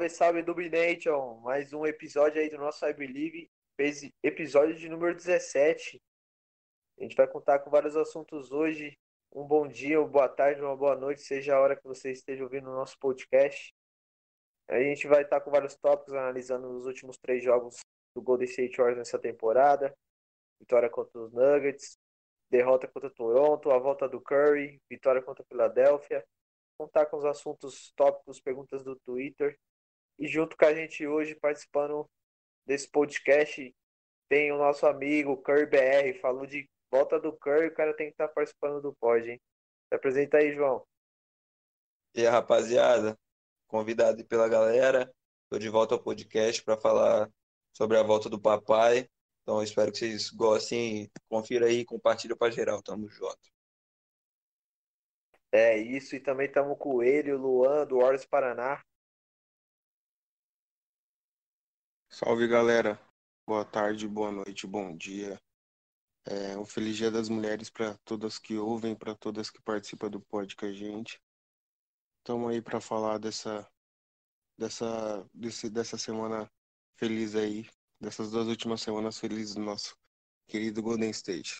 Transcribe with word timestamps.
Salve, 0.00 0.08
salve 0.08 0.42
Dubination! 0.42 1.40
Mais 1.40 1.72
um 1.74 1.84
episódio 1.84 2.40
aí 2.40 2.48
do 2.48 2.56
nosso 2.56 2.86
I 2.86 2.94
Believe, 2.94 3.50
epis- 3.76 4.10
episódio 4.22 4.74
de 4.74 4.88
número 4.88 5.14
17. 5.14 6.00
A 6.98 7.02
gente 7.02 7.14
vai 7.14 7.26
contar 7.26 7.58
com 7.58 7.70
vários 7.70 7.96
assuntos 7.96 8.50
hoje. 8.50 8.96
Um 9.30 9.44
bom 9.44 9.68
dia, 9.68 10.00
uma 10.00 10.08
boa 10.08 10.28
tarde, 10.28 10.62
uma 10.62 10.76
boa 10.76 10.96
noite, 10.96 11.20
seja 11.20 11.54
a 11.54 11.60
hora 11.60 11.76
que 11.76 11.84
você 11.84 12.12
esteja 12.12 12.42
ouvindo 12.42 12.70
o 12.70 12.74
nosso 12.74 12.98
podcast. 12.98 13.74
A 14.68 14.80
gente 14.80 15.06
vai 15.06 15.22
estar 15.22 15.40
com 15.42 15.50
vários 15.50 15.76
tópicos 15.76 16.14
analisando 16.14 16.68
os 16.70 16.86
últimos 16.86 17.18
três 17.18 17.42
jogos 17.44 17.80
do 18.14 18.22
Golden 18.22 18.48
State 18.48 18.76
Warriors 18.78 18.98
nessa 18.98 19.18
temporada. 19.18 19.92
Vitória 20.58 20.88
contra 20.88 21.20
os 21.20 21.32
Nuggets, 21.32 21.98
derrota 22.48 22.88
contra 22.88 23.10
Toronto, 23.10 23.70
a 23.70 23.78
volta 23.78 24.08
do 24.08 24.20
Curry, 24.20 24.80
vitória 24.88 25.20
contra 25.20 25.42
a 25.42 25.46
Filadélfia. 25.46 26.24
Contar 26.78 27.04
com 27.06 27.18
os 27.18 27.24
assuntos 27.26 27.92
tópicos, 27.94 28.40
perguntas 28.40 28.82
do 28.82 28.96
Twitter. 29.04 29.58
E 30.20 30.28
junto 30.28 30.54
com 30.54 30.66
a 30.66 30.74
gente 30.74 31.06
hoje, 31.06 31.34
participando 31.34 32.06
desse 32.66 32.86
podcast, 32.90 33.74
tem 34.28 34.52
o 34.52 34.58
nosso 34.58 34.86
amigo 34.86 35.38
Curry 35.38 35.64
BR. 35.64 36.20
Falou 36.20 36.44
de 36.44 36.68
volta 36.92 37.18
do 37.18 37.32
Curry, 37.32 37.68
o 37.68 37.74
cara 37.74 37.96
tem 37.96 38.08
que 38.08 38.12
estar 38.12 38.28
participando 38.28 38.82
do 38.82 38.94
pod, 38.96 39.30
hein? 39.30 39.40
Se 39.88 39.94
apresenta 39.94 40.36
aí, 40.36 40.54
João. 40.54 40.86
E 42.14 42.20
aí, 42.20 42.26
rapaziada, 42.26 43.18
convidado 43.66 44.22
pela 44.26 44.46
galera, 44.46 45.10
tô 45.48 45.58
de 45.58 45.70
volta 45.70 45.94
ao 45.94 46.02
podcast 46.02 46.62
para 46.62 46.76
falar 46.76 47.30
sobre 47.72 47.96
a 47.96 48.02
volta 48.02 48.28
do 48.28 48.38
papai. 48.38 49.08
Então, 49.42 49.62
espero 49.62 49.90
que 49.90 49.98
vocês 49.98 50.28
gostem, 50.28 51.10
confira 51.30 51.64
aí, 51.64 51.82
compartilha 51.82 52.36
para 52.36 52.52
geral, 52.52 52.82
tamo 52.82 53.08
junto. 53.08 53.50
É 55.50 55.78
isso, 55.78 56.14
e 56.14 56.20
também 56.20 56.46
estamos 56.46 56.76
com 56.78 57.02
ele, 57.02 57.32
o 57.32 57.38
Luan, 57.38 57.86
do 57.86 58.00
Warriors 58.00 58.26
Paraná. 58.26 58.84
Salve 62.22 62.46
galera, 62.46 63.00
boa 63.46 63.64
tarde, 63.64 64.06
boa 64.06 64.30
noite, 64.30 64.66
bom 64.66 64.94
dia. 64.94 65.40
É, 66.26 66.54
um 66.58 66.66
feliz 66.66 66.94
Dia 66.94 67.10
das 67.10 67.30
Mulheres 67.30 67.70
para 67.70 67.96
todas 68.04 68.38
que 68.38 68.58
ouvem, 68.58 68.94
para 68.94 69.14
todas 69.14 69.48
que 69.48 69.58
participam 69.62 70.10
do 70.10 70.20
pod 70.20 70.54
com 70.54 70.66
a 70.66 70.70
gente. 70.70 71.18
Estamos 72.18 72.50
aí 72.50 72.60
para 72.60 72.78
falar 72.78 73.16
dessa, 73.16 73.66
dessa, 74.58 75.26
desse, 75.32 75.70
dessa 75.70 75.96
semana 75.96 76.46
feliz 76.98 77.34
aí, 77.34 77.66
dessas 77.98 78.30
duas 78.30 78.48
últimas 78.48 78.82
semanas 78.82 79.18
felizes 79.18 79.54
do 79.54 79.62
nosso 79.62 79.96
querido 80.46 80.82
Golden 80.82 81.08
State. 81.08 81.56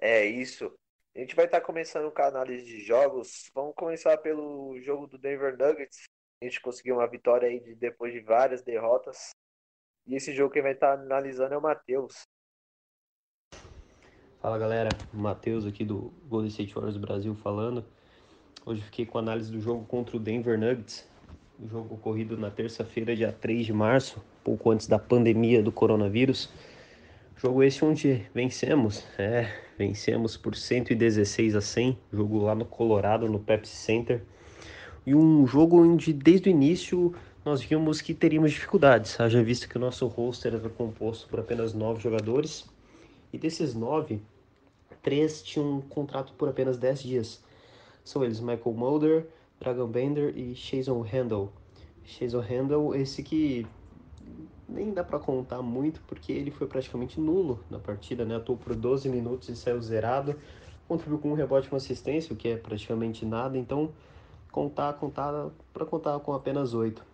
É 0.00 0.24
isso. 0.24 0.74
A 1.14 1.18
gente 1.18 1.36
vai 1.36 1.44
estar 1.44 1.60
começando 1.60 2.10
com 2.10 2.22
a 2.22 2.28
análise 2.28 2.64
de 2.64 2.80
jogos. 2.80 3.50
Vamos 3.52 3.74
começar 3.74 4.16
pelo 4.16 4.80
jogo 4.80 5.06
do 5.06 5.18
Denver 5.18 5.58
Nuggets. 5.58 6.08
A 6.40 6.44
gente 6.44 6.60
conseguiu 6.60 6.96
uma 6.96 7.06
vitória 7.06 7.48
aí 7.48 7.58
de- 7.58 7.74
depois 7.74 8.12
de 8.12 8.20
várias 8.20 8.62
derrotas. 8.62 9.30
E 10.06 10.14
esse 10.14 10.32
jogo 10.32 10.52
quem 10.52 10.62
vai 10.62 10.72
estar 10.72 10.92
analisando 10.92 11.54
é 11.54 11.58
o 11.58 11.62
Matheus. 11.62 12.22
Fala 14.40 14.56
galera, 14.56 14.88
Matheus 15.12 15.66
aqui 15.66 15.84
do 15.84 16.12
Golden 16.28 16.48
State 16.48 16.72
Warriors 16.72 16.96
Brasil 16.96 17.34
falando. 17.34 17.84
Hoje 18.64 18.82
fiquei 18.82 19.04
com 19.04 19.18
a 19.18 19.20
análise 19.20 19.50
do 19.50 19.60
jogo 19.60 19.84
contra 19.86 20.16
o 20.16 20.20
Denver 20.20 20.56
Nuggets. 20.56 21.08
O 21.58 21.66
jogo 21.66 21.96
ocorrido 21.96 22.38
na 22.38 22.50
terça-feira, 22.52 23.16
dia 23.16 23.32
3 23.32 23.66
de 23.66 23.72
março, 23.72 24.22
pouco 24.44 24.70
antes 24.70 24.86
da 24.86 24.98
pandemia 24.98 25.60
do 25.60 25.72
coronavírus. 25.72 26.48
Jogo 27.36 27.64
esse 27.64 27.84
onde 27.84 28.28
vencemos, 28.32 29.04
é, 29.18 29.46
vencemos 29.76 30.36
por 30.36 30.54
116 30.54 31.56
a 31.56 31.60
100, 31.60 31.98
jogo 32.12 32.38
lá 32.44 32.54
no 32.54 32.64
Colorado, 32.64 33.28
no 33.28 33.40
Pepsi 33.40 33.74
Center. 33.74 34.22
E 35.06 35.14
um 35.14 35.46
jogo 35.46 35.82
onde 35.82 36.12
desde 36.12 36.48
o 36.48 36.50
início 36.50 37.14
nós 37.44 37.62
vimos 37.62 38.00
que 38.00 38.12
teríamos 38.12 38.50
dificuldades, 38.50 39.18
haja 39.18 39.42
visto 39.42 39.68
que 39.68 39.76
o 39.76 39.80
nosso 39.80 40.06
roster 40.06 40.54
era 40.54 40.68
composto 40.68 41.28
por 41.28 41.40
apenas 41.40 41.72
nove 41.72 42.00
jogadores. 42.00 42.68
E 43.32 43.38
desses 43.38 43.74
nove, 43.74 44.20
três 45.02 45.42
tinham 45.42 45.76
um 45.76 45.80
contrato 45.80 46.32
por 46.34 46.48
apenas 46.48 46.76
10 46.76 47.02
dias. 47.02 47.42
São 48.04 48.24
eles 48.24 48.40
Michael 48.40 48.74
Mulder, 48.74 49.26
Dragon 49.60 49.86
Bender 49.86 50.36
e 50.36 50.52
Jason 50.52 51.04
Handel. 51.04 51.52
Jason 52.04 52.40
Handel, 52.40 52.94
esse 52.94 53.22
que 53.22 53.66
nem 54.68 54.92
dá 54.92 55.02
pra 55.02 55.18
contar 55.18 55.62
muito 55.62 56.00
porque 56.06 56.32
ele 56.32 56.50
foi 56.50 56.66
praticamente 56.66 57.18
nulo 57.18 57.64
na 57.70 57.78
partida, 57.78 58.24
né? 58.24 58.36
Atuou 58.36 58.58
por 58.58 58.74
12 58.74 59.08
minutos 59.08 59.48
e 59.48 59.56
saiu 59.56 59.80
zerado. 59.80 60.36
Contribuiu 60.86 61.18
com 61.18 61.30
um 61.30 61.34
rebote 61.34 61.68
e 61.68 61.70
uma 61.70 61.78
assistência, 61.78 62.32
o 62.32 62.36
que 62.36 62.48
é 62.48 62.56
praticamente 62.56 63.24
nada. 63.24 63.56
Então, 63.58 63.90
contar, 64.50 64.94
contar, 64.94 65.50
para 65.72 65.84
contar 65.84 66.18
com 66.20 66.32
apenas 66.32 66.74
oito. 66.74 67.04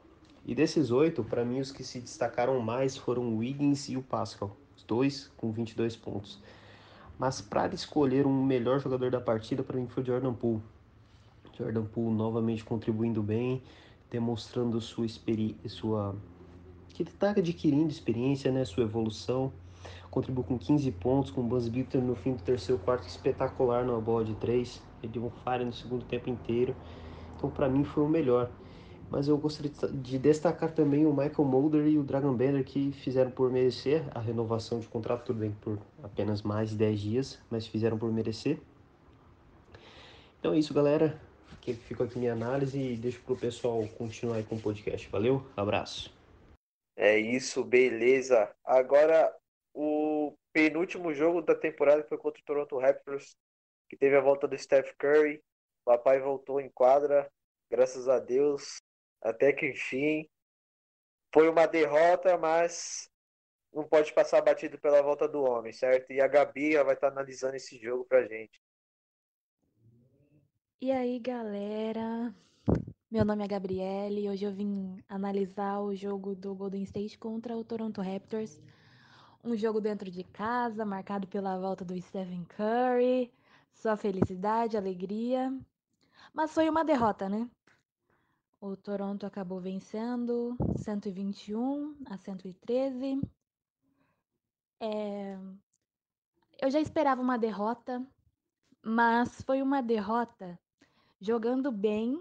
E 0.47 0.55
desses 0.55 0.91
oito, 0.91 1.25
para 1.25 1.45
mim, 1.45 1.61
os 1.61 1.73
que 1.73 1.83
se 1.83 2.01
destacaram 2.01 2.61
mais 2.61 2.97
foram 2.97 3.23
o 3.23 3.39
Wiggins 3.39 3.89
e 3.89 3.97
o 3.97 4.03
Pascal. 4.03 4.57
Os 4.77 4.83
dois 4.83 5.31
com 5.37 5.51
22 5.51 5.97
pontos. 5.97 6.39
Mas 7.19 7.41
para 7.41 7.75
escolher 7.75 8.27
um 8.27 8.45
melhor 8.45 8.81
jogador 8.81 9.11
da 9.11 9.21
partida, 9.21 9.63
para 9.63 9.79
mim 9.79 9.87
foi 9.87 10.03
o 10.03 10.07
Jordan 10.07 10.35
Poole. 10.35 10.63
Jordan 11.57 11.85
Poole 11.85 12.15
novamente 12.15 12.65
contribuindo 12.65 13.23
bem, 13.23 13.63
demonstrando 14.11 14.81
sua 14.81 15.07
experiência, 15.07 15.69
sua 15.69 16.15
que 16.89 17.03
ele 17.03 17.11
está 17.11 17.31
adquirindo 17.31 17.91
experiência, 17.91 18.53
né, 18.53 18.65
sua 18.65 18.85
evolução. 18.85 19.53
Contribuiu 20.11 20.45
com 20.45 20.57
15 20.57 20.91
pontos, 20.93 21.31
com 21.31 21.41
o 21.41 21.45
Buzz 21.45 21.67
Victor 21.67 22.01
no 22.01 22.15
fim 22.15 22.35
do 22.35 22.43
terceiro 22.43 22.81
quarto 22.81 23.07
espetacular 23.09 23.85
na 23.85 23.99
bola 23.99 24.25
de 24.25 24.35
três. 24.37 24.81
Ele 25.03 25.13
deu 25.13 25.25
um 25.25 25.31
fire 25.31 25.65
no 25.65 25.73
segundo 25.73 26.05
tempo 26.05 26.31
inteiro. 26.31 26.75
Então, 27.45 27.51
para 27.55 27.69
mim, 27.69 27.85
foi 27.85 28.03
o 28.03 28.09
melhor. 28.09 28.51
Mas 29.11 29.29
eu 29.29 29.37
gostaria 29.37 29.71
de- 29.71 29.93
de 29.99 30.19
destacar 30.19 30.73
também 30.73 31.05
o 31.05 31.11
Michael 31.11 31.45
Mulder 31.45 31.87
e 31.87 31.99
o 31.99 32.03
Dragon 32.03 32.33
Bender 32.33 32.65
que 32.65 32.91
fizeram 32.93 33.31
por 33.31 33.53
merecer 33.53 34.03
a 34.15 34.19
renovação 34.19 34.81
de 34.81 34.89
contrato, 34.89 35.27
tudo 35.27 35.41
bem, 35.41 35.53
por 35.61 35.79
apenas 36.03 36.41
mais 36.41 36.71
de 36.71 36.77
10 36.77 36.99
dias, 36.99 37.39
mas 37.51 37.67
fizeram 37.67 37.99
por 37.99 38.11
merecer. 38.11 38.59
Então 40.41 40.55
é 40.55 40.59
isso, 40.59 40.73
galera. 40.73 41.21
Que 41.61 41.73
aqui 41.73 42.19
minha 42.19 42.33
análise 42.33 42.79
e 42.79 42.97
deixo 42.97 43.21
pro 43.23 43.37
pessoal 43.37 43.87
continuar 43.99 44.37
aí 44.37 44.43
com 44.43 44.57
o 44.57 44.61
podcast. 44.61 45.07
Valeu, 45.11 45.45
abraço. 45.55 46.11
É 46.97 47.19
isso, 47.19 47.63
beleza. 47.63 48.51
Agora, 48.65 49.31
o 49.75 50.35
penúltimo 50.51 51.13
jogo 51.13 51.43
da 51.43 51.55
temporada 51.55 52.03
foi 52.05 52.17
contra 52.17 52.41
o 52.41 52.45
Toronto 52.45 52.79
Raptors, 52.79 53.37
que 53.89 53.97
teve 53.97 54.17
a 54.17 54.21
volta 54.21 54.49
do 54.49 54.57
Steph 54.57 54.93
Curry. 54.99 55.43
O 55.87 55.91
papai 55.91 56.19
voltou 56.19 56.61
em 56.61 56.71
quadra, 56.71 57.31
graças 57.71 58.09
a 58.09 58.19
Deus, 58.19 58.81
até 59.23 59.53
que 59.53 59.71
enfim. 59.71 60.29
Foi 61.33 61.49
uma 61.49 61.67
derrota, 61.67 62.39
mas 62.39 63.11
não 63.73 63.83
pode 63.83 64.13
passar 64.13 64.41
batido 64.41 64.79
pela 64.79 65.03
volta 65.03 65.27
do 65.27 65.43
homem, 65.43 65.73
certo? 65.73 66.13
E 66.13 66.21
a 66.21 66.29
Gabi 66.29 66.77
vai 66.83 66.95
estar 66.95 67.09
analisando 67.09 67.57
esse 67.57 67.77
jogo 67.77 68.05
pra 68.05 68.27
gente. 68.27 68.61
E 70.81 70.93
aí, 70.93 71.19
galera? 71.19 72.33
Meu 73.11 73.25
nome 73.25 73.45
é 73.45 73.49
Gabriele 73.49 74.23
e 74.23 74.29
hoje 74.29 74.45
eu 74.45 74.53
vim 74.53 75.03
analisar 75.09 75.81
o 75.81 75.95
jogo 75.95 76.35
do 76.35 76.55
Golden 76.55 76.83
State 76.83 77.19
contra 77.19 77.57
o 77.57 77.65
Toronto 77.65 78.03
Raptors. 78.03 78.61
Um 79.43 79.57
jogo 79.57 79.81
dentro 79.81 80.11
de 80.11 80.25
casa, 80.25 80.85
marcado 80.85 81.27
pela 81.29 81.59
volta 81.59 81.85
do 81.85 82.01
Stephen 82.01 82.45
Curry, 82.45 83.33
só 83.73 83.97
felicidade, 83.97 84.77
alegria. 84.77 85.53
Mas 86.35 86.53
foi 86.53 86.69
uma 86.69 86.85
derrota, 86.85 87.29
né? 87.29 87.49
O 88.61 88.77
Toronto 88.77 89.25
acabou 89.25 89.61
vencendo 89.61 90.57
121 90.77 91.97
a 92.07 92.17
113. 92.17 93.21
É, 94.81 95.39
Eu 96.61 96.71
já 96.71 96.81
esperava 96.81 97.23
uma 97.23 97.39
derrota, 97.39 98.05
mas 98.83 99.43
foi 99.43 99.63
uma 99.63 99.81
derrota 99.81 100.59
jogando 101.21 101.71
bem 101.71 102.21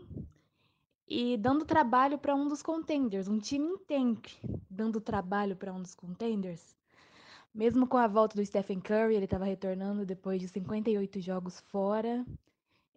e 1.07 1.35
dando 1.37 1.65
trabalho 1.65 2.19
para 2.19 2.35
um 2.35 2.47
dos 2.47 2.61
contenders, 2.61 3.27
um 3.27 3.39
time 3.39 3.73
em 3.89 4.17
dando 4.69 5.01
trabalho 5.01 5.55
para 5.55 5.73
um 5.73 5.81
dos 5.81 5.95
contenders. 5.95 6.77
Mesmo 7.53 7.87
com 7.87 7.97
a 7.97 8.07
volta 8.07 8.35
do 8.35 8.45
Stephen 8.45 8.79
Curry, 8.79 9.15
ele 9.15 9.25
estava 9.25 9.45
retornando 9.45 10.05
depois 10.05 10.39
de 10.39 10.47
58 10.47 11.19
jogos 11.19 11.59
fora. 11.61 12.25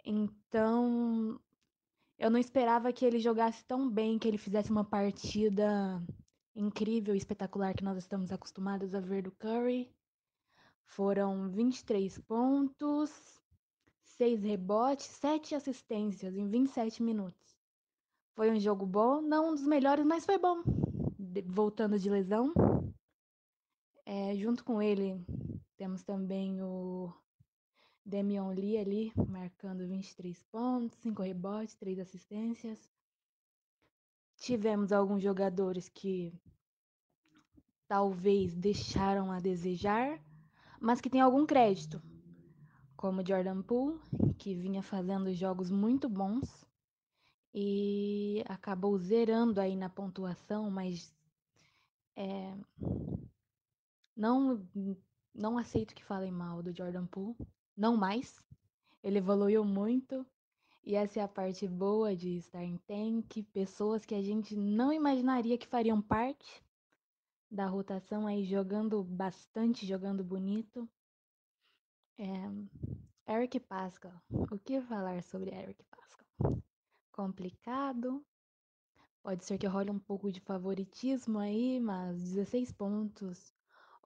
Então, 0.09 1.41
eu 2.17 2.31
não 2.31 2.39
esperava 2.39 2.93
que 2.93 3.05
ele 3.05 3.19
jogasse 3.19 3.65
tão 3.65 3.91
bem, 3.91 4.21
que 4.21 4.29
ele 4.29 4.39
fizesse 4.39 4.71
uma 4.71 4.85
partida 4.85 6.01
incrível 6.55 7.15
espetacular 7.15 7.75
que 7.75 7.83
nós 7.83 7.99
estamos 7.99 8.31
acostumados 8.31 8.95
a 8.95 9.01
ver 9.01 9.25
do 9.25 9.33
Curry. 9.33 9.93
Foram 10.85 11.51
23 11.51 12.19
pontos, 12.21 13.11
6 14.05 14.45
rebotes, 14.45 15.07
7 15.07 15.57
assistências 15.57 16.37
em 16.37 16.49
27 16.49 17.03
minutos. 17.03 17.59
Foi 18.37 18.49
um 18.53 18.61
jogo 18.61 18.87
bom, 18.87 19.21
não 19.21 19.51
um 19.51 19.55
dos 19.55 19.67
melhores, 19.67 20.07
mas 20.07 20.25
foi 20.25 20.39
bom. 20.39 20.63
Voltando 21.47 21.99
de 21.99 22.09
lesão. 22.09 22.53
É, 24.05 24.37
junto 24.37 24.65
com 24.65 24.81
ele, 24.81 25.21
temos 25.77 26.05
também 26.05 26.63
o 26.63 27.13
Demion 28.07 28.53
Lee 28.53 28.79
ali, 28.79 29.13
marcando 29.29 29.85
23 29.85 30.41
pontos, 30.45 30.97
5 30.99 31.23
rebotes, 31.23 31.75
3 31.75 31.99
assistências. 31.99 32.89
Tivemos 34.37 34.93
alguns 34.93 35.21
jogadores 35.21 35.89
que 35.89 36.33
talvez 37.89 38.55
deixaram 38.55 39.33
a 39.33 39.41
desejar, 39.41 40.23
mas 40.81 41.01
que 41.01 41.11
tem 41.11 41.21
algum 41.21 41.45
crédito, 41.45 42.01
como 42.97 43.27
Jordan 43.27 43.61
Poole, 43.63 43.99
que 44.39 44.55
vinha 44.55 44.85
fazendo 44.85 45.35
jogos 45.35 45.69
muito 45.69 46.09
bons 46.09 46.65
e 47.53 48.45
acabou 48.47 48.97
zerando 48.99 49.61
aí 49.61 49.75
na 49.75 49.91
pontuação, 49.91 50.71
mas 50.71 51.13
é, 52.15 52.57
não 54.17 54.65
não 55.35 55.59
aceito 55.59 55.95
que 55.95 56.05
falem 56.05 56.31
mal 56.31 56.63
do 56.63 56.75
Jordan 56.75 57.07
Poole, 57.07 57.37
não 57.77 57.97
mais. 57.97 58.43
Ele 59.03 59.19
evoluiu 59.19 59.65
muito 59.65 60.27
e 60.87 60.95
essa 60.95 61.19
é 61.19 61.23
a 61.23 61.29
parte 61.29 61.67
boa 61.67 62.15
de 62.15 62.37
estar 62.37 62.63
em 62.63 62.79
tank, 62.79 63.43
pessoas 63.53 64.07
que 64.07 64.15
a 64.15 64.23
gente 64.23 64.57
não 64.57 64.93
imaginaria 64.93 65.59
que 65.59 65.67
fariam 65.67 66.01
parte 66.01 66.65
da 67.51 67.67
rotação 67.67 68.25
aí 68.25 68.45
jogando 68.45 69.03
bastante, 69.03 69.85
jogando 69.85 70.23
bonito. 70.23 70.89
É, 72.17 73.35
Eric 73.35 73.59
Pascal. 73.59 74.23
O 74.31 74.59
que 74.59 74.81
falar 74.81 75.23
sobre 75.25 75.51
Eric 75.51 75.83
Pascal? 75.85 76.63
Complicado. 77.11 78.25
Pode 79.25 79.45
ser 79.45 79.59
que 79.59 79.67
role 79.67 79.91
um 79.91 79.99
pouco 79.99 80.31
de 80.31 80.39
favoritismo 80.39 81.41
aí, 81.41 81.81
mas 81.81 82.23
16 82.23 82.71
pontos, 82.71 83.53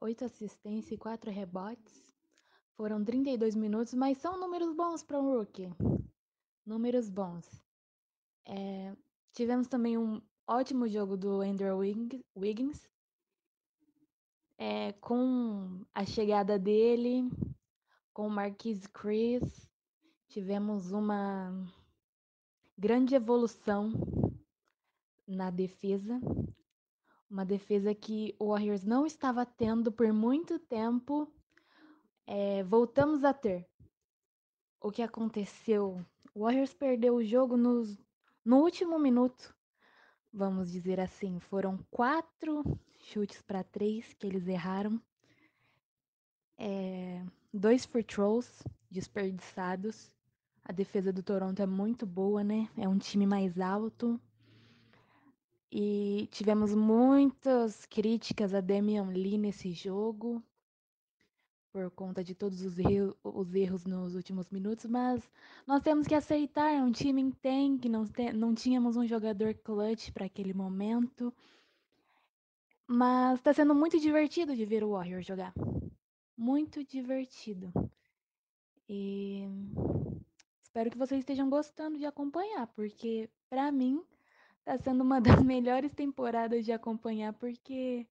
8 0.00 0.25
assistências 0.25 0.93
e 0.93 0.96
4 0.96 1.31
rebotes. 1.31 2.09
Foram 2.81 3.05
32 3.05 3.55
minutos, 3.55 3.93
mas 3.93 4.17
são 4.17 4.41
números 4.41 4.75
bons 4.75 5.03
para 5.03 5.21
um 5.21 5.37
rookie. 5.37 5.69
Números 6.65 7.11
bons. 7.11 7.62
É, 8.47 8.97
tivemos 9.35 9.69
também 9.69 9.99
um 9.99 10.19
ótimo 10.47 10.88
jogo 10.88 11.15
do 11.15 11.43
Andrew 11.43 11.77
Wiggins, 12.35 12.88
é, 14.56 14.93
com 14.93 15.85
a 15.93 16.06
chegada 16.06 16.59
dele, 16.59 17.29
com 18.15 18.27
o 18.27 18.31
Marquise 18.31 18.88
Chris, 18.88 19.69
tivemos 20.29 20.91
uma 20.91 21.53
grande 22.79 23.15
evolução 23.15 23.93
na 25.29 25.50
defesa. 25.50 26.19
Uma 27.29 27.44
defesa 27.44 27.94
que 27.94 28.35
o 28.38 28.49
Warriors 28.49 28.85
não 28.85 29.05
estava 29.05 29.44
tendo 29.44 29.93
por 29.93 30.11
muito 30.15 30.59
tempo. 30.59 31.31
É, 32.32 32.62
voltamos 32.62 33.25
a 33.25 33.35
ter. 33.35 33.67
O 34.81 34.93
que 34.93 35.03
aconteceu? 35.03 36.00
O 36.32 36.43
Warriors 36.44 36.73
perdeu 36.73 37.17
o 37.17 37.25
jogo 37.25 37.56
nos, 37.56 37.99
no 38.44 38.59
último 38.59 39.00
minuto, 39.00 39.53
vamos 40.32 40.71
dizer 40.71 41.00
assim. 41.00 41.41
Foram 41.41 41.85
quatro 41.91 42.62
chutes 43.00 43.43
para 43.43 43.65
três 43.65 44.12
que 44.12 44.29
eles 44.29 44.47
erraram. 44.47 45.03
É, 46.56 47.21
dois 47.53 47.85
free 47.85 48.05
throws 48.05 48.62
desperdiçados. 48.88 50.15
A 50.65 50.71
defesa 50.71 51.12
do 51.12 51.25
Toronto 51.25 51.61
é 51.61 51.67
muito 51.67 52.06
boa, 52.06 52.44
né? 52.44 52.69
É 52.79 52.88
um 52.88 52.97
time 52.97 53.27
mais 53.27 53.59
alto. 53.59 54.21
E 55.69 56.29
tivemos 56.31 56.77
muitas 56.77 57.87
críticas 57.87 58.55
a 58.55 58.61
Damian 58.61 59.09
Lee 59.09 59.37
nesse 59.37 59.73
jogo, 59.73 60.41
por 61.72 61.90
conta 61.90 62.22
de 62.22 62.34
todos 62.34 62.62
os, 62.62 62.78
erros, 62.78 63.14
os 63.22 63.55
erros 63.55 63.84
nos 63.84 64.14
últimos 64.14 64.50
minutos, 64.50 64.87
mas 64.87 65.28
nós 65.67 65.82
temos 65.82 66.06
que 66.06 66.14
aceitar, 66.14 66.70
é 66.70 66.82
um 66.82 66.90
time 66.90 67.22
em 67.22 67.31
tank, 67.31 67.87
não, 67.87 68.05
não 68.34 68.55
tínhamos 68.55 68.96
um 68.96 69.06
jogador 69.06 69.55
clutch 69.55 70.11
para 70.11 70.26
aquele 70.26 70.52
momento. 70.52 71.32
Mas 72.87 73.38
está 73.38 73.52
sendo 73.55 73.75
muito 73.75 74.00
divertido 74.00 74.56
de 74.56 74.64
ver 74.64 74.82
o 74.82 74.90
Warrior 74.90 75.22
jogar. 75.22 75.55
Muito 76.37 76.84
divertido. 76.84 77.72
E 78.88 79.46
espero 80.61 80.90
que 80.90 80.99
vocês 80.99 81.20
estejam 81.20 81.49
gostando 81.49 81.96
de 81.96 82.05
acompanhar, 82.05 82.67
porque 82.69 83.31
para 83.49 83.70
mim 83.70 84.02
está 84.58 84.76
sendo 84.78 85.02
uma 85.05 85.20
das 85.22 85.40
melhores 85.40 85.93
temporadas 85.93 86.64
de 86.64 86.72
acompanhar, 86.72 87.32
porque 87.34 88.05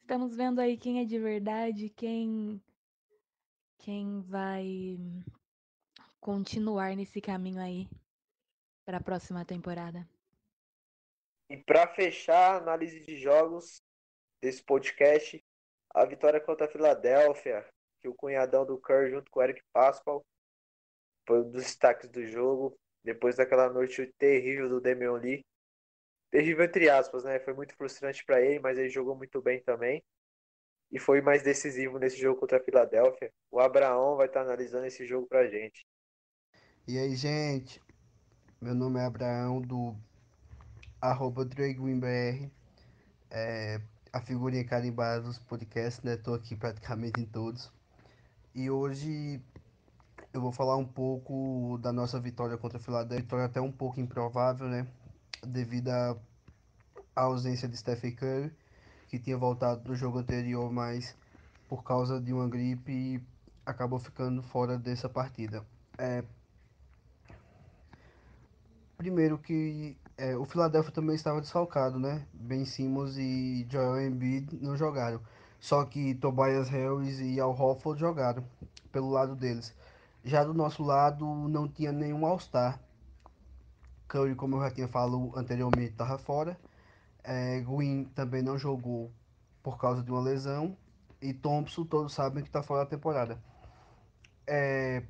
estamos 0.00 0.34
vendo 0.34 0.58
aí 0.58 0.76
quem 0.76 0.98
é 0.98 1.04
de 1.04 1.18
verdade, 1.18 1.88
quem 1.90 2.60
quem 3.84 4.22
vai 4.22 4.96
continuar 6.18 6.96
nesse 6.96 7.20
caminho 7.20 7.60
aí 7.60 7.86
para 8.86 8.96
a 8.96 9.02
próxima 9.02 9.44
temporada. 9.44 10.08
E 11.50 11.58
para 11.58 11.86
fechar 11.88 12.54
a 12.54 12.56
análise 12.56 13.00
de 13.00 13.18
jogos, 13.18 13.82
desse 14.40 14.62
podcast. 14.62 15.42
A 15.94 16.06
vitória 16.06 16.40
contra 16.40 16.66
a 16.66 16.68
Filadélfia, 16.68 17.68
que 18.00 18.08
o 18.08 18.14
cunhadão 18.14 18.64
do 18.64 18.78
Curry 18.78 19.10
junto 19.10 19.30
com 19.30 19.40
o 19.40 19.42
Eric 19.42 19.62
Pascal 19.70 20.24
foi 21.26 21.40
um 21.40 21.50
dos 21.50 21.62
destaques 21.62 22.08
do 22.08 22.26
jogo. 22.26 22.74
Depois 23.04 23.36
daquela 23.36 23.70
noite 23.70 24.12
terrível 24.18 24.68
do 24.68 24.80
Damian 24.80 25.12
Lee. 25.12 25.44
Terrível 26.30 26.64
entre 26.64 26.88
aspas, 26.88 27.24
né? 27.24 27.38
Foi 27.38 27.52
muito 27.52 27.74
frustrante 27.76 28.24
para 28.24 28.40
ele, 28.40 28.60
mas 28.60 28.78
ele 28.78 28.88
jogou 28.88 29.14
muito 29.14 29.42
bem 29.42 29.62
também. 29.62 30.02
E 30.94 30.98
foi 31.00 31.20
mais 31.20 31.42
decisivo 31.42 31.98
nesse 31.98 32.16
jogo 32.16 32.38
contra 32.38 32.58
a 32.58 32.62
Filadélfia. 32.62 33.32
O 33.50 33.58
Abraão 33.58 34.16
vai 34.16 34.28
estar 34.28 34.42
analisando 34.42 34.86
esse 34.86 35.04
jogo 35.04 35.26
pra 35.26 35.48
gente. 35.48 35.84
E 36.86 36.96
aí, 36.96 37.16
gente? 37.16 37.82
Meu 38.60 38.76
nome 38.76 39.00
é 39.00 39.04
Abraão 39.04 39.60
do 39.60 39.96
arroba 41.00 41.44
É, 43.28 43.80
a 44.12 44.20
figurinha 44.20 44.64
carimbada 44.64 45.22
dos 45.22 45.36
podcasts, 45.36 46.00
né? 46.04 46.16
Tô 46.16 46.32
aqui 46.32 46.54
praticamente 46.54 47.20
em 47.20 47.26
todos. 47.26 47.72
E 48.54 48.70
hoje 48.70 49.42
eu 50.32 50.40
vou 50.40 50.52
falar 50.52 50.76
um 50.76 50.86
pouco 50.86 51.76
da 51.82 51.92
nossa 51.92 52.20
vitória 52.20 52.56
contra 52.56 52.78
a 52.78 52.80
Philadelphia, 52.80 53.20
vitória 53.24 53.46
até 53.46 53.60
um 53.60 53.72
pouco 53.72 53.98
improvável, 53.98 54.68
né? 54.68 54.86
Devido 55.44 55.88
à 55.88 56.16
ausência 57.16 57.68
de 57.68 57.76
Stephen 57.76 58.14
Curry, 58.14 58.52
que 59.14 59.18
tinha 59.20 59.36
voltado 59.36 59.80
do 59.82 59.94
jogo 59.94 60.18
anterior, 60.18 60.72
mas 60.72 61.16
por 61.68 61.84
causa 61.84 62.20
de 62.20 62.32
uma 62.32 62.48
gripe 62.48 63.22
acabou 63.64 64.00
ficando 64.00 64.42
fora 64.42 64.76
dessa 64.76 65.08
partida. 65.08 65.64
É... 65.96 66.24
Primeiro 68.96 69.38
que 69.38 69.96
é, 70.18 70.36
o 70.36 70.44
Philadelphia 70.44 70.90
também 70.90 71.14
estava 71.14 71.40
desfalcado, 71.40 71.96
né? 71.96 72.26
Ben 72.32 72.64
Simmons 72.64 73.16
e 73.16 73.64
Joel 73.70 74.08
Embiid 74.08 74.58
não 74.60 74.76
jogaram. 74.76 75.20
Só 75.60 75.84
que 75.84 76.14
Tobias 76.16 76.68
Harris 76.68 77.20
e 77.20 77.38
Al 77.38 77.50
Horford 77.50 78.00
jogaram 78.00 78.44
pelo 78.90 79.10
lado 79.10 79.36
deles. 79.36 79.72
Já 80.24 80.42
do 80.42 80.52
nosso 80.52 80.82
lado 80.82 81.24
não 81.48 81.68
tinha 81.68 81.92
nenhum 81.92 82.26
All-Star. 82.26 82.80
Curry, 84.08 84.34
como 84.34 84.56
eu 84.56 84.62
já 84.62 84.70
tinha 84.72 84.88
falado 84.88 85.32
anteriormente, 85.36 85.92
estava 85.92 86.18
fora. 86.18 86.58
É, 87.24 87.60
Green 87.60 88.04
também 88.04 88.42
não 88.42 88.58
jogou 88.58 89.10
por 89.62 89.78
causa 89.78 90.02
de 90.02 90.10
uma 90.10 90.20
lesão. 90.20 90.76
E 91.20 91.32
Thompson, 91.32 91.84
todos 91.84 92.12
sabem 92.12 92.42
que 92.42 92.50
está 92.50 92.62
fora 92.62 92.84
da 92.84 92.90
temporada. 92.90 93.42
É, 94.46 95.02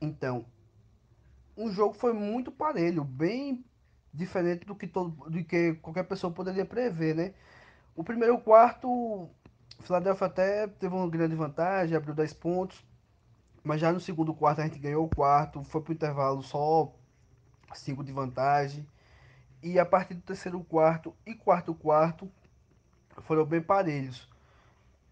então, 0.00 0.46
o 1.56 1.70
jogo 1.70 1.92
foi 1.92 2.12
muito 2.12 2.52
parelho, 2.52 3.02
bem 3.02 3.64
diferente 4.14 4.64
do 4.64 4.76
que, 4.76 4.86
todo, 4.86 5.10
do 5.28 5.44
que 5.44 5.74
qualquer 5.74 6.04
pessoa 6.04 6.32
poderia 6.32 6.64
prever, 6.64 7.16
né? 7.16 7.34
O 7.96 8.04
primeiro 8.04 8.38
quarto, 8.38 8.88
o 8.88 9.30
Philadelphia 9.82 10.26
até 10.28 10.68
teve 10.68 10.94
uma 10.94 11.08
grande 11.08 11.34
vantagem, 11.34 11.96
abriu 11.96 12.14
10 12.14 12.32
pontos, 12.34 12.84
mas 13.64 13.80
já 13.80 13.92
no 13.92 13.98
segundo 13.98 14.32
quarto 14.32 14.60
a 14.60 14.64
gente 14.64 14.78
ganhou 14.78 15.04
o 15.04 15.08
quarto, 15.08 15.64
foi 15.64 15.80
para 15.80 15.90
o 15.90 15.94
intervalo 15.94 16.42
só 16.42 16.94
5 17.74 18.04
de 18.04 18.12
vantagem. 18.12 18.86
E 19.62 19.78
a 19.78 19.84
partir 19.84 20.14
do 20.14 20.20
terceiro 20.20 20.60
quarto 20.64 21.14
e 21.26 21.34
quarto 21.34 21.74
quarto 21.74 22.30
foram 23.22 23.44
bem 23.44 23.60
parelhos. 23.60 24.28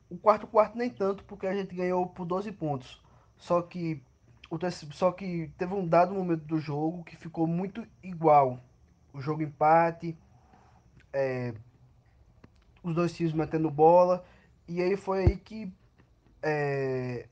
O 0.09 0.17
quarto 0.17 0.47
quarto 0.47 0.79
nem 0.79 0.89
tanto, 0.89 1.25
porque 1.25 1.47
a 1.47 1.55
gente 1.55 1.75
ganhou 1.75 2.07
por 2.07 2.25
12 2.25 2.53
pontos. 2.53 3.03
Só 3.37 3.61
que 3.61 4.03
o 4.49 4.59
só 4.93 5.11
que 5.11 5.51
teve 5.59 5.75
um 5.75 5.87
dado 5.87 6.15
momento 6.15 6.45
do 6.45 6.59
jogo 6.59 7.03
que 7.03 7.17
ficou 7.17 7.47
muito 7.47 7.85
igual. 8.03 8.61
O 9.13 9.21
jogo 9.21 9.43
empate, 9.43 10.17
é, 11.13 11.53
os 12.83 12.95
dois 12.95 13.13
times 13.13 13.33
metendo 13.33 13.71
bola. 13.71 14.25
E 14.69 14.81
aí 14.81 14.97
foi 14.97 15.25
aí 15.25 15.37
que 15.37 15.73
é, 16.43 17.29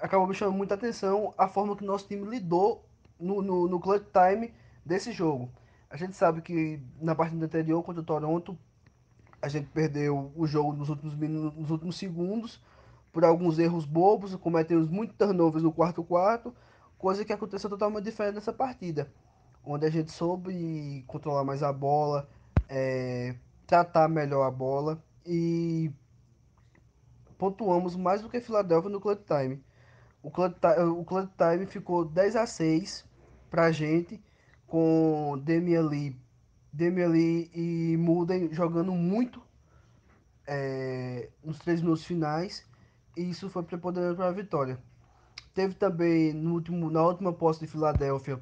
acabou 0.00 0.26
me 0.26 0.34
chamando 0.34 0.56
muita 0.56 0.74
atenção 0.74 1.34
a 1.36 1.48
forma 1.48 1.76
que 1.76 1.84
nosso 1.84 2.06
time 2.06 2.24
lidou 2.28 2.84
no, 3.18 3.42
no, 3.42 3.68
no 3.68 3.80
clutch 3.80 4.06
time 4.12 4.54
desse 4.84 5.12
jogo. 5.12 5.50
A 5.90 5.96
gente 5.96 6.16
sabe 6.16 6.42
que 6.42 6.80
na 7.00 7.14
partida 7.14 7.44
anterior 7.44 7.82
contra 7.82 8.02
o 8.02 8.04
Toronto, 8.04 8.58
a 9.40 9.48
gente 9.48 9.68
perdeu 9.68 10.32
o 10.36 10.46
jogo 10.46 10.72
nos 10.72 10.88
últimos, 10.88 11.14
nos 11.14 11.70
últimos 11.70 11.96
segundos 11.96 12.62
por 13.12 13.24
alguns 13.24 13.58
erros 13.58 13.84
bobos, 13.84 14.34
cometemos 14.36 14.88
muitos 14.88 15.16
turnovers 15.16 15.62
no 15.62 15.72
quarto 15.72 16.04
quarto, 16.04 16.54
coisa 16.98 17.24
que 17.24 17.32
aconteceu 17.32 17.70
totalmente 17.70 18.04
diferente 18.04 18.34
nessa 18.34 18.52
partida, 18.52 19.10
onde 19.64 19.86
a 19.86 19.90
gente 19.90 20.12
soube 20.12 21.04
controlar 21.06 21.44
mais 21.44 21.62
a 21.62 21.72
bola, 21.72 22.28
é, 22.68 23.34
tratar 23.66 24.08
melhor 24.08 24.44
a 24.44 24.50
bola 24.50 25.02
e 25.24 25.90
pontuamos 27.38 27.96
mais 27.96 28.20
do 28.20 28.28
que 28.28 28.40
Philadelphia 28.40 28.90
no 28.90 29.00
clutch 29.00 29.22
time. 29.24 29.62
O 30.22 30.30
clutch, 30.30 30.56
o 30.96 31.04
clutch 31.04 31.30
time 31.36 31.66
ficou 31.66 32.04
10 32.04 32.36
a 32.36 32.46
6 32.46 33.06
pra 33.48 33.70
gente, 33.70 34.22
com 34.68 35.42
Damian 35.42 35.88
Lee 35.88 37.50
e 37.54 37.96
Mulden 37.98 38.52
jogando 38.52 38.92
muito 38.92 39.42
é, 40.46 41.28
nos 41.42 41.58
três 41.58 41.80
minutos 41.80 42.04
finais, 42.04 42.64
e 43.16 43.28
isso 43.28 43.50
foi 43.50 43.62
preponderante 43.64 44.16
para 44.16 44.28
a 44.28 44.32
vitória. 44.32 44.78
Teve 45.54 45.74
também 45.74 46.32
no 46.32 46.52
último, 46.52 46.90
na 46.90 47.02
última 47.02 47.32
posse 47.32 47.60
de 47.60 47.66
Filadélfia 47.66 48.40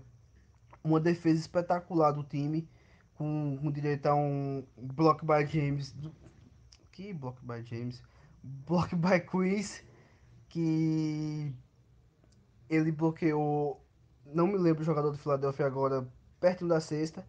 uma 0.84 1.00
defesa 1.00 1.40
espetacular 1.40 2.12
do 2.12 2.22
time, 2.22 2.68
com, 3.14 3.58
com 3.60 3.72
direito 3.72 4.06
a 4.06 4.14
um 4.14 4.64
block 4.76 5.24
by 5.24 5.46
James. 5.46 5.94
Que 6.92 7.12
block 7.12 7.38
by 7.42 7.64
James? 7.64 8.02
Block 8.42 8.94
by 8.94 9.20
Chris, 9.20 9.82
que 10.48 11.52
ele 12.68 12.92
bloqueou 12.92 13.80
não 14.34 14.46
me 14.46 14.56
lembro 14.58 14.82
o 14.82 14.84
jogador 14.84 15.10
do 15.10 15.18
Philadelphia 15.18 15.66
agora, 15.66 16.06
perto 16.40 16.66
da 16.66 16.80
sexta. 16.80 17.26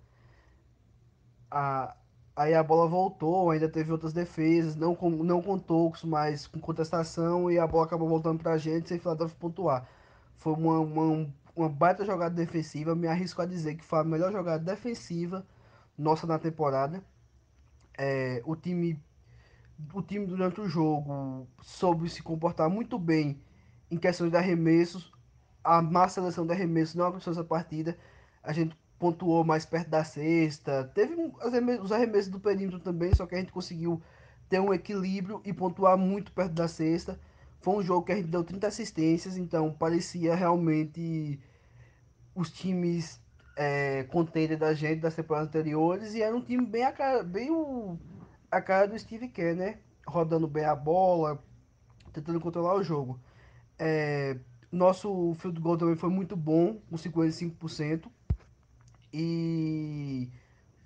A, 1.50 1.96
aí 2.36 2.54
a 2.54 2.64
bola 2.64 2.88
voltou, 2.88 3.52
ainda 3.52 3.70
teve 3.70 3.92
outras 3.92 4.14
defesas, 4.14 4.76
não 4.76 4.96
com, 4.96 5.10
não 5.10 5.42
com 5.42 5.58
tocos, 5.58 6.04
mas 6.04 6.48
com 6.48 6.60
contestação, 6.60 7.52
e 7.52 7.60
a 7.60 7.68
bola 7.68 7.86
acabou 7.86 8.08
voltando 8.08 8.40
pra 8.40 8.58
gente 8.58 8.90
sem 8.90 9.00
Philadelphia 9.00 9.38
pontuar. 9.40 9.88
Foi 10.38 10.54
uma, 10.54 10.80
uma, 10.80 11.28
uma 11.56 11.70
baita 11.70 12.06
jogada 12.06 12.36
defensiva, 12.36 12.96
me 12.96 13.08
arrisco 13.08 13.42
a 13.42 13.46
dizer 13.46 13.76
que 13.76 13.84
foi 13.84 14.00
a 14.00 14.04
melhor 14.04 14.32
jogada 14.32 14.64
defensiva 14.64 15.46
nossa 15.98 16.28
na 16.28 16.38
temporada. 16.40 17.04
É, 17.98 18.42
o 18.46 18.56
time 18.56 19.00
o 19.94 20.02
time 20.02 20.26
durante 20.26 20.60
o 20.60 20.68
jogo 20.68 21.48
soube 21.62 22.10
se 22.10 22.24
comportar 22.24 22.70
muito 22.70 22.98
bem 22.98 23.40
em 23.92 23.98
questões 23.98 24.32
de 24.32 24.38
arremessos, 24.38 25.12
a 25.68 25.82
má 25.82 26.08
seleção 26.08 26.46
de 26.46 26.54
arremesso 26.54 26.98
não 26.98 27.08
aconteceu 27.08 27.34
essa 27.34 27.44
partida. 27.44 27.98
A 28.42 28.54
gente 28.54 28.74
pontuou 28.98 29.44
mais 29.44 29.66
perto 29.66 29.90
da 29.90 30.02
sexta. 30.02 30.90
Teve 30.96 31.14
os 31.82 31.92
arremessos 31.92 32.32
do 32.32 32.40
perímetro 32.40 32.80
também, 32.80 33.14
só 33.14 33.26
que 33.26 33.36
a 33.36 33.38
gente 33.38 33.52
conseguiu 33.52 34.02
ter 34.48 34.62
um 34.62 34.74
equilíbrio 34.74 35.42
e 35.44 35.52
pontuar 35.52 35.98
muito 35.98 36.32
perto 36.32 36.54
da 36.54 36.70
sexta. 36.70 37.20
Foi 37.60 37.76
um 37.76 37.84
jogo 37.84 38.06
que 38.06 38.14
a 38.14 38.16
gente 38.16 38.30
deu 38.30 38.46
30 38.46 38.66
assistências, 38.66 39.36
então 39.36 39.74
parecia 39.74 40.34
realmente 40.34 41.38
os 42.34 42.50
times 42.50 43.20
é, 43.58 44.08
da 44.58 44.74
gente 44.74 45.02
das 45.02 45.16
temporadas 45.16 45.50
anteriores 45.50 46.14
e 46.14 46.22
era 46.22 46.36
um 46.36 46.42
time 46.42 46.66
bem 46.66 46.86
a 46.86 46.94
cara, 46.94 47.24
bem 47.24 47.52
o, 47.52 48.00
a 48.50 48.62
cara 48.62 48.88
do 48.88 48.98
Steve 48.98 49.28
Kerr, 49.28 49.56
né? 49.56 49.80
Rodando 50.08 50.48
bem 50.48 50.64
a 50.64 50.76
bola, 50.76 51.44
tentando 52.14 52.40
controlar 52.40 52.76
o 52.76 52.84
jogo. 52.84 53.20
É, 53.78 54.38
nosso 54.72 55.34
field 55.36 55.60
goal 55.60 55.78
também 55.78 55.96
foi 55.96 56.10
muito 56.10 56.36
bom, 56.36 56.80
com 56.90 56.96
55%. 56.96 58.08
E 59.14 60.30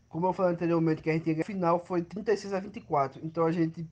como 0.08 0.28
eu 0.28 0.34
falei 0.34 0.54
anteriormente, 0.54 1.02
que 1.02 1.10
a 1.10 1.14
gente 1.14 1.44
final 1.44 1.84
foi 1.84 2.02
36 2.04 2.54
a 2.54 2.60
24. 2.60 3.26
Então 3.26 3.46
a 3.46 3.52
gente 3.52 3.88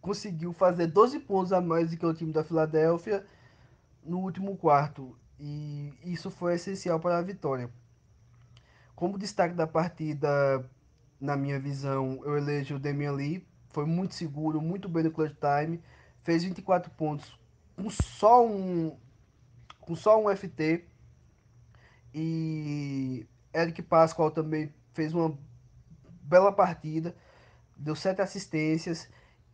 conseguiu 0.00 0.52
fazer 0.52 0.86
12 0.88 1.20
pontos 1.20 1.52
a 1.52 1.60
mais 1.60 1.90
do 1.90 1.96
que 1.96 2.04
o 2.06 2.14
time 2.14 2.32
da 2.32 2.44
Filadélfia 2.44 3.24
no 4.04 4.18
último 4.18 4.56
quarto. 4.56 5.16
E 5.38 5.92
isso 6.04 6.30
foi 6.30 6.54
essencial 6.54 7.00
para 7.00 7.18
a 7.18 7.22
vitória. 7.22 7.70
Como 8.94 9.18
destaque 9.18 9.54
da 9.54 9.66
partida, 9.66 10.28
na 11.18 11.36
minha 11.36 11.58
visão, 11.58 12.20
eu 12.24 12.36
elejo 12.36 12.76
o 12.76 12.78
Damian 12.78 13.12
Lee. 13.12 13.46
Foi 13.70 13.86
muito 13.86 14.14
seguro, 14.14 14.60
muito 14.60 14.88
bem 14.88 15.04
no 15.04 15.10
clutch 15.10 15.34
time. 15.34 15.80
Fez 16.22 16.44
24 16.44 16.90
pontos 16.90 17.39
com 17.80 17.88
só 17.88 18.46
um 18.46 18.96
com 19.80 19.96
só 19.96 20.22
um 20.22 20.36
FT 20.36 20.84
e 22.12 23.26
Eric 23.54 23.82
Pascoal 23.82 24.30
também 24.30 24.72
fez 24.92 25.14
uma 25.14 25.36
bela 26.22 26.52
partida, 26.52 27.16
deu 27.76 27.96
sete 27.96 28.20
assistências 28.20 29.08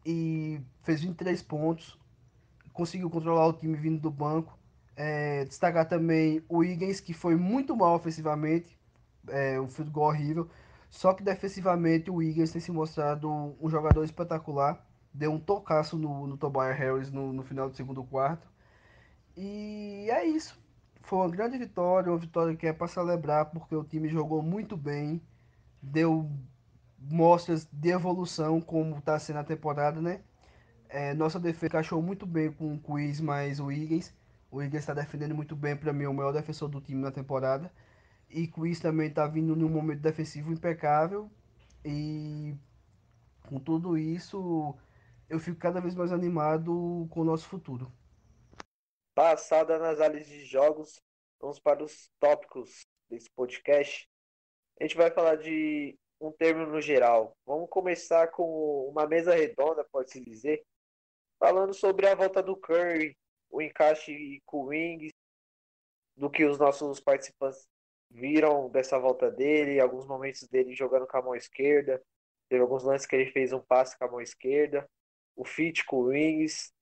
e 0.05 0.61
fez 0.83 1.03
23 1.03 1.41
pontos, 1.43 1.99
conseguiu 2.73 3.09
controlar 3.09 3.47
o 3.47 3.53
time 3.53 3.77
vindo 3.77 4.01
do 4.01 4.11
banco. 4.11 4.59
É, 4.97 5.45
destacar 5.45 5.87
também 5.87 6.43
o 6.49 6.65
Higgins, 6.65 7.01
que 7.01 7.13
foi 7.13 7.37
muito 7.37 7.77
mal 7.77 7.95
ofensivamente, 7.95 8.79
é, 9.29 9.61
um 9.61 9.67
goal 9.91 10.09
horrível, 10.09 10.49
só 10.89 11.13
que 11.13 11.23
defensivamente 11.23 12.11
o 12.11 12.23
Higgins 12.23 12.51
tem 12.51 12.61
se 12.61 12.73
mostrado 12.73 13.31
um 13.61 13.69
jogador 13.69 14.03
espetacular 14.05 14.83
deu 15.17 15.33
um 15.33 15.41
tocaço 15.41 15.97
no, 15.99 16.27
no 16.27 16.37
Tobias 16.37 16.77
Harris 16.77 17.11
no, 17.11 17.33
no 17.33 17.43
final 17.43 17.69
do 17.71 17.77
segundo 17.77 18.05
quarto. 18.05 18.47
E 19.37 20.09
é 20.11 20.25
isso. 20.25 20.59
Foi 21.03 21.21
uma 21.21 21.29
grande 21.31 21.59
vitória, 21.59 22.11
uma 22.11 22.19
vitória 22.19 22.57
que 22.57 22.67
é 22.67 22.73
para 22.73 22.89
celebrar, 22.89 23.47
porque 23.47 23.75
o 23.75 23.85
time 23.85 24.09
jogou 24.09 24.43
muito 24.43 24.77
bem, 24.77 25.23
deu 25.81 26.31
mostras 26.99 27.67
de 27.73 27.91
evolução, 27.91 28.61
como 28.61 28.99
está 28.99 29.19
sendo 29.19 29.39
a 29.39 29.45
temporada, 29.45 30.01
né? 30.01 30.21
É, 30.89 31.15
nossa 31.15 31.39
defesa 31.41 31.67
encaixou 31.67 32.03
muito 32.03 32.27
bem 32.27 32.53
com 32.53 32.75
o 32.75 32.79
Quiz 32.81 33.21
mais 33.21 33.61
o 33.61 33.71
Higgins. 33.71 34.15
O 34.51 34.63
Higgins 34.63 34.81
está 34.81 34.95
defendendo 34.95 35.35
muito 35.35 35.57
bem, 35.57 35.77
para 35.77 35.93
mim, 35.93 36.07
o 36.07 36.13
melhor 36.13 36.33
defensor 36.33 36.69
do 36.69 36.81
time 36.81 37.01
na 37.01 37.11
temporada. 37.11 37.73
E 38.31 38.47
Quiz 38.49 38.81
também 38.81 39.09
está 39.09 39.27
vindo 39.27 39.55
num 39.57 39.69
momento 39.69 40.01
defensivo 40.01 40.53
impecável. 40.53 41.31
E 41.85 42.55
com 43.49 43.59
tudo 43.61 43.97
isso, 43.97 44.75
eu 45.29 45.39
fico 45.39 45.59
cada 45.59 45.81
vez 45.81 45.95
mais 45.95 46.13
animado 46.13 47.07
com 47.11 47.21
o 47.21 47.25
nosso 47.25 47.49
futuro. 47.49 47.93
Passada 49.15 49.79
nas 49.79 50.01
áreas 50.01 50.27
de 50.27 50.45
jogos, 50.45 51.01
vamos 51.41 51.59
para 51.59 51.83
os 51.83 52.11
tópicos 52.21 52.87
desse 53.09 53.31
podcast. 53.31 54.09
A 54.79 54.85
gente 54.85 54.97
vai 54.97 55.11
falar 55.11 55.37
de 55.37 55.99
um 56.21 56.31
termo 56.31 56.67
no 56.67 56.81
geral. 56.81 57.37
Vamos 57.45 57.69
começar 57.71 58.29
com 58.29 58.89
uma 58.89 59.07
mesa 59.07 59.35
redonda, 59.35 59.85
pode-se 59.91 60.21
dizer, 60.21 60.65
falando 61.39 61.75
sobre 61.75 62.07
a 62.07 62.15
volta 62.15 62.43
do 62.43 62.57
Curry, 62.57 63.17
o 63.51 63.61
encaixe 63.63 64.43
com 64.45 64.59
o 64.59 64.67
Wings, 64.67 65.13
do 66.17 66.31
que 66.31 66.45
os 66.45 66.59
nossos 66.59 67.01
participantes 67.01 67.67
viram 68.11 68.71
dessa 68.71 68.99
volta 68.99 69.31
dele, 69.31 69.81
alguns 69.81 70.07
momentos 70.07 70.47
dele 70.49 70.75
jogando 70.75 71.07
com 71.07 71.17
a 71.17 71.23
mão 71.23 71.35
esquerda, 71.35 72.03
teve 72.49 72.63
alguns 72.63 72.85
lances 72.85 73.07
que 73.07 73.17
ele 73.17 73.31
fez 73.33 73.53
um 73.53 73.61
passe 73.61 73.99
com 73.99 74.05
a 74.05 74.11
mão 74.11 74.21
esquerda, 74.21 74.89
o 75.37 75.45
fit 75.45 75.85
com 75.85 75.99
o 75.99 76.05
Wings. 76.07 76.73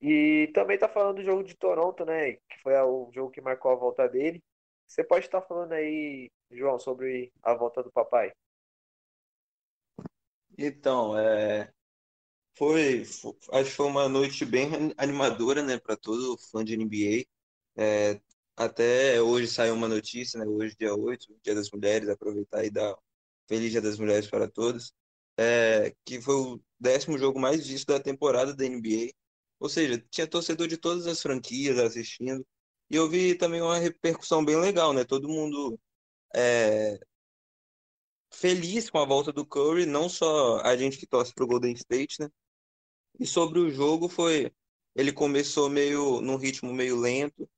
E 0.00 0.50
também 0.52 0.78
tá 0.78 0.88
falando 0.88 1.16
do 1.16 1.24
jogo 1.24 1.44
de 1.44 1.54
Toronto, 1.54 2.04
né? 2.04 2.32
Que 2.32 2.58
foi 2.62 2.74
o 2.74 3.10
jogo 3.12 3.30
que 3.30 3.40
marcou 3.40 3.70
a 3.70 3.76
volta 3.76 4.08
dele. 4.08 4.42
Você 4.86 5.04
pode 5.04 5.26
estar 5.26 5.40
falando 5.42 5.72
aí, 5.72 6.30
João, 6.50 6.78
sobre 6.78 7.32
a 7.42 7.54
volta 7.54 7.82
do 7.82 7.92
papai? 7.92 8.32
Então, 10.58 11.16
é, 11.16 11.72
foi, 12.54 13.04
foi, 13.04 13.34
acho 13.52 13.70
que 13.70 13.76
foi 13.76 13.86
uma 13.86 14.08
noite 14.08 14.44
bem 14.44 14.68
animadora, 14.98 15.62
né, 15.62 15.78
para 15.78 15.96
todo 15.96 16.36
fã 16.50 16.64
de 16.64 16.76
NBA. 16.76 17.24
É, 17.76 18.20
até 18.56 19.22
hoje 19.22 19.46
saiu 19.46 19.74
uma 19.74 19.88
notícia, 19.88 20.38
né, 20.38 20.46
hoje 20.46 20.76
dia 20.76 20.94
8, 20.94 21.34
Dia 21.42 21.54
das 21.54 21.70
Mulheres, 21.70 22.08
aproveitar 22.08 22.64
e 22.64 22.70
dar 22.70 22.94
Feliz 23.48 23.70
Dia 23.70 23.80
das 23.80 23.98
Mulheres 23.98 24.28
para 24.28 24.48
todos 24.48 24.92
é, 25.42 25.94
que 26.04 26.20
foi 26.20 26.34
o 26.36 26.62
décimo 26.80 27.18
jogo 27.18 27.40
mais 27.40 27.66
visto 27.66 27.86
da 27.88 28.00
temporada 28.00 28.54
da 28.54 28.64
NBA. 28.64 29.12
Ou 29.60 29.68
seja, 29.68 29.98
tinha 30.10 30.26
torcedor 30.26 30.68
de 30.68 30.76
todas 30.76 31.06
as 31.06 31.22
franquias 31.22 31.78
assistindo. 31.78 32.46
E 32.90 32.96
eu 32.96 33.08
vi 33.08 33.34
também 33.36 33.62
uma 33.62 33.78
repercussão 33.78 34.44
bem 34.44 34.56
legal, 34.56 34.92
né? 34.92 35.04
Todo 35.04 35.28
mundo 35.28 35.78
é, 36.34 36.98
feliz 38.32 38.90
com 38.90 38.98
a 38.98 39.04
volta 39.06 39.32
do 39.32 39.46
Curry, 39.46 39.86
não 39.86 40.08
só 40.08 40.60
a 40.60 40.76
gente 40.76 40.98
que 40.98 41.06
torce 41.06 41.32
pro 41.34 41.46
Golden 41.46 41.72
State, 41.74 42.20
né? 42.20 42.28
E 43.20 43.26
sobre 43.26 43.58
o 43.60 43.70
jogo 43.70 44.08
foi, 44.08 44.52
ele 44.94 45.12
começou 45.12 45.68
meio 45.70 46.20
num 46.20 46.36
ritmo 46.36 46.72
meio 46.72 46.98
lento. 46.98 47.48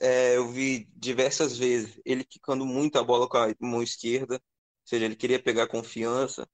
É, 0.00 0.36
eu 0.36 0.48
vi 0.48 0.86
diversas 0.96 1.56
vezes 1.56 2.00
ele 2.04 2.24
quicando 2.24 2.66
muito 2.66 2.98
a 2.98 3.04
bola 3.04 3.28
com 3.28 3.38
a 3.38 3.54
mão 3.60 3.82
esquerda, 3.82 4.34
ou 4.36 4.40
seja, 4.84 5.04
ele 5.06 5.16
queria 5.16 5.42
pegar 5.42 5.68
confiança. 5.68 6.46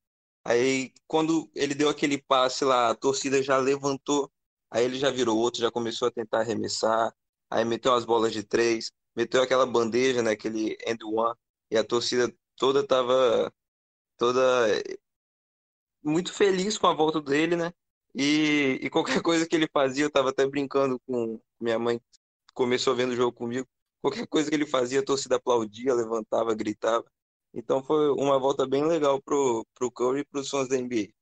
Aí 0.45 0.93
quando 1.07 1.51
ele 1.55 1.75
deu 1.75 1.89
aquele 1.89 2.19
passe 2.21 2.65
lá, 2.65 2.91
a 2.91 2.95
torcida 2.95 3.43
já 3.43 3.59
levantou, 3.59 4.31
aí 4.71 4.85
ele 4.85 4.99
já 4.99 5.11
virou 5.11 5.39
outro, 5.39 5.61
já 5.61 5.71
começou 5.71 6.09
a 6.09 6.11
tentar 6.11 6.41
arremessar, 6.41 7.15
aí 7.51 7.65
meteu 7.65 7.95
as 7.95 8.05
bolas 8.05 8.33
de 8.33 8.43
três, 8.43 8.91
meteu 9.15 9.43
aquela 9.43 9.67
bandeja, 9.67 10.23
né, 10.23 10.33
aquele 10.33 10.77
end 10.87 11.05
one, 11.05 11.37
e 11.71 11.77
a 11.77 11.85
torcida 11.85 12.33
toda 12.57 12.87
tava 12.87 13.53
toda 14.19 14.41
muito 16.03 16.33
feliz 16.33 16.77
com 16.79 16.87
a 16.87 16.95
volta 16.95 17.21
dele, 17.21 17.57
né? 17.57 17.73
E, 18.15 18.79
e 18.83 18.91
qualquer 18.91 19.23
coisa 19.23 19.47
que 19.47 19.57
ele 19.57 19.69
fazia, 19.73 20.05
eu 20.05 20.11
tava 20.11 20.31
até 20.31 20.47
brincando 20.47 21.01
com 21.07 21.41
minha 21.61 21.79
mãe, 21.79 22.01
começou 22.55 22.95
vendo 22.95 23.13
o 23.13 23.17
jogo 23.17 23.33
comigo. 23.37 23.69
Qualquer 24.01 24.27
coisa 24.27 24.51
que 24.51 24.57
ele 24.57 24.67
fazia, 24.67 25.01
a 25.01 25.05
torcida 25.05 25.37
aplaudia, 25.37 25.95
levantava, 25.95 26.55
gritava. 26.55 27.05
Então 27.55 27.83
foi 27.83 28.11
uma 28.13 28.39
volta 28.39 28.67
bem 28.67 28.85
legal 28.85 29.21
pro, 29.23 29.67
pro 29.75 29.91
Curry 29.91 30.21
e 30.21 30.25
pros 30.25 30.49
fãs 30.49 30.69
da 30.69 30.77
NBA. 30.77 31.13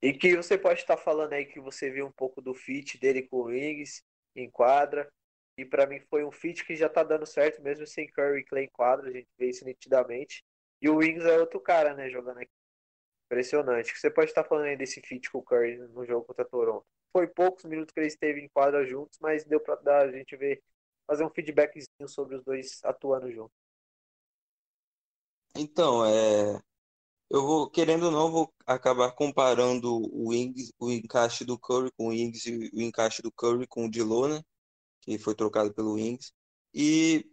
E 0.00 0.12
que 0.12 0.36
você 0.36 0.56
pode 0.56 0.80
estar 0.80 0.96
falando 0.96 1.32
aí 1.32 1.44
que 1.44 1.60
você 1.60 1.90
viu 1.90 2.06
um 2.06 2.12
pouco 2.12 2.40
do 2.40 2.54
fit 2.54 2.98
dele 2.98 3.22
com 3.22 3.38
o 3.38 3.44
Wings 3.44 4.02
em 4.36 4.48
quadra. 4.50 5.10
E 5.56 5.64
para 5.64 5.86
mim 5.86 6.00
foi 6.08 6.24
um 6.24 6.30
fit 6.30 6.64
que 6.64 6.76
já 6.76 6.88
tá 6.88 7.02
dando 7.02 7.26
certo, 7.26 7.60
mesmo 7.62 7.84
sem 7.86 8.06
Curry 8.06 8.40
e 8.40 8.44
Clay 8.44 8.64
em 8.64 8.70
quadra, 8.70 9.08
a 9.08 9.12
gente 9.12 9.28
vê 9.36 9.48
isso 9.48 9.64
nitidamente. 9.64 10.44
E 10.80 10.88
o 10.88 10.98
Wings 10.98 11.24
é 11.24 11.38
outro 11.38 11.60
cara, 11.60 11.94
né, 11.94 12.08
jogando 12.08 12.38
aqui. 12.38 12.52
Impressionante. 13.26 13.98
Você 13.98 14.10
pode 14.10 14.30
estar 14.30 14.44
falando 14.44 14.66
aí 14.66 14.76
desse 14.76 15.00
fit 15.00 15.30
com 15.30 15.38
o 15.38 15.42
Curry 15.42 15.78
no 15.78 16.06
jogo 16.06 16.24
contra 16.26 16.44
Toronto. 16.44 16.86
Foi 17.12 17.26
poucos 17.26 17.64
minutos 17.64 17.92
que 17.92 18.00
eles 18.00 18.12
esteve 18.12 18.40
em 18.40 18.48
quadra 18.48 18.86
juntos, 18.86 19.18
mas 19.20 19.44
deu 19.44 19.60
para 19.60 20.00
a 20.00 20.12
gente 20.12 20.36
ver 20.36 20.62
fazer 21.08 21.24
um 21.24 21.30
feedbackzinho 21.30 22.06
sobre 22.06 22.36
os 22.36 22.44
dois 22.44 22.84
atuando 22.84 23.32
juntos. 23.32 23.56
Então, 25.56 26.04
é, 26.04 26.60
eu 27.30 27.42
vou, 27.42 27.70
querendo 27.70 28.06
ou 28.06 28.12
não, 28.12 28.30
vou 28.30 28.54
acabar 28.66 29.10
comparando 29.12 29.96
o, 29.96 30.28
Wings, 30.28 30.70
o 30.78 30.90
encaixe 30.90 31.44
do 31.44 31.58
Curry 31.58 31.90
com 31.96 32.06
o 32.06 32.10
Wings 32.10 32.46
e 32.46 32.70
o 32.74 32.80
encaixe 32.82 33.22
do 33.22 33.32
Curry 33.32 33.66
com 33.66 33.86
o 33.86 33.90
Dilo, 33.90 34.28
né? 34.28 34.42
Que 35.00 35.18
foi 35.18 35.34
trocado 35.34 35.72
pelo 35.72 35.94
Wings. 35.94 36.32
E 36.74 37.26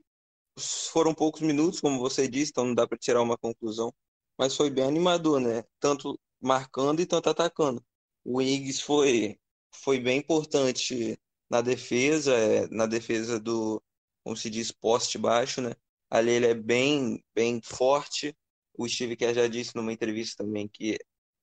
foram 0.57 1.13
poucos 1.13 1.41
minutos, 1.41 1.81
como 1.81 1.99
você 1.99 2.27
disse, 2.27 2.51
então 2.51 2.65
não 2.65 2.75
dá 2.75 2.87
para 2.87 2.97
tirar 2.97 3.21
uma 3.21 3.37
conclusão. 3.37 3.93
Mas 4.37 4.55
foi 4.55 4.69
bem 4.69 4.85
animador, 4.85 5.39
né? 5.39 5.63
Tanto 5.79 6.19
marcando 6.41 7.01
e 7.01 7.05
tanto 7.05 7.29
atacando. 7.29 7.83
O 8.23 8.37
Wings 8.39 8.81
foi, 8.81 9.37
foi 9.71 9.99
bem 9.99 10.19
importante 10.19 11.19
na 11.55 11.61
defesa, 11.61 12.33
é, 12.35 12.67
na 12.67 12.85
defesa 12.85 13.39
do, 13.39 13.81
como 14.23 14.35
se 14.35 14.49
diz, 14.49 14.71
poste 14.71 15.17
baixo, 15.17 15.61
né? 15.61 15.73
Ali 16.09 16.31
ele 16.31 16.47
é 16.47 16.53
bem, 16.53 17.23
bem 17.33 17.61
forte. 17.63 18.35
O 18.77 18.87
Steve 18.87 19.15
Kerr 19.15 19.33
já 19.33 19.47
disse 19.47 19.75
numa 19.75 19.93
entrevista 19.93 20.43
também 20.43 20.67
que 20.67 20.97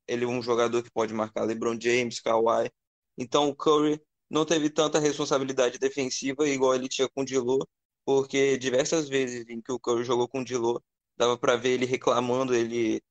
ele 0.07 0.25
é 0.25 0.29
um 0.29 0.43
jogador 0.43 0.83
que 0.83 0.91
pode 0.91 1.15
marcar 1.15 1.45
LeBron 1.45 1.79
James, 1.81 2.21
Kawhi. 2.21 2.71
Então 3.17 3.49
o 3.49 3.57
Curry 3.57 4.01
não 4.29 4.45
teve 4.45 4.69
tanta 4.71 4.99
responsabilidade 4.99 5.79
defensiva 5.79 6.47
igual 6.49 6.75
ele 6.75 6.89
tinha 6.89 7.09
com 7.09 7.23
o 7.23 7.25
Dilo, 7.25 7.67
porque 8.05 8.59
diversas 8.59 9.09
vezes 9.09 9.47
em 9.49 9.61
que 9.63 9.73
o 9.73 9.81
Curry 9.81 10.05
jogou 10.05 10.29
com 10.29 10.41
o 10.41 10.45
Dilo, 10.45 10.83
dava 11.17 11.39
para 11.39 11.57
ver 11.57 11.71
ele 11.71 11.87
reclamando, 11.87 12.55
ele 12.55 13.03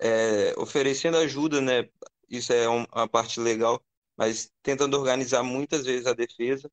é, 0.00 0.54
oferecendo 0.58 1.16
ajuda, 1.18 1.60
né? 1.60 1.88
Isso 2.28 2.52
é 2.52 2.68
uma 2.68 3.08
parte 3.08 3.40
legal, 3.40 3.82
mas 4.18 4.50
tentando 4.62 4.98
organizar 4.98 5.42
muitas 5.44 5.86
vezes 5.86 6.06
a 6.06 6.14
defesa. 6.14 6.70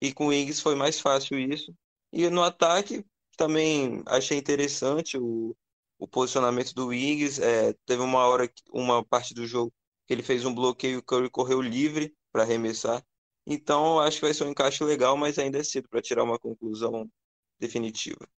E 0.00 0.12
com 0.12 0.28
o 0.28 0.32
Ings 0.32 0.60
foi 0.60 0.74
mais 0.74 1.00
fácil 1.00 1.38
isso. 1.38 1.74
E 2.12 2.28
no 2.28 2.42
ataque 2.42 3.04
também 3.36 4.02
achei 4.06 4.38
interessante 4.38 5.16
o, 5.18 5.56
o 5.98 6.08
posicionamento 6.08 6.74
do 6.74 6.92
Ings. 6.92 7.38
É, 7.38 7.72
teve 7.86 8.02
uma 8.02 8.26
hora, 8.26 8.50
uma 8.72 9.04
parte 9.04 9.32
do 9.34 9.46
jogo 9.46 9.72
que 10.06 10.12
ele 10.12 10.22
fez 10.22 10.44
um 10.44 10.54
bloqueio 10.54 10.94
e 10.94 10.96
o 10.98 11.02
Curry 11.02 11.30
correu 11.30 11.60
livre 11.60 12.14
para 12.32 12.42
arremessar. 12.42 13.04
Então 13.46 14.00
acho 14.00 14.18
que 14.18 14.26
vai 14.26 14.34
ser 14.34 14.44
um 14.44 14.50
encaixe 14.50 14.82
legal, 14.84 15.16
mas 15.16 15.38
ainda 15.38 15.58
é 15.58 15.64
cedo 15.64 15.88
para 15.88 16.02
tirar 16.02 16.24
uma 16.24 16.38
conclusão 16.38 17.10
definitiva. 17.58 18.28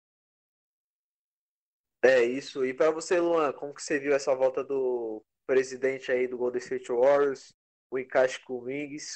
É 2.03 2.23
isso. 2.25 2.65
E 2.65 2.73
para 2.73 2.91
você, 2.91 3.21
Luan, 3.21 3.53
como 3.53 3.75
que 3.75 3.83
você 3.83 3.99
viu 3.99 4.15
essa 4.15 4.35
volta 4.35 4.65
do 4.65 5.23
presidente 5.47 6.11
aí 6.11 6.27
do 6.27 6.39
Golden 6.39 6.61
State 6.61 6.91
Warriors? 6.91 7.55
O 7.91 7.99
encaixe 7.99 8.41
com 8.45 8.55
o. 8.55 8.67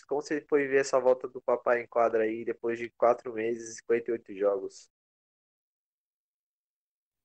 Como 0.09 0.23
você 0.23 0.41
foi 0.49 0.67
ver 0.67 0.81
essa 0.81 0.99
volta 1.01 1.29
do 1.29 1.41
papai 1.41 1.83
em 1.83 1.87
quadra 1.87 2.25
aí 2.25 2.45
depois 2.45 2.79
de 2.79 2.91
quatro 2.91 3.33
meses 3.33 3.71
e 3.71 3.75
58 3.77 4.35
jogos? 4.35 4.91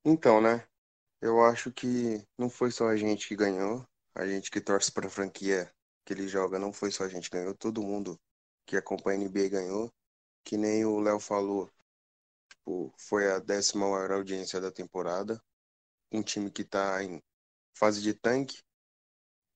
Então, 0.06 0.42
né? 0.42 0.68
Eu 1.22 1.44
acho 1.44 1.72
que 1.72 2.26
não 2.38 2.50
foi 2.50 2.72
só 2.72 2.88
a 2.88 2.96
gente 2.96 3.28
que 3.28 3.36
ganhou, 3.36 3.86
a 4.16 4.26
gente 4.26 4.50
que 4.52 4.62
torce 4.62 4.92
para 4.92 5.08
a 5.08 5.10
franquia 5.10 5.72
que 6.06 6.14
ele 6.14 6.28
joga, 6.28 6.58
não 6.58 6.72
foi 6.74 6.92
só 6.92 7.04
a 7.04 7.10
gente 7.10 7.30
que 7.30 7.38
ganhou, 7.38 7.54
todo 7.56 7.84
mundo 7.84 8.20
que 8.66 8.78
acompanha 8.78 9.20
a 9.20 9.24
NBA 9.24 9.50
ganhou. 9.50 9.92
Que 10.44 10.58
nem 10.58 10.86
o 10.86 11.00
Léo 11.00 11.20
falou, 11.20 11.70
tipo, 12.50 12.94
foi 12.98 13.32
a 13.32 13.40
décima 13.40 13.90
maior 13.90 14.12
audiência 14.12 14.62
da 14.62 14.72
temporada. 14.72 15.42
Um 16.12 16.24
time 16.24 16.52
que 16.52 16.64
está 16.64 17.04
em 17.04 17.22
fase 17.76 18.02
de 18.02 18.14
tanque, 18.14 18.60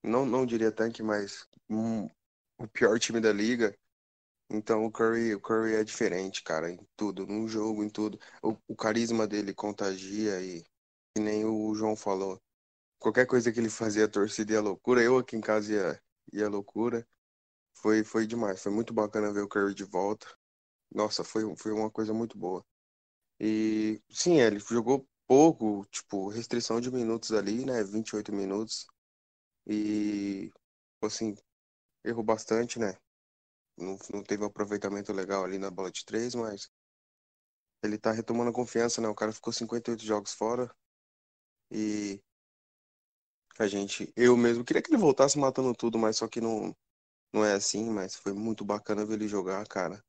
não, 0.03 0.25
não 0.25 0.45
diria 0.45 0.71
tanque, 0.71 1.01
mas 1.03 1.47
um, 1.69 2.05
o 2.57 2.67
pior 2.71 2.99
time 2.99 3.19
da 3.19 3.31
liga. 3.33 3.75
Então 4.49 4.85
o 4.85 4.91
Curry, 4.91 5.35
o 5.35 5.41
Curry 5.41 5.75
é 5.75 5.83
diferente, 5.83 6.43
cara, 6.43 6.71
em 6.71 6.79
tudo, 6.95 7.25
no 7.27 7.47
jogo, 7.47 7.83
em 7.83 7.89
tudo. 7.89 8.19
O, 8.43 8.57
o 8.67 8.75
carisma 8.75 9.27
dele 9.27 9.53
contagia 9.53 10.41
e, 10.41 10.63
e 11.17 11.19
nem 11.21 11.45
o 11.45 11.73
João 11.75 11.95
falou. 11.95 12.41
Qualquer 12.99 13.27
coisa 13.27 13.51
que 13.51 13.59
ele 13.59 13.69
fazia, 13.69 14.05
a 14.05 14.09
torcida 14.09 14.53
ia 14.53 14.61
loucura. 14.61 15.01
Eu 15.03 15.17
aqui 15.19 15.35
em 15.37 15.41
casa 15.41 15.73
ia, 15.73 16.03
ia 16.33 16.49
loucura. 16.49 17.07
Foi, 17.75 18.03
foi 18.03 18.27
demais. 18.27 18.61
Foi 18.61 18.71
muito 18.71 18.93
bacana 18.93 19.33
ver 19.33 19.41
o 19.41 19.47
Curry 19.49 19.73
de 19.75 19.83
volta. 19.85 20.27
Nossa, 20.93 21.23
foi, 21.23 21.43
foi 21.57 21.71
uma 21.73 21.91
coisa 21.91 22.13
muito 22.13 22.37
boa. 22.37 22.65
E 23.39 24.01
sim, 24.09 24.39
ele 24.39 24.59
jogou 24.59 25.07
pouco, 25.27 25.85
tipo, 25.91 26.29
restrição 26.29 26.79
de 26.81 26.91
minutos 26.91 27.31
ali, 27.31 27.65
né? 27.65 27.83
28 27.83 28.33
minutos. 28.33 28.87
E, 29.67 30.51
assim, 31.01 31.35
errou 32.05 32.23
bastante, 32.23 32.79
né? 32.79 32.97
Não, 33.77 33.97
não 34.13 34.23
teve 34.23 34.43
um 34.43 34.47
aproveitamento 34.47 35.13
legal 35.13 35.43
ali 35.45 35.57
na 35.59 35.71
bola 35.71 35.91
de 35.91 36.05
três, 36.05 36.35
mas 36.35 36.69
ele 37.83 37.97
tá 37.99 38.11
retomando 38.11 38.49
a 38.49 38.53
confiança, 38.53 38.99
né? 39.01 39.07
O 39.07 39.15
cara 39.15 39.31
ficou 39.31 39.53
58 39.53 40.03
jogos 40.03 40.33
fora 40.33 40.73
e 41.71 42.21
a 43.59 43.67
gente, 43.67 44.11
eu 44.15 44.35
mesmo, 44.35 44.63
queria 44.63 44.81
que 44.81 44.89
ele 44.91 44.97
voltasse 45.01 45.37
matando 45.37 45.73
tudo, 45.73 45.97
mas 45.99 46.17
só 46.17 46.27
que 46.27 46.41
não, 46.41 46.75
não 47.33 47.45
é 47.45 47.53
assim, 47.53 47.89
mas 47.89 48.15
foi 48.15 48.33
muito 48.33 48.65
bacana 48.65 49.05
ver 49.05 49.15
ele 49.15 49.27
jogar, 49.27 49.67
cara. 49.67 50.03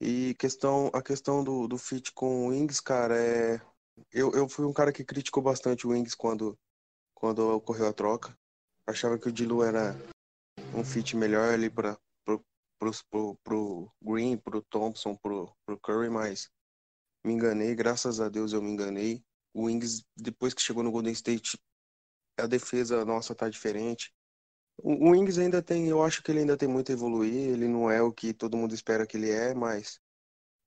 E 0.00 0.34
questão, 0.38 0.90
a 0.94 1.02
questão 1.02 1.44
do, 1.44 1.68
do 1.68 1.78
fit 1.78 2.12
com 2.12 2.46
o 2.46 2.50
Wings, 2.50 2.80
cara, 2.80 3.18
é. 3.20 3.60
Eu, 4.12 4.32
eu 4.32 4.48
fui 4.48 4.64
um 4.66 4.72
cara 4.72 4.92
que 4.92 5.04
criticou 5.04 5.42
bastante 5.42 5.86
o 5.86 5.90
Wings 5.90 6.14
quando, 6.14 6.58
quando 7.14 7.40
ocorreu 7.50 7.88
a 7.88 7.92
troca. 7.92 8.36
Achava 8.88 9.18
que 9.18 9.28
o 9.28 9.32
Dilu 9.32 9.62
era 9.62 9.94
um 10.74 10.82
fit 10.82 11.14
melhor 11.14 11.52
ali 11.52 11.68
para 11.68 11.94
pro, 12.24 12.42
pro, 12.78 12.90
pro, 13.10 13.38
pro 13.44 13.92
Green, 14.00 14.38
pro 14.38 14.62
Thompson, 14.62 15.14
pro, 15.14 15.54
pro 15.66 15.78
Curry, 15.78 16.08
mas 16.08 16.50
me 17.22 17.34
enganei, 17.34 17.74
graças 17.74 18.18
a 18.18 18.30
Deus 18.30 18.54
eu 18.54 18.62
me 18.62 18.70
enganei. 18.70 19.22
O 19.52 19.64
Wings, 19.64 20.02
depois 20.16 20.54
que 20.54 20.62
chegou 20.62 20.82
no 20.82 20.90
Golden 20.90 21.12
State, 21.12 21.58
a 22.38 22.46
defesa 22.46 23.04
nossa 23.04 23.34
tá 23.34 23.50
diferente. 23.50 24.10
O, 24.78 25.08
o 25.08 25.10
Wings 25.10 25.36
ainda 25.36 25.62
tem, 25.62 25.88
eu 25.88 26.02
acho 26.02 26.22
que 26.22 26.30
ele 26.30 26.40
ainda 26.40 26.56
tem 26.56 26.66
muito 26.66 26.90
a 26.90 26.94
evoluir, 26.94 27.34
ele 27.34 27.68
não 27.68 27.90
é 27.90 28.00
o 28.00 28.10
que 28.10 28.32
todo 28.32 28.56
mundo 28.56 28.74
espera 28.74 29.06
que 29.06 29.18
ele 29.18 29.30
é, 29.30 29.52
mas 29.52 30.00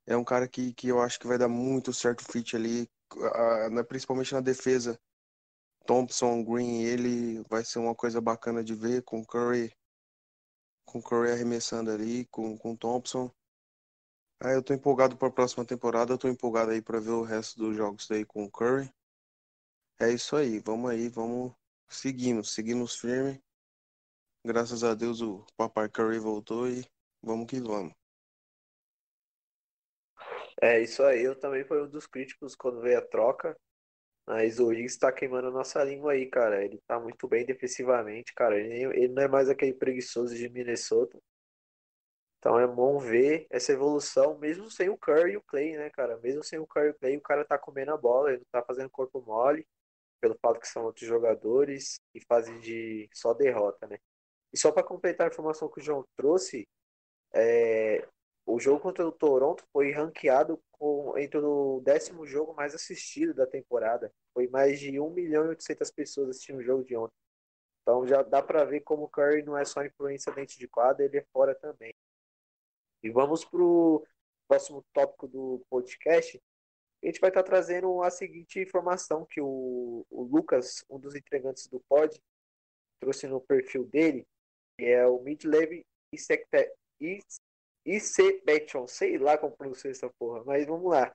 é 0.05 0.15
um 0.15 0.23
cara 0.23 0.47
que, 0.47 0.75
que 0.75 0.89
eu 0.89 1.01
acho 1.01 1.19
que 1.19 1.25
vai 1.25 1.39
dar 1.39 1.47
muito 1.47 1.91
certo 1.91 2.23
fit 2.31 2.55
ali, 2.55 2.87
principalmente 3.87 4.31
na 4.31 4.41
defesa. 4.41 4.99
Thompson, 5.85 6.43
Green, 6.43 6.83
ele 6.83 7.41
vai 7.49 7.63
ser 7.63 7.79
uma 7.79 7.95
coisa 7.95 8.21
bacana 8.21 8.63
de 8.63 8.75
ver 8.75 9.03
com 9.03 9.25
Curry, 9.25 9.75
com 10.85 11.01
Curry 11.01 11.31
arremessando 11.31 11.91
ali, 11.91 12.25
com, 12.25 12.57
com 12.57 12.75
Thompson. 12.75 13.31
Ah, 14.39 14.51
eu 14.51 14.63
tô 14.63 14.73
empolgado 14.73 15.15
para 15.17 15.27
a 15.27 15.31
próxima 15.31 15.65
temporada, 15.65 16.13
eu 16.13 16.17
tô 16.17 16.27
empolgado 16.27 16.71
aí 16.71 16.81
para 16.81 16.99
ver 16.99 17.11
o 17.11 17.23
resto 17.23 17.59
dos 17.59 17.75
jogos 17.75 18.09
aí 18.09 18.25
com 18.25 18.43
o 18.43 18.51
Curry. 18.51 18.91
É 19.99 20.11
isso 20.11 20.35
aí, 20.35 20.59
vamos 20.59 20.89
aí, 20.89 21.09
vamos 21.09 21.53
seguindo, 21.87 22.43
seguimos 22.43 22.95
firme. 22.95 23.41
Graças 24.43 24.83
a 24.83 24.95
Deus 24.95 25.21
o 25.21 25.45
papai 25.55 25.87
Curry 25.89 26.17
voltou 26.17 26.67
e 26.67 26.83
vamos 27.21 27.45
que 27.47 27.59
vamos. 27.59 27.93
É 30.59 30.79
isso 30.79 31.03
aí, 31.03 31.23
eu 31.23 31.39
também 31.39 31.63
fui 31.63 31.81
um 31.81 31.87
dos 31.87 32.07
críticos 32.07 32.55
quando 32.55 32.81
veio 32.81 32.97
a 32.97 33.01
troca 33.01 33.55
Mas 34.31 34.61
o 34.61 34.71
Higgs 34.71 34.97
tá 34.97 35.11
queimando 35.11 35.49
a 35.49 35.51
nossa 35.51 35.83
língua 35.83 36.13
aí, 36.13 36.25
cara. 36.25 36.63
Ele 36.63 36.79
tá 36.87 36.97
muito 36.97 37.27
bem 37.27 37.45
defensivamente, 37.45 38.33
cara. 38.33 38.57
Ele, 38.57 38.85
ele 38.97 39.09
não 39.09 39.23
é 39.23 39.27
mais 39.27 39.49
aquele 39.49 39.73
preguiçoso 39.73 40.33
de 40.33 40.47
Minnesota. 40.47 41.19
Então 42.39 42.57
é 42.57 42.65
bom 42.65 42.97
ver 42.97 43.45
essa 43.49 43.73
evolução, 43.73 44.37
mesmo 44.37 44.71
sem 44.71 44.87
o 44.87 44.97
Curry 44.97 45.33
e 45.33 45.37
o 45.37 45.41
Clay, 45.41 45.75
né, 45.75 45.89
cara? 45.89 46.17
Mesmo 46.19 46.45
sem 46.45 46.57
o 46.59 46.65
Curry 46.65 46.87
e 46.87 46.89
o 46.91 46.93
Clay, 46.93 47.17
o 47.17 47.21
cara 47.21 47.43
tá 47.43 47.57
comendo 47.57 47.91
a 47.91 47.97
bola, 47.97 48.29
ele 48.29 48.37
não 48.37 48.45
tá 48.49 48.65
fazendo 48.65 48.89
corpo 48.89 49.21
mole, 49.21 49.67
pelo 50.21 50.37
fato 50.41 50.61
que 50.61 50.67
são 50.67 50.85
outros 50.85 51.05
jogadores 51.05 51.99
e 52.15 52.21
fazem 52.25 52.57
de 52.61 53.09
só 53.13 53.33
derrota, 53.33 53.85
né? 53.85 53.97
E 54.53 54.57
só 54.57 54.71
para 54.71 54.81
completar 54.81 55.27
a 55.27 55.29
informação 55.29 55.69
que 55.69 55.81
o 55.81 55.83
João 55.83 56.05
trouxe, 56.15 56.65
é, 57.33 58.07
o 58.45 58.61
jogo 58.61 58.79
contra 58.79 59.05
o 59.05 59.11
Toronto 59.11 59.65
foi 59.73 59.91
ranqueado 59.91 60.57
com, 60.81 61.15
entre 61.15 61.37
o 61.37 61.79
décimo 61.85 62.25
jogo 62.25 62.55
mais 62.55 62.73
assistido 62.73 63.35
da 63.35 63.45
temporada. 63.45 64.11
Foi 64.33 64.47
mais 64.47 64.79
de 64.79 64.99
1 64.99 65.11
milhão 65.11 65.45
e 65.45 65.49
800 65.49 65.91
pessoas 65.91 66.29
assistindo 66.31 66.57
o 66.57 66.63
jogo 66.63 66.83
de 66.83 66.97
ontem. 66.97 67.13
Então 67.83 68.07
já 68.07 68.23
dá 68.23 68.41
para 68.41 68.65
ver 68.65 68.81
como 68.81 69.03
o 69.03 69.07
Curry 69.07 69.43
não 69.43 69.55
é 69.55 69.63
só 69.63 69.85
influência 69.85 70.33
dentro 70.33 70.57
de 70.57 70.67
quadra, 70.67 71.05
ele 71.05 71.19
é 71.19 71.25
fora 71.31 71.53
também. 71.53 71.93
E 73.03 73.11
vamos 73.11 73.45
para 73.45 73.61
o 73.61 74.03
próximo 74.47 74.83
tópico 74.91 75.27
do 75.27 75.63
podcast. 75.69 76.41
A 77.03 77.05
gente 77.05 77.19
vai 77.19 77.29
estar 77.29 77.43
tá 77.43 77.49
trazendo 77.49 78.01
a 78.01 78.09
seguinte 78.09 78.59
informação 78.59 79.23
que 79.23 79.39
o, 79.39 80.03
o 80.09 80.23
Lucas, 80.23 80.83
um 80.89 80.99
dos 80.99 81.13
entregantes 81.13 81.67
do 81.67 81.79
pod, 81.81 82.19
trouxe 82.99 83.27
no 83.27 83.39
perfil 83.39 83.85
dele, 83.85 84.27
que 84.79 84.85
é 84.85 85.05
o 85.05 85.21
Mid-Level 85.21 85.83
IC 87.85 88.43
Beton, 88.45 88.87
sei 88.87 89.17
lá 89.17 89.37
como 89.37 89.55
pronuncia 89.55 89.91
essa 89.91 90.09
porra, 90.19 90.43
mas 90.45 90.65
vamos 90.65 90.89
lá. 90.89 91.13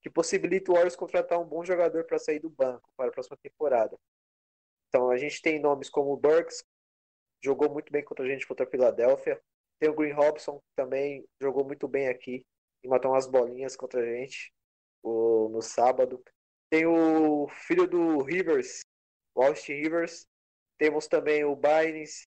Que 0.00 0.10
possibilita 0.10 0.70
o 0.70 0.74
Warriors 0.74 0.96
contratar 0.96 1.38
um 1.38 1.44
bom 1.44 1.64
jogador 1.64 2.04
para 2.04 2.18
sair 2.18 2.38
do 2.38 2.50
banco 2.50 2.90
para 2.96 3.08
a 3.08 3.12
próxima 3.12 3.36
temporada. 3.36 3.96
Então 4.88 5.10
a 5.10 5.16
gente 5.16 5.42
tem 5.42 5.60
nomes 5.60 5.90
como 5.90 6.12
o 6.12 6.16
Burks, 6.16 6.64
jogou 7.42 7.70
muito 7.70 7.92
bem 7.92 8.04
contra 8.04 8.24
a 8.24 8.28
gente 8.28 8.46
contra 8.46 8.66
a 8.66 8.70
Filadélfia. 8.70 9.40
Tem 9.78 9.88
o 9.88 9.94
Green 9.94 10.12
Robson, 10.12 10.60
também 10.74 11.24
jogou 11.40 11.64
muito 11.64 11.86
bem 11.86 12.08
aqui 12.08 12.44
e 12.82 12.88
matou 12.88 13.12
umas 13.12 13.26
bolinhas 13.26 13.76
contra 13.76 14.00
a 14.00 14.04
gente 14.04 14.52
o, 15.02 15.48
no 15.50 15.62
sábado. 15.62 16.22
Tem 16.70 16.86
o 16.86 17.48
filho 17.48 17.86
do 17.86 18.22
Rivers, 18.22 18.80
o 19.34 19.42
Austin 19.42 19.74
Rivers. 19.74 20.26
Temos 20.78 21.06
também 21.06 21.44
o 21.44 21.56
Baines, 21.56 22.26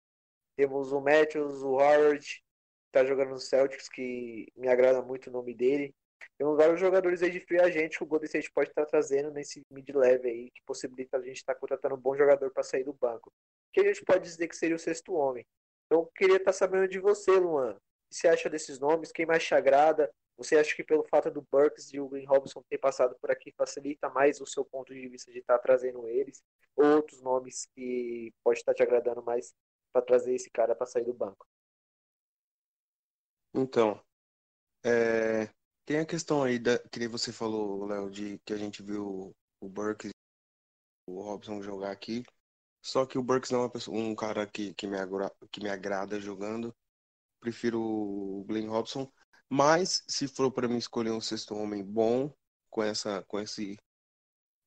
temos 0.56 0.92
o 0.92 1.02
Matthews, 1.02 1.62
o 1.64 1.74
Howard, 1.76 2.44
tá 2.92 3.06
jogando 3.06 3.30
no 3.30 3.40
Celtics, 3.40 3.90
que 3.90 4.48
me 4.56 4.68
agrada 4.68 5.02
muito 5.02 5.28
o 5.30 5.34
nome 5.34 5.54
dele. 5.54 5.94
Tem 6.38 6.48
vários 6.56 6.80
jogadores 6.80 7.22
aí 7.22 7.32
de 7.32 7.40
free 7.40 7.60
agente 7.60 7.98
que 7.98 8.04
o 8.04 8.08
Golden 8.08 8.26
State 8.26 8.52
pode 8.52 8.70
estar 8.70 8.86
trazendo 8.86 9.32
nesse 9.32 9.64
mid-level 9.70 10.30
aí, 10.30 10.52
que 10.52 10.62
possibilita 10.66 11.18
a 11.18 11.22
gente 11.22 11.38
estar 11.38 11.56
contratando 11.56 11.96
um 11.96 12.00
bom 12.00 12.16
jogador 12.16 12.52
para 12.52 12.64
sair 12.64 12.84
do 12.84 12.94
banco. 12.94 13.32
Que 13.74 13.82
a 13.82 13.84
gente 13.84 14.04
pode 14.04 14.24
dizer 14.24 14.48
que 14.48 14.56
seria 14.56 14.76
o 14.76 14.80
sexto 14.80 15.14
homem. 15.14 15.46
Então, 15.86 16.00
eu 16.00 16.12
queria 16.16 16.38
estar 16.38 16.54
sabendo 16.54 16.88
de 16.88 17.00
você, 17.00 17.32
Luan. 17.32 17.74
O 17.74 17.76
que 18.10 18.16
você 18.16 18.28
acha 18.28 18.50
desses 18.50 18.80
nomes? 18.80 19.12
Quem 19.12 19.26
mais 19.26 19.44
te 19.44 19.54
agrada? 19.54 20.12
Você 20.38 20.58
acha 20.58 20.76
que 20.76 20.84
pelo 20.84 21.04
fato 21.04 21.30
do 21.30 21.46
Burks 21.52 21.94
e 21.94 22.00
o 22.00 22.10
Green 22.10 22.26
Robson 22.26 22.64
ter 22.68 22.78
passado 22.78 23.16
por 23.22 23.30
aqui 23.30 23.52
facilita 23.52 24.10
mais 24.10 24.42
o 24.42 24.46
seu 24.46 24.66
ponto 24.66 24.94
de 24.94 25.08
vista 25.08 25.32
de 25.32 25.40
estar 25.40 25.60
trazendo 25.60 26.08
eles? 26.08 26.42
Ou 26.76 26.96
outros 26.96 27.22
nomes 27.22 27.68
que 27.76 28.34
pode 28.44 28.60
estar 28.60 28.74
te 28.74 28.82
agradando 28.82 29.22
mais 29.22 29.54
para 29.94 30.02
trazer 30.02 30.34
esse 30.34 30.50
cara 30.50 30.74
para 30.74 30.88
sair 30.88 31.04
do 31.04 31.14
banco? 31.14 31.51
Então, 33.54 34.02
é, 34.84 35.50
tem 35.86 36.00
a 36.00 36.06
questão 36.06 36.44
aí 36.44 36.60
da, 36.60 36.80
que 36.80 37.08
você 37.08 37.32
falou, 37.32 37.86
Léo, 37.86 38.10
de 38.10 38.40
que 38.46 38.54
a 38.54 38.58
gente 38.58 38.82
viu 38.84 39.36
o 39.60 39.70
Burks 39.70 40.12
o 41.06 41.22
Robson 41.22 41.62
jogar 41.62 41.92
aqui. 41.92 42.24
Só 42.82 43.06
que 43.06 43.18
o 43.18 43.24
Burks 43.24 43.52
não 43.52 43.66
é 43.66 43.70
pessoa, 43.70 43.98
um 43.98 44.16
cara 44.16 44.48
que, 44.48 44.74
que, 44.74 44.88
me 44.88 44.98
agra, 44.98 45.32
que 45.52 45.62
me 45.62 45.70
agrada 45.70 46.20
jogando. 46.20 46.76
Prefiro 47.40 47.82
o 47.82 48.44
Glenn 48.48 48.70
Robson. 48.70 49.12
Mas 49.50 50.04
se 50.08 50.28
for 50.28 50.52
para 50.52 50.68
mim 50.68 50.78
escolher 50.78 51.12
um 51.12 51.22
sexto 51.22 51.56
homem 51.56 51.84
bom 51.84 52.34
com 52.70 52.84
essa 52.84 53.24
com 53.24 53.40
esse 53.40 53.78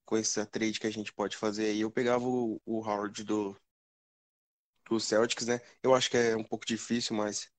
com 0.05 0.17
essa 0.17 0.47
trade 0.47 0.79
que 0.81 0.87
a 0.87 0.93
gente 0.93 1.13
pode 1.13 1.37
fazer 1.37 1.67
aí, 1.67 1.81
eu 1.81 1.91
pegava 1.91 2.25
o, 2.27 2.61
o 2.67 2.81
Howard 2.87 3.25
do 3.25 3.57
do 4.89 5.01
Celtics, 5.01 5.47
né? 5.47 5.61
Eu 5.83 5.95
acho 5.95 6.11
que 6.11 6.17
é 6.17 6.37
um 6.37 6.45
pouco 6.45 6.67
difícil, 6.67 7.17
mas 7.17 7.51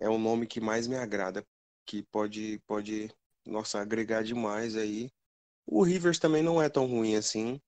é 0.00 0.08
o 0.08 0.18
nome 0.18 0.46
que 0.48 0.60
mais 0.60 0.88
me 0.88 0.96
agrada, 0.96 1.46
que 1.86 2.02
pode, 2.04 2.60
pode, 2.66 3.10
nossa, 3.46 3.80
agregar 3.80 4.24
demais 4.24 4.76
aí. 4.76 5.10
O 5.66 5.82
Rivers 5.84 6.18
também 6.18 6.42
não 6.42 6.62
é 6.62 6.68
tão 6.68 6.86
ruim 6.86 7.16
assim, 7.16 7.60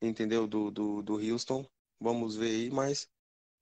entendeu? 0.00 0.46
Do, 0.46 0.70
do, 0.70 1.02
do 1.02 1.14
Houston, 1.16 1.66
vamos 2.00 2.36
ver 2.36 2.48
aí, 2.50 2.70
mas 2.70 3.08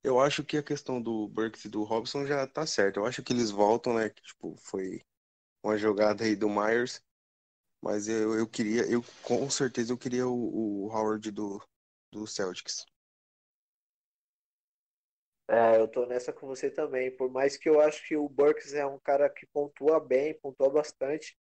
eu 0.03 0.19
acho 0.19 0.43
que 0.45 0.57
a 0.57 0.63
questão 0.63 1.01
do 1.01 1.27
Burks 1.29 1.65
e 1.65 1.69
do 1.69 1.83
Robson 1.83 2.25
já 2.27 2.47
tá 2.47 2.65
certo. 2.67 2.97
Eu 2.99 3.05
acho 3.07 3.23
que 3.23 3.33
eles 3.33 3.51
voltam, 3.51 3.95
né? 3.95 4.09
Que, 4.09 4.21
tipo, 4.23 4.55
foi 4.57 5.01
uma 5.63 5.77
jogada 5.77 6.23
aí 6.25 6.35
do 6.35 6.49
Myers, 6.49 7.01
mas 7.81 8.07
eu, 8.07 8.35
eu 8.35 8.47
queria, 8.47 8.83
eu 8.91 9.03
com 9.23 9.49
certeza 9.49 9.93
eu 9.93 9.99
queria 9.99 10.27
o, 10.27 10.85
o 10.85 10.89
Howard 10.91 11.31
do, 11.31 11.61
do 12.11 12.27
Celtics. 12.27 12.85
É, 15.47 15.77
eu 15.77 15.87
tô 15.87 16.05
nessa 16.05 16.31
com 16.31 16.47
você 16.47 16.69
também. 16.69 17.11
Por 17.15 17.29
mais 17.31 17.57
que 17.57 17.69
eu 17.69 17.81
acho 17.81 18.05
que 18.07 18.15
o 18.15 18.29
Burks 18.29 18.73
é 18.73 18.85
um 18.85 18.99
cara 18.99 19.29
que 19.29 19.45
pontua 19.47 19.99
bem, 19.99 20.33
pontua 20.39 20.69
bastante. 20.69 21.37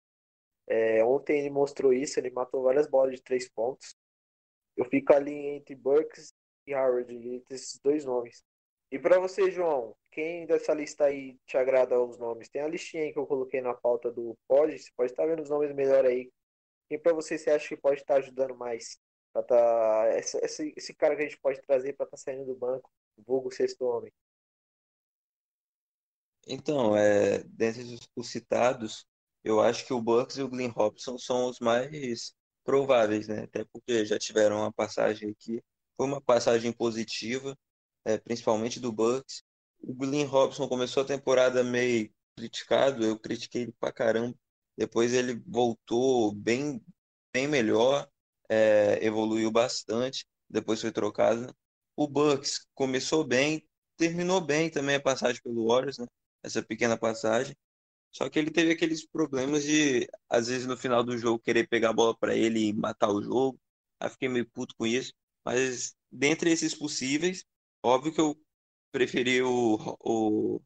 É, 0.69 1.05
ontem 1.05 1.41
ele 1.41 1.51
mostrou 1.51 1.93
isso, 1.93 2.19
ele 2.19 2.31
matou 2.31 2.63
várias 2.63 2.89
bolas 2.89 3.15
de 3.17 3.23
três 3.23 3.49
pontos. 3.49 3.97
Eu 4.77 4.85
fico 4.87 5.13
ali 5.15 5.33
entre 5.33 5.75
Burks 5.75 6.35
e 6.67 6.75
Howard, 6.75 7.15
entre 7.15 7.55
esses 7.57 7.79
dois 7.81 8.05
nomes. 8.05 8.45
E 8.91 8.99
para 8.99 9.19
você, 9.21 9.51
João, 9.51 9.97
quem 10.11 10.47
dessa 10.47 10.75
lista 10.75 11.07
aí 11.07 11.39
te 11.47 11.57
agrada 11.57 12.01
os 12.01 12.19
nomes? 12.19 12.49
Tem 12.49 12.63
a 12.63 12.69
listinha 12.69 13.05
aí 13.05 13.13
que 13.13 13.19
eu 13.19 13.27
coloquei 13.27 13.61
na 13.61 13.75
pauta 13.75 14.11
do 14.13 14.37
pod, 14.49 14.79
você 14.79 14.91
pode 14.97 15.13
estar 15.13 15.27
vendo 15.27 15.43
os 15.43 15.51
nomes 15.51 15.75
melhor 15.75 16.05
aí. 16.07 16.31
Quem 16.89 16.99
para 16.99 17.15
você 17.15 17.39
você 17.39 17.51
acha 17.51 17.69
que 17.69 17.77
pode 17.81 18.01
estar 18.01 18.17
ajudando 18.17 18.57
mais? 18.57 18.99
Pra 19.33 19.43
tá, 19.43 20.11
esse, 20.19 20.75
esse 20.77 20.95
cara 20.95 21.17
que 21.17 21.23
a 21.23 21.25
gente 21.27 21.41
pode 21.41 21.61
trazer 21.63 21.95
para 21.95 22.05
estar 22.05 22.17
tá 22.17 22.23
saindo 22.23 22.45
do 22.47 22.55
banco 22.55 22.91
vulgo 23.19 23.51
sexto 23.51 23.85
homem. 23.85 24.13
Então, 26.47 26.97
é, 26.97 27.43
dentre 27.45 27.99
os 28.17 28.29
citados, 28.29 29.07
eu 29.45 29.61
acho 29.61 29.87
que 29.87 29.93
o 29.93 30.01
Bucks 30.03 30.37
e 30.37 30.43
o 30.43 30.49
Glenn 30.49 30.71
Robson 30.71 31.19
são 31.19 31.47
os 31.49 31.59
mais 31.61 32.35
prováveis, 32.65 33.29
né? 33.29 33.45
Até 33.45 33.65
porque 33.65 34.05
já 34.05 34.19
tiveram 34.19 34.59
uma 34.59 34.73
passagem 34.73 35.31
aqui, 35.31 35.63
foi 35.97 36.07
uma 36.07 36.21
passagem 36.21 36.73
positiva, 36.73 37.57
é, 38.05 38.19
principalmente 38.19 38.81
do 38.81 38.93
Bucks. 38.93 39.43
O 39.81 39.95
Glenn 39.95 40.27
Robson 40.27 40.69
começou 40.69 41.03
a 41.03 41.07
temporada 41.07 41.63
meio 41.65 42.13
criticado, 42.37 43.05
eu 43.05 43.19
critiquei 43.19 43.63
ele 43.63 43.73
pra 43.79 43.93
caramba. 43.93 44.37
Depois 44.77 45.13
ele 45.13 45.41
voltou 45.47 46.33
bem, 46.35 46.83
bem 47.33 47.47
melhor, 47.47 48.09
é, 48.49 49.05
evoluiu 49.05 49.51
bastante, 49.51 50.27
depois 50.49 50.81
foi 50.81 50.93
trocado. 50.93 51.55
O 51.97 52.09
Bucks 52.09 52.67
começou 52.75 53.25
bem, 53.25 53.67
terminou 53.97 54.41
bem 54.41 54.71
também 54.71 54.97
a 54.97 55.03
passagem 55.03 55.41
pelo 55.43 55.69
Warriors, 55.69 55.99
né? 55.99 56.07
Essa 56.43 56.63
pequena 56.63 56.97
passagem. 56.99 57.57
Só 58.13 58.29
que 58.31 58.39
ele 58.39 58.51
teve 58.51 58.73
aqueles 58.73 59.07
problemas 59.07 59.65
de, 59.65 60.09
às 60.29 60.49
vezes, 60.49 60.67
no 60.67 60.77
final 60.77 61.05
do 61.05 61.19
jogo, 61.19 61.41
querer 61.43 61.69
pegar 61.69 61.91
a 61.91 61.93
bola 61.93 62.17
para 62.17 62.35
ele 62.37 62.69
e 62.69 62.73
matar 62.73 63.11
o 63.11 63.23
jogo. 63.23 63.59
Aí 64.01 64.11
fiquei 64.11 64.29
meio 64.29 64.49
puto 64.51 64.75
com 64.77 64.87
isso. 64.87 65.13
Mas, 65.45 65.95
dentre 66.11 66.51
esses 66.51 66.75
possíveis, 66.75 67.45
óbvio 67.83 68.13
que 68.15 68.21
eu 68.21 68.37
preferi 68.93 69.43
o, 69.43 69.79
o 70.01 70.63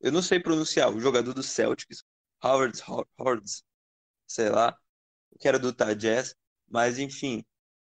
eu 0.00 0.12
não 0.12 0.22
sei 0.22 0.38
pronunciar, 0.40 0.94
o 0.94 1.00
jogador 1.00 1.32
do 1.34 1.42
Celtics, 1.42 2.04
Howard, 2.42 2.78
Howard 3.18 3.44
sei 4.26 4.50
lá, 4.50 4.76
que 5.40 5.48
era 5.48 5.58
do 5.58 5.68
Utah 5.68 5.86
mas 6.68 6.98
enfim, 6.98 7.44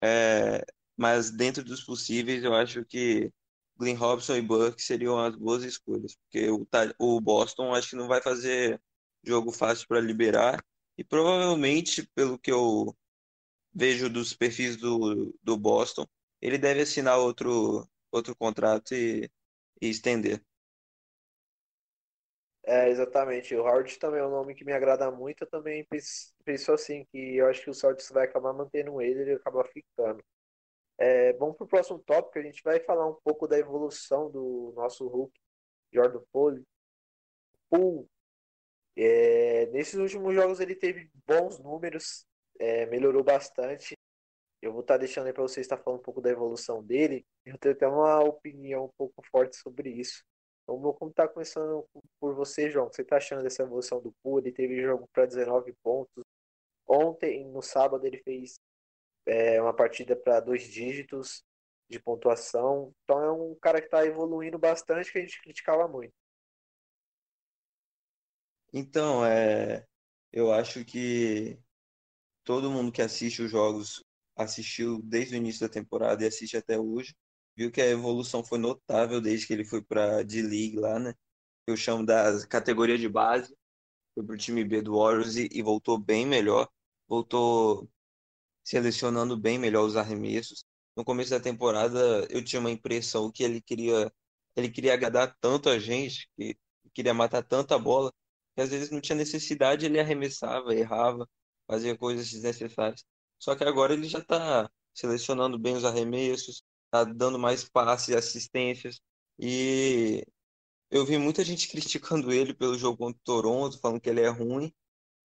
é, 0.01 0.63
mas 1.01 1.31
dentro 1.31 1.63
dos 1.63 1.83
possíveis, 1.83 2.43
eu 2.43 2.53
acho 2.55 2.85
que 2.85 3.31
Glenn 3.77 3.95
Robson 3.95 4.35
e 4.35 4.41
Burke 4.43 4.81
seriam 4.83 5.19
as 5.19 5.35
boas 5.35 5.63
escolhas, 5.63 6.15
porque 6.15 6.49
o, 6.51 6.67
o 6.99 7.19
Boston 7.21 7.73
acho 7.73 7.89
que 7.91 7.95
não 7.95 8.07
vai 8.07 8.21
fazer 8.21 8.79
jogo 9.23 9.51
fácil 9.51 9.87
para 9.87 9.99
liberar 9.99 10.63
e 10.97 11.03
provavelmente, 11.03 12.07
pelo 12.15 12.37
que 12.37 12.51
eu 12.51 12.95
vejo 13.73 14.09
dos 14.09 14.33
perfis 14.33 14.77
do, 14.77 15.35
do 15.43 15.57
Boston, 15.57 16.05
ele 16.41 16.57
deve 16.57 16.81
assinar 16.81 17.17
outro, 17.19 17.89
outro 18.11 18.35
contrato 18.35 18.93
e, 18.95 19.29
e 19.81 19.89
estender. 19.89 20.43
É, 22.63 22.89
exatamente. 22.89 23.55
O 23.55 23.61
Howard 23.61 23.97
também 23.99 24.19
é 24.19 24.25
um 24.25 24.29
nome 24.29 24.53
que 24.55 24.63
me 24.63 24.71
agrada 24.73 25.09
muito. 25.11 25.43
Eu 25.43 25.49
também 25.49 25.87
penso 26.45 26.71
assim, 26.73 27.05
que 27.11 27.37
eu 27.37 27.47
acho 27.47 27.63
que 27.63 27.69
o 27.69 27.73
Celtics 27.73 28.11
vai 28.11 28.25
acabar 28.25 28.53
mantendo 28.53 29.01
ele 29.01 29.19
e 29.19 29.21
ele 29.23 29.33
acaba 29.33 29.63
ficando. 29.65 30.23
É, 31.03 31.33
vamos 31.33 31.57
para 31.57 31.65
o 31.65 31.67
próximo 31.67 31.97
tópico, 31.97 32.37
a 32.37 32.43
gente 32.43 32.61
vai 32.63 32.79
falar 32.79 33.07
um 33.07 33.17
pouco 33.23 33.47
da 33.47 33.57
evolução 33.57 34.29
do 34.29 34.71
nosso 34.75 35.07
Hulk, 35.07 35.33
Jordan 35.91 36.21
Poole. 36.31 36.63
Poole 37.71 38.07
é, 38.95 39.65
nesses 39.71 39.95
últimos 39.95 40.35
jogos 40.35 40.59
ele 40.59 40.75
teve 40.75 41.09
bons 41.25 41.57
números, 41.57 42.23
é, 42.59 42.85
melhorou 42.85 43.23
bastante. 43.23 43.97
eu 44.61 44.71
vou 44.71 44.81
estar 44.81 44.95
tá 44.95 44.99
deixando 44.99 45.25
aí 45.27 45.33
para 45.33 45.41
você 45.41 45.61
estar 45.61 45.77
falando 45.77 46.01
um 46.01 46.03
pouco 46.03 46.21
da 46.21 46.29
evolução 46.29 46.83
dele. 46.83 47.25
Eu 47.45 47.57
tenho 47.57 47.73
até 47.73 47.87
uma 47.87 48.19
opinião 48.23 48.85
um 48.85 48.91
pouco 48.95 49.23
forte 49.31 49.55
sobre 49.57 49.89
isso. 49.89 50.23
Então, 50.63 50.79
vou 50.79 50.93
começar 50.93 51.27
começando 51.29 51.83
por 52.19 52.35
você, 52.35 52.69
João. 52.69 52.87
Você 52.93 53.01
está 53.01 53.17
achando 53.17 53.41
dessa 53.41 53.63
evolução 53.63 53.99
do 53.99 54.13
Pula? 54.21 54.41
Ele 54.41 54.51
teve 54.51 54.79
jogo 54.83 55.09
para 55.11 55.25
19 55.25 55.73
pontos. 55.83 56.23
Ontem, 56.87 57.43
no 57.47 57.61
sábado, 57.63 58.05
ele 58.05 58.21
fez 58.23 58.59
é, 59.25 59.61
uma 59.61 59.75
partida 59.75 60.15
para 60.15 60.39
dois 60.39 60.63
dígitos 60.63 61.43
de 61.89 61.99
pontuação. 61.99 62.93
Então, 63.03 63.23
é 63.23 63.31
um 63.31 63.55
cara 63.61 63.79
que 63.79 63.87
está 63.87 64.05
evoluindo 64.05 64.57
bastante, 64.57 65.11
que 65.11 65.17
a 65.17 65.21
gente 65.21 65.41
criticava 65.41 65.87
muito. 65.87 66.13
Então, 68.73 69.25
é, 69.25 69.85
eu 70.31 70.51
acho 70.53 70.85
que 70.85 71.59
todo 72.43 72.71
mundo 72.71 72.91
que 72.91 73.01
assiste 73.01 73.41
os 73.41 73.51
jogos 73.51 74.03
assistiu 74.35 75.01
desde 75.03 75.35
o 75.35 75.37
início 75.37 75.67
da 75.67 75.71
temporada 75.73 76.23
e 76.23 76.27
assiste 76.27 76.55
até 76.55 76.79
hoje, 76.79 77.13
viu 77.55 77.69
que 77.69 77.81
a 77.81 77.87
evolução 77.87 78.43
foi 78.43 78.57
notável 78.57 79.19
desde 79.19 79.45
que 79.45 79.53
ele 79.53 79.65
foi 79.65 79.81
para 79.81 80.23
D-League 80.23 80.77
lá, 80.77 80.97
né? 80.97 81.13
Eu 81.67 81.75
chamo 81.75 82.05
da 82.05 82.45
categoria 82.47 82.97
de 82.97 83.09
base, 83.09 83.55
foi 84.15 84.25
pro 84.25 84.37
time 84.37 84.63
B 84.63 84.81
do 84.81 84.97
Warriors 84.97 85.35
e, 85.35 85.49
e 85.51 85.61
voltou 85.61 85.97
bem 85.97 86.25
melhor, 86.25 86.69
voltou 87.07 87.89
selecionando 88.63 89.37
bem 89.37 89.57
melhor 89.59 89.85
os 89.85 89.95
arremessos. 89.95 90.65
No 90.95 91.05
começo 91.05 91.31
da 91.31 91.39
temporada, 91.39 92.27
eu 92.29 92.43
tinha 92.43 92.59
uma 92.59 92.71
impressão 92.71 93.31
que 93.31 93.43
ele 93.43 93.61
queria 93.61 94.11
ele 94.55 94.69
queria 94.69 94.93
agradar 94.93 95.35
tanto 95.39 95.69
a 95.69 95.79
gente, 95.79 96.29
que 96.37 96.57
queria 96.93 97.13
matar 97.13 97.43
tanta 97.43 97.77
bola, 97.79 98.11
que 98.55 98.61
às 98.61 98.69
vezes 98.69 98.89
não 98.91 98.99
tinha 99.01 99.15
necessidade, 99.15 99.85
ele 99.85 99.99
arremessava, 99.99 100.75
errava, 100.75 101.27
fazia 101.67 101.97
coisas 101.97 102.29
desnecessárias. 102.29 103.05
Só 103.39 103.55
que 103.55 103.63
agora 103.63 103.93
ele 103.93 104.07
já 104.07 104.19
está 104.19 104.69
selecionando 104.93 105.57
bem 105.57 105.75
os 105.75 105.85
arremessos, 105.85 106.63
está 106.85 107.03
dando 107.05 107.39
mais 107.39 107.63
passes 107.67 108.09
e 108.09 108.15
assistências. 108.15 109.01
E 109.39 110.25
eu 110.91 111.05
vi 111.05 111.17
muita 111.17 111.43
gente 111.43 111.67
criticando 111.71 112.31
ele 112.31 112.53
pelo 112.53 112.77
jogo 112.77 112.97
contra 112.97 113.19
o 113.19 113.23
Toronto, 113.23 113.79
falando 113.79 114.01
que 114.01 114.09
ele 114.09 114.21
é 114.21 114.29
ruim. 114.29 114.73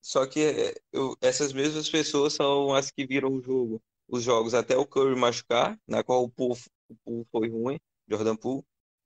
Só 0.06 0.24
que 0.24 0.40
eh, 0.40 0.74
eu, 0.92 1.16
essas 1.20 1.52
mesmas 1.52 1.90
pessoas 1.90 2.34
são 2.34 2.72
as 2.72 2.90
que 2.92 3.04
viram 3.04 3.32
o 3.34 3.42
jogo, 3.42 3.82
os 4.08 4.22
jogos 4.22 4.54
até 4.54 4.76
o 4.76 4.86
Curry 4.86 5.16
machucar, 5.18 5.76
na 5.86 6.04
qual 6.04 6.22
o 6.22 6.30
Poole, 6.30 6.60
o 6.88 6.94
Poole 7.04 7.26
foi 7.32 7.48
ruim, 7.50 7.80
Jordan 8.08 8.36
Poole, 8.36 8.62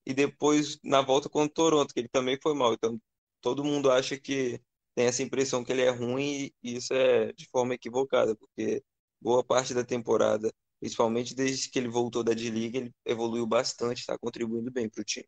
e 0.07 0.13
depois 0.13 0.79
na 0.85 1.01
volta 1.01 1.29
contra 1.31 1.51
o 1.51 1.55
Toronto, 1.55 1.95
que 1.95 2.01
ele 2.01 2.09
também 2.09 2.39
foi 2.43 2.53
mal. 2.55 2.75
Então 2.75 3.01
todo 3.41 3.65
mundo 3.65 3.91
acha 3.91 4.19
que 4.19 4.61
tem 4.95 5.07
essa 5.07 5.23
impressão 5.23 5.65
que 5.65 5.73
ele 5.73 5.81
é 5.83 5.91
ruim 5.91 6.51
e 6.63 6.77
isso 6.77 6.93
é 6.93 7.33
de 7.33 7.47
forma 7.49 7.75
equivocada, 7.75 8.37
porque 8.37 8.83
boa 9.21 9.43
parte 9.43 9.73
da 9.73 9.83
temporada, 9.85 10.53
principalmente 10.81 11.35
desde 11.35 11.71
que 11.71 11.79
ele 11.79 11.89
voltou 11.89 12.23
da 12.23 12.35
D-League, 12.35 12.77
ele 12.77 12.95
evoluiu 13.07 13.47
bastante, 13.47 14.01
está 14.01 14.19
contribuindo 14.19 14.71
bem 14.71 14.87
para 14.89 15.01
o 15.01 15.05
time. 15.05 15.27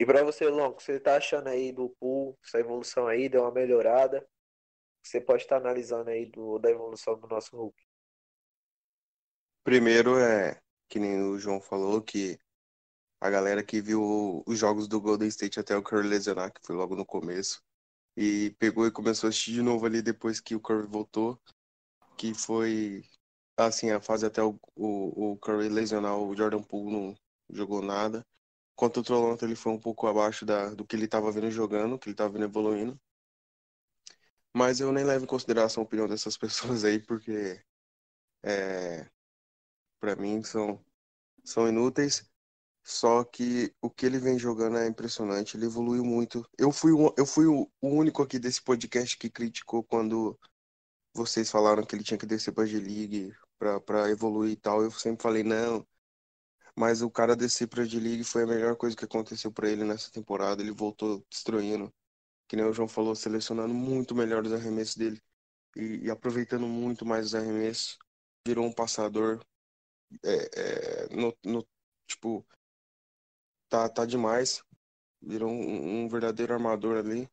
E 0.00 0.06
para 0.06 0.24
você, 0.24 0.48
Long, 0.48 0.72
você 0.72 0.92
está 0.92 1.18
achando 1.18 1.48
aí 1.48 1.72
do 1.72 1.90
pool, 2.00 2.34
essa 2.42 2.58
evolução 2.58 3.06
aí, 3.06 3.28
deu 3.28 3.42
uma 3.42 3.52
melhorada? 3.52 4.26
Você 5.02 5.20
pode 5.20 5.42
estar 5.42 5.60
tá 5.60 5.60
analisando 5.60 6.08
aí 6.08 6.24
do, 6.24 6.58
da 6.58 6.70
evolução 6.70 7.20
do 7.20 7.28
nosso 7.28 7.54
Hulk. 7.54 7.76
Primeiro 9.62 10.18
é, 10.18 10.58
que 10.88 10.98
nem 10.98 11.22
o 11.22 11.38
João 11.38 11.60
falou, 11.60 12.00
que 12.00 12.38
a 13.20 13.28
galera 13.28 13.62
que 13.62 13.82
viu 13.82 14.42
os 14.46 14.58
jogos 14.58 14.88
do 14.88 15.02
Golden 15.02 15.28
State 15.28 15.60
até 15.60 15.76
o 15.76 15.82
Curry 15.82 16.08
lesionar, 16.08 16.50
que 16.50 16.66
foi 16.66 16.74
logo 16.74 16.96
no 16.96 17.04
começo, 17.04 17.62
e 18.16 18.56
pegou 18.58 18.86
e 18.86 18.90
começou 18.90 19.26
a 19.26 19.28
assistir 19.28 19.52
de 19.52 19.60
novo 19.60 19.84
ali 19.84 20.00
depois 20.00 20.40
que 20.40 20.54
o 20.54 20.60
Curry 20.60 20.86
voltou, 20.86 21.38
que 22.16 22.32
foi 22.32 23.04
assim 23.54 23.90
a 23.90 24.00
fase 24.00 24.24
até 24.24 24.42
o, 24.42 24.58
o, 24.74 25.32
o 25.32 25.36
Curry 25.36 25.68
lesionar 25.68 26.16
o 26.16 26.34
Jordan 26.34 26.62
Poole 26.62 26.90
não 26.90 27.14
jogou 27.50 27.82
nada. 27.82 28.26
Quanto 28.80 29.00
o 29.00 29.02
Toronto 29.04 29.44
ele 29.44 29.54
foi 29.54 29.72
um 29.72 29.78
pouco 29.78 30.06
abaixo 30.06 30.46
da, 30.46 30.70
do 30.70 30.86
que 30.86 30.96
ele 30.96 31.04
estava 31.04 31.30
vendo 31.30 31.50
jogando, 31.50 31.98
que 31.98 32.08
ele 32.08 32.14
estava 32.14 32.32
vendo 32.32 32.46
evoluindo. 32.46 32.98
Mas 34.56 34.80
eu 34.80 34.90
nem 34.90 35.04
levo 35.04 35.24
em 35.24 35.28
consideração 35.28 35.82
a 35.82 35.84
opinião 35.84 36.08
dessas 36.08 36.34
pessoas 36.40 36.82
aí, 36.82 36.98
porque 36.98 37.62
é, 38.42 39.06
para 40.00 40.16
mim 40.16 40.42
são, 40.42 40.82
são 41.44 41.68
inúteis. 41.68 42.26
Só 42.82 43.22
que 43.22 43.74
o 43.82 43.90
que 43.90 44.06
ele 44.06 44.18
vem 44.18 44.38
jogando 44.38 44.78
é 44.78 44.88
impressionante, 44.88 45.58
ele 45.58 45.66
evoluiu 45.66 46.02
muito. 46.02 46.48
Eu 46.58 46.72
fui, 46.72 46.92
eu 47.18 47.26
fui 47.26 47.46
o 47.46 47.70
único 47.82 48.22
aqui 48.22 48.38
desse 48.38 48.62
podcast 48.62 49.18
que 49.18 49.28
criticou 49.28 49.84
quando 49.84 50.40
vocês 51.14 51.50
falaram 51.50 51.84
que 51.84 51.94
ele 51.94 52.04
tinha 52.04 52.18
que 52.18 52.26
descer 52.26 52.52
pra 52.52 52.64
G-League 52.64 53.34
pra, 53.58 54.10
evoluir 54.10 54.52
e 54.52 54.56
tal. 54.56 54.82
Eu 54.82 54.90
sempre 54.90 55.22
falei, 55.22 55.42
não. 55.44 55.86
Mas 56.80 57.02
o 57.02 57.10
cara 57.10 57.36
descer 57.36 57.68
pra 57.68 57.84
G-League 57.84 58.24
foi 58.24 58.44
a 58.44 58.46
melhor 58.46 58.74
coisa 58.74 58.96
que 58.96 59.04
aconteceu 59.04 59.52
para 59.52 59.68
ele 59.68 59.84
nessa 59.84 60.10
temporada. 60.10 60.62
Ele 60.62 60.70
voltou 60.72 61.22
destruindo. 61.28 61.92
Que 62.48 62.56
nem 62.56 62.64
o 62.64 62.72
João 62.72 62.88
falou, 62.88 63.14
selecionando 63.14 63.74
muito 63.74 64.14
melhor 64.14 64.46
os 64.46 64.52
arremessos 64.54 64.96
dele. 64.96 65.20
E, 65.76 66.06
e 66.06 66.10
aproveitando 66.10 66.66
muito 66.66 67.04
mais 67.04 67.26
os 67.26 67.34
arremessos. 67.34 67.98
Virou 68.48 68.64
um 68.64 68.72
passador. 68.72 69.44
É, 70.24 71.08
é, 71.10 71.14
no, 71.14 71.36
no, 71.44 71.68
tipo, 72.06 72.46
tá, 73.68 73.86
tá 73.86 74.06
demais. 74.06 74.64
Virou 75.20 75.50
um, 75.50 76.04
um 76.04 76.08
verdadeiro 76.08 76.54
armador 76.54 76.96
ali. 76.96 77.28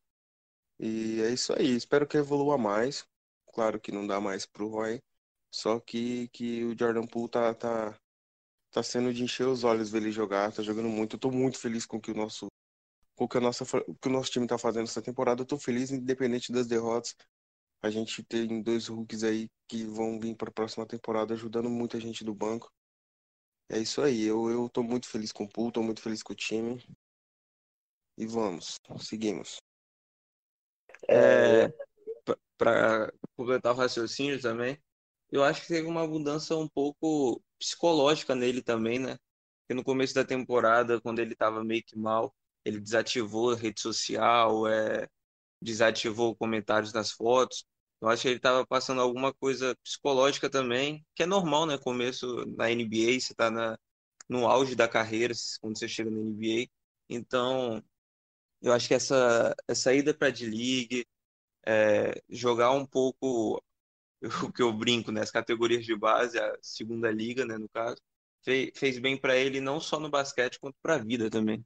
E 0.78 1.22
é 1.22 1.30
isso 1.30 1.54
aí. 1.54 1.74
Espero 1.74 2.06
que 2.06 2.18
evolua 2.18 2.58
mais. 2.58 3.06
Claro 3.54 3.80
que 3.80 3.92
não 3.92 4.06
dá 4.06 4.20
mais 4.20 4.44
pro 4.44 4.68
Roy. 4.68 5.00
Só 5.50 5.80
que, 5.80 6.28
que 6.34 6.64
o 6.66 6.78
Jordan 6.78 7.06
Poole 7.06 7.30
tá, 7.30 7.54
tá, 7.54 7.98
tá 8.70 8.82
sendo 8.82 9.12
de 9.12 9.22
encher 9.22 9.46
os 9.46 9.64
olhos 9.64 9.90
ver 9.90 10.02
ele 10.02 10.12
jogar. 10.12 10.52
Tá 10.52 10.62
jogando 10.62 10.88
muito. 10.88 11.16
Eu 11.16 11.20
tô 11.20 11.30
muito 11.30 11.58
feliz 11.58 11.86
com 11.86 12.00
que 12.00 12.10
o 12.10 12.14
nosso 12.14 12.46
com 13.14 13.26
que, 13.26 13.36
a 13.36 13.40
nossa, 13.40 13.64
que 13.66 14.08
o 14.08 14.12
nosso 14.12 14.30
time 14.30 14.46
tá 14.46 14.56
fazendo 14.56 14.84
essa 14.84 15.02
temporada. 15.02 15.42
Eu 15.42 15.46
tô 15.46 15.58
feliz, 15.58 15.90
independente 15.90 16.52
das 16.52 16.68
derrotas. 16.68 17.16
A 17.82 17.90
gente 17.90 18.22
tem 18.22 18.62
dois 18.62 18.86
rookies 18.86 19.24
aí 19.24 19.48
que 19.66 19.84
vão 19.84 20.20
vir 20.20 20.36
para 20.36 20.50
a 20.50 20.52
próxima 20.52 20.86
temporada 20.86 21.34
ajudando 21.34 21.68
muita 21.68 22.00
gente 22.00 22.24
do 22.24 22.32
banco. 22.34 22.72
É 23.68 23.78
isso 23.78 24.00
aí. 24.02 24.22
Eu, 24.22 24.48
eu 24.48 24.68
tô 24.68 24.82
muito 24.82 25.08
feliz 25.08 25.32
com 25.32 25.44
o 25.44 25.48
pool, 25.48 25.72
tô 25.72 25.82
muito 25.82 26.00
feliz 26.00 26.22
com 26.22 26.32
o 26.32 26.36
time. 26.36 26.82
E 28.16 28.26
vamos, 28.26 28.76
seguimos. 29.00 29.58
É, 31.08 31.72
para 32.56 33.12
completar 33.36 33.72
o 33.72 33.76
raciocínio 33.76 34.40
também, 34.40 34.80
eu 35.30 35.44
acho 35.44 35.62
que 35.62 35.68
teve 35.68 35.86
uma 35.88 36.06
mudança 36.06 36.56
um 36.56 36.68
pouco 36.68 37.42
psicológica 37.58 38.34
nele 38.34 38.62
também, 38.62 38.98
né? 38.98 39.18
Porque 39.62 39.74
no 39.74 39.84
começo 39.84 40.14
da 40.14 40.24
temporada, 40.24 41.00
quando 41.00 41.18
ele 41.20 41.32
estava 41.34 41.62
meio 41.64 41.82
que 41.84 41.98
mal, 41.98 42.34
ele 42.64 42.80
desativou 42.80 43.52
a 43.52 43.56
rede 43.56 43.80
social, 43.80 44.66
é, 44.66 45.08
desativou 45.62 46.36
comentários 46.36 46.92
nas 46.92 47.12
fotos. 47.12 47.64
Eu 48.00 48.08
acho 48.08 48.22
que 48.22 48.28
ele 48.28 48.36
estava 48.36 48.66
passando 48.66 49.00
alguma 49.00 49.34
coisa 49.34 49.76
psicológica 49.82 50.48
também, 50.50 51.04
que 51.14 51.22
é 51.24 51.26
normal, 51.26 51.66
né? 51.66 51.78
Começo 51.78 52.44
na 52.56 52.70
NBA, 52.70 53.20
você 53.20 53.32
está 53.32 53.50
no 54.28 54.46
auge 54.46 54.74
da 54.74 54.88
carreira 54.88 55.34
quando 55.60 55.78
você 55.78 55.88
chega 55.88 56.10
na 56.10 56.18
NBA. 56.18 56.68
Então, 57.08 57.82
eu 58.62 58.72
acho 58.72 58.88
que 58.88 58.94
essa, 58.94 59.54
essa 59.68 59.94
ida 59.94 60.14
para 60.14 60.28
a 60.28 60.30
D-League, 60.30 61.06
é, 61.66 62.22
jogar 62.28 62.72
um 62.72 62.86
pouco 62.86 63.62
o 64.44 64.52
que 64.52 64.62
eu 64.62 64.72
brinco, 64.72 65.12
né? 65.12 65.20
As 65.20 65.30
categorias 65.30 65.84
de 65.84 65.96
base, 65.96 66.38
a 66.38 66.56
segunda 66.62 67.10
liga, 67.10 67.44
né? 67.44 67.56
No 67.56 67.68
caso, 67.68 68.00
fez, 68.42 68.70
fez 68.74 68.98
bem 68.98 69.16
para 69.16 69.36
ele 69.36 69.60
não 69.60 69.80
só 69.80 69.98
no 70.00 70.10
basquete, 70.10 70.58
quanto 70.58 70.76
para 70.82 70.94
a 70.94 70.98
vida 70.98 71.30
também. 71.30 71.64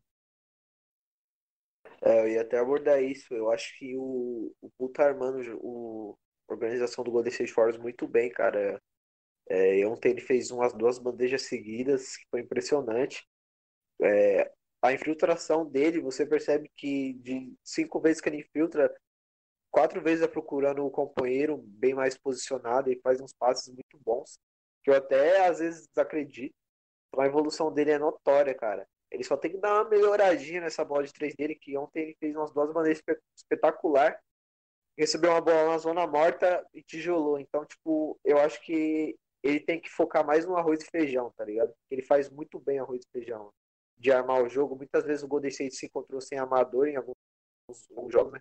É, 2.02 2.20
eu 2.20 2.28
ia 2.28 2.42
até 2.42 2.58
abordar 2.58 3.02
isso. 3.02 3.32
Eu 3.34 3.50
acho 3.50 3.76
que 3.78 3.96
o, 3.96 4.52
o 4.60 4.92
armando 4.98 5.40
o, 5.62 6.18
a 6.48 6.52
organização 6.52 7.04
do 7.04 7.10
Golden 7.10 7.30
State 7.30 7.54
Warriors 7.54 7.80
muito 7.80 8.06
bem, 8.08 8.30
cara. 8.30 8.80
É, 9.48 9.86
ontem 9.86 10.10
ele 10.10 10.20
fez 10.20 10.50
umas 10.50 10.72
duas 10.72 10.98
bandejas 10.98 11.42
seguidas, 11.42 12.16
que 12.16 12.26
foi 12.30 12.40
impressionante. 12.40 13.26
É, 14.00 14.50
a 14.82 14.92
infiltração 14.92 15.64
dele, 15.64 16.00
você 16.00 16.26
percebe 16.26 16.70
que 16.76 17.14
de 17.14 17.54
cinco 17.62 18.00
vezes 18.00 18.20
que 18.20 18.28
ele 18.28 18.38
infiltra, 18.38 18.92
quatro 19.72 20.00
vezes 20.02 20.22
é 20.22 20.28
procurando 20.28 20.84
o 20.84 20.90
companheiro 20.90 21.56
bem 21.56 21.94
mais 21.94 22.16
posicionado 22.16 22.92
e 22.92 23.00
faz 23.00 23.20
uns 23.20 23.32
passes 23.32 23.68
muito 23.68 23.98
bons, 24.04 24.38
que 24.84 24.90
eu 24.90 24.94
até 24.94 25.46
às 25.46 25.58
vezes 25.58 25.88
acredito. 25.96 26.54
Então 27.08 27.24
a 27.24 27.26
evolução 27.26 27.72
dele 27.72 27.92
é 27.92 27.98
notória, 27.98 28.54
cara. 28.54 28.86
Ele 29.10 29.24
só 29.24 29.36
tem 29.36 29.50
que 29.50 29.58
dar 29.58 29.74
uma 29.74 29.90
melhoradinha 29.90 30.60
nessa 30.60 30.84
bola 30.84 31.04
de 31.04 31.12
três 31.12 31.34
dele, 31.34 31.54
que 31.54 31.76
ontem 31.76 32.02
ele 32.02 32.16
fez 32.20 32.36
umas 32.36 32.52
duas 32.52 32.72
bandeiras 32.72 33.02
espetacular. 33.36 34.18
Recebeu 34.96 35.30
uma 35.30 35.40
bola 35.40 35.72
na 35.72 35.78
zona 35.78 36.06
morta 36.06 36.66
e 36.72 36.82
tijolou. 36.82 37.38
Então, 37.38 37.64
tipo, 37.64 38.18
eu 38.24 38.38
acho 38.38 38.62
que 38.62 39.18
ele 39.42 39.60
tem 39.60 39.80
que 39.80 39.90
focar 39.90 40.24
mais 40.24 40.46
no 40.46 40.56
arroz 40.56 40.82
e 40.82 40.90
feijão, 40.90 41.32
tá 41.36 41.44
ligado? 41.44 41.74
Ele 41.90 42.02
faz 42.02 42.30
muito 42.30 42.58
bem 42.60 42.78
arroz 42.78 43.02
e 43.04 43.10
feijão. 43.10 43.52
De 43.98 44.10
armar 44.10 44.42
o 44.42 44.48
jogo. 44.48 44.76
Muitas 44.76 45.04
vezes 45.04 45.22
o 45.22 45.28
Golden 45.28 45.50
State 45.50 45.74
se 45.74 45.86
encontrou 45.86 46.20
sem 46.20 46.38
amador 46.38 46.88
em 46.88 46.96
alguns 46.96 47.16
jogos, 48.10 48.32
né? 48.32 48.40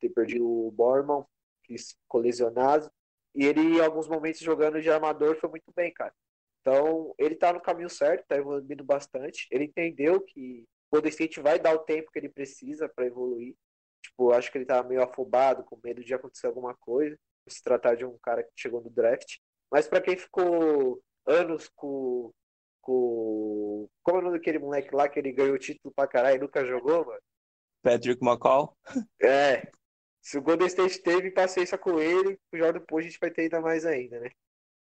Ter 0.00 0.08
perdido 0.08 0.46
o 0.46 0.70
Borman, 0.70 1.24
que 1.64 1.76
ficou 1.78 2.20
lesionado. 2.20 2.90
E 3.34 3.44
ele, 3.44 3.60
em 3.60 3.80
alguns 3.80 4.08
momentos, 4.08 4.40
jogando 4.40 4.80
de 4.80 4.90
armador, 4.90 5.36
foi 5.36 5.50
muito 5.50 5.72
bem, 5.74 5.92
cara. 5.92 6.12
Então, 6.60 7.14
ele 7.18 7.34
tá 7.36 7.52
no 7.52 7.60
caminho 7.60 7.88
certo, 7.88 8.26
tá 8.26 8.36
evoluindo 8.36 8.84
bastante. 8.84 9.46
Ele 9.50 9.64
entendeu 9.64 10.20
que 10.20 10.66
o 10.90 10.96
Golden 10.96 11.10
State 11.10 11.40
vai 11.40 11.58
dar 11.58 11.74
o 11.74 11.78
tempo 11.78 12.10
que 12.10 12.18
ele 12.18 12.28
precisa 12.28 12.88
para 12.88 13.06
evoluir. 13.06 13.54
Tipo, 14.02 14.32
acho 14.32 14.50
que 14.50 14.58
ele 14.58 14.66
tá 14.66 14.82
meio 14.82 15.02
afobado, 15.02 15.64
com 15.64 15.78
medo 15.82 16.02
de 16.02 16.12
acontecer 16.12 16.46
alguma 16.46 16.74
coisa. 16.74 17.16
Se 17.48 17.62
tratar 17.62 17.96
de 17.96 18.04
um 18.04 18.16
cara 18.22 18.42
que 18.42 18.50
chegou 18.56 18.82
no 18.82 18.90
draft. 18.90 19.38
Mas 19.70 19.88
para 19.88 20.00
quem 20.00 20.16
ficou 20.16 21.02
anos 21.26 21.70
com, 21.74 22.32
com. 22.80 23.88
Como 24.02 24.18
é 24.18 24.20
o 24.20 24.24
nome 24.24 24.38
daquele 24.38 24.58
moleque 24.58 24.94
lá 24.94 25.08
que 25.08 25.18
ele 25.18 25.32
ganhou 25.32 25.54
o 25.54 25.58
título 25.58 25.92
pra 25.94 26.06
caralho 26.06 26.36
e 26.36 26.40
nunca 26.40 26.64
jogou, 26.66 27.06
mano? 27.06 27.20
Patrick 27.82 28.24
McCall. 28.24 28.76
É. 29.22 29.70
Se 30.20 30.38
o 30.38 30.42
Golden 30.42 30.66
State 30.66 31.02
teve 31.02 31.30
paciência 31.30 31.78
com 31.78 31.98
ele, 31.98 32.38
Jordan 32.52 32.80
Poole 32.80 33.06
a 33.06 33.08
gente 33.08 33.20
vai 33.20 33.30
ter 33.30 33.42
ainda 33.42 33.60
mais 33.60 33.86
ainda, 33.86 34.20
né? 34.20 34.30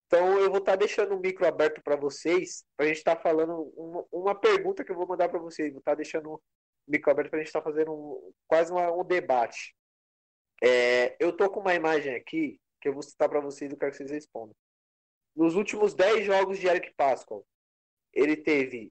Então 0.06 0.38
eu 0.38 0.48
vou 0.48 0.58
estar 0.58 0.72
tá 0.72 0.76
deixando 0.76 1.14
o 1.14 1.20
micro 1.20 1.46
aberto 1.46 1.82
para 1.82 1.96
vocês, 1.96 2.64
para 2.76 2.86
a 2.86 2.88
gente 2.88 2.98
estar 2.98 3.16
tá 3.16 3.22
falando 3.22 3.72
uma, 3.76 4.04
uma, 4.10 4.34
pergunta 4.34 4.84
que 4.84 4.92
eu 4.92 4.96
vou 4.96 5.06
mandar 5.06 5.28
para 5.28 5.38
vocês. 5.38 5.72
Vou 5.72 5.80
estar 5.80 5.92
tá 5.92 5.96
deixando 5.96 6.34
o 6.34 6.42
micro 6.86 7.10
aberto 7.10 7.30
para 7.30 7.38
a 7.38 7.42
gente 7.42 7.48
estar 7.48 7.60
tá 7.60 7.64
fazendo 7.64 7.92
um, 7.92 8.32
quase 8.46 8.72
uma, 8.72 8.90
um 8.92 9.04
debate. 9.04 9.74
É, 10.62 11.16
eu 11.18 11.36
tô 11.36 11.50
com 11.50 11.60
uma 11.60 11.74
imagem 11.74 12.14
aqui 12.14 12.58
que 12.80 12.88
eu 12.88 12.92
vou 12.92 13.02
citar 13.02 13.28
para 13.28 13.40
vocês 13.40 13.70
e 13.72 13.76
quero 13.76 13.90
que 13.90 13.98
vocês 13.98 14.10
respondam. 14.10 14.54
Nos 15.34 15.54
últimos 15.54 15.92
10 15.92 16.24
jogos 16.24 16.58
de 16.58 16.66
Eric 16.66 16.94
Pascal, 16.94 17.44
ele 18.12 18.36
teve 18.36 18.90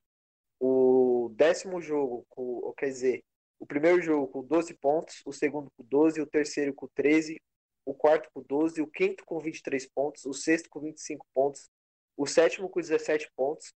o 0.60 1.32
décimo 1.34 1.82
jogo, 1.82 2.26
com, 2.30 2.74
quer 2.78 2.88
dizer, 2.88 3.24
o 3.60 3.66
primeiro 3.66 4.02
jogo 4.02 4.28
com 4.28 4.44
12 4.44 4.74
pontos, 4.76 5.22
o 5.26 5.32
segundo 5.32 5.72
com 5.72 5.84
12, 5.84 6.22
o 6.22 6.28
terceiro 6.28 6.74
com 6.74 6.88
13, 6.88 7.42
o 7.86 7.94
quarto 7.94 8.30
com 8.34 8.42
12, 8.42 8.82
o 8.82 8.88
quinto 8.88 9.24
com 9.26 9.40
23 9.40 9.88
pontos, 9.88 10.26
o 10.26 10.34
sexto 10.34 10.70
com 10.70 10.82
25 10.82 11.26
pontos, 11.34 11.70
o 12.18 12.26
sétimo 12.26 12.70
com 12.70 12.80
17 12.80 13.32
pontos, 13.36 13.74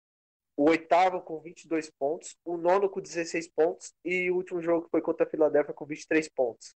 o 0.55 0.69
oitavo 0.69 1.21
com 1.21 1.39
22 1.39 1.91
pontos, 1.91 2.35
o 2.43 2.57
nono 2.57 2.89
com 2.89 2.99
16 2.99 3.47
pontos 3.49 3.93
e 4.03 4.31
o 4.31 4.35
último 4.35 4.61
jogo 4.61 4.85
que 4.85 4.91
foi 4.91 5.01
contra 5.01 5.25
a 5.25 5.29
Filadélfia 5.29 5.73
com 5.73 5.85
23 5.85 6.27
pontos. 6.29 6.75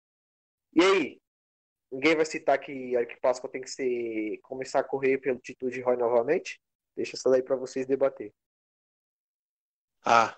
E 0.73 0.81
aí? 0.81 1.21
Ninguém 1.91 2.15
vai 2.15 2.25
citar 2.25 2.59
que 2.59 2.95
Eric 2.95 3.19
Pascal 3.21 3.49
tem 3.49 3.61
que 3.61 3.69
ser 3.69 4.39
começar 4.41 4.79
a 4.79 4.83
correr 4.83 5.19
pelo 5.19 5.39
título 5.39 5.71
de 5.71 5.79
Roy 5.79 5.95
novamente? 5.95 6.59
Deixa 6.95 7.15
essa 7.15 7.29
daí 7.29 7.41
para 7.41 7.55
vocês 7.55 7.85
debater. 7.85 8.33
Ah, 10.03 10.37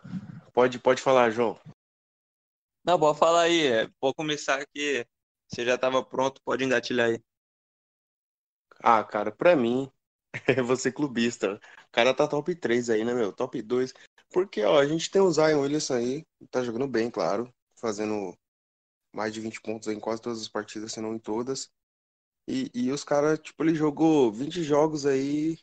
pode, 0.54 0.78
pode 0.80 1.02
falar, 1.02 1.32
João. 1.32 1.60
Não, 2.84 2.98
bora 2.98 3.16
falar 3.16 3.42
aí. 3.44 3.68
É, 3.68 3.88
pode 4.00 4.16
começar 4.16 4.60
aqui. 4.62 5.06
Você 5.48 5.66
já 5.66 5.76
estava 5.76 6.04
pronto, 6.04 6.42
pode 6.44 6.64
engatilhar 6.64 7.10
aí. 7.10 7.22
Ah, 8.82 9.04
cara, 9.04 9.32
pra 9.32 9.56
mim, 9.56 9.92
você 10.66 10.92
clubista. 10.92 11.56
O 11.56 11.92
cara 11.92 12.14
tá 12.14 12.28
top 12.28 12.56
3 12.56 12.90
aí, 12.90 13.04
né, 13.04 13.14
meu? 13.14 13.34
Top 13.34 13.62
2. 13.62 13.94
Porque, 14.32 14.64
ó, 14.64 14.80
a 14.80 14.86
gente 14.88 15.10
tem 15.10 15.22
o 15.22 15.32
Zion 15.32 15.62
Williamson 15.62 15.96
aí, 15.96 16.26
tá 16.52 16.64
jogando 16.64 16.88
bem, 16.88 17.10
claro. 17.12 17.54
Fazendo 17.76 18.38
mais 19.14 19.34
de 19.34 19.42
20 19.42 19.62
pontos 19.62 19.88
em 19.88 20.00
quase 20.00 20.22
todas 20.22 20.42
as 20.42 20.48
partidas, 20.50 20.94
se 20.94 21.02
não 21.02 21.14
em 21.16 21.20
todas. 21.20 21.70
E, 22.48 22.72
e 22.74 22.92
os 22.92 23.04
caras, 23.04 23.40
tipo, 23.40 23.64
ele 23.64 23.76
jogou 23.76 24.32
20 24.32 24.64
jogos 24.64 25.06
aí 25.06 25.58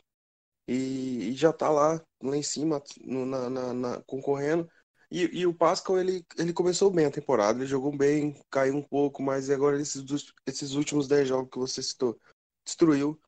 e, 0.68 1.31
e 1.31 1.33
já 1.35 1.52
tá 1.52 1.70
lá, 1.70 2.02
lá 2.22 2.37
em 2.37 2.42
cima, 2.42 2.83
no, 3.02 3.26
na, 3.26 3.50
na, 3.50 3.74
na, 3.74 4.02
concorrendo. 4.05 4.70
E, 5.10 5.40
e, 5.40 5.46
o 5.46 5.54
Pascal, 5.54 5.98
ele, 5.98 6.26
ele 6.36 6.52
começou 6.52 6.90
bem 6.90 7.06
a 7.06 7.10
temporada, 7.10 7.58
ele 7.58 7.66
jogou 7.66 7.96
bem, 7.96 8.34
caiu 8.50 8.76
um 8.76 8.82
pouco, 8.82 9.22
mas 9.22 9.48
agora 9.50 9.80
esses, 9.80 10.04
esses 10.46 10.72
últimos 10.72 11.06
10 11.06 11.28
jogos 11.28 11.50
que 11.50 11.58
você 11.58 11.82
citou, 11.82 12.18
destruiu. 12.64 13.20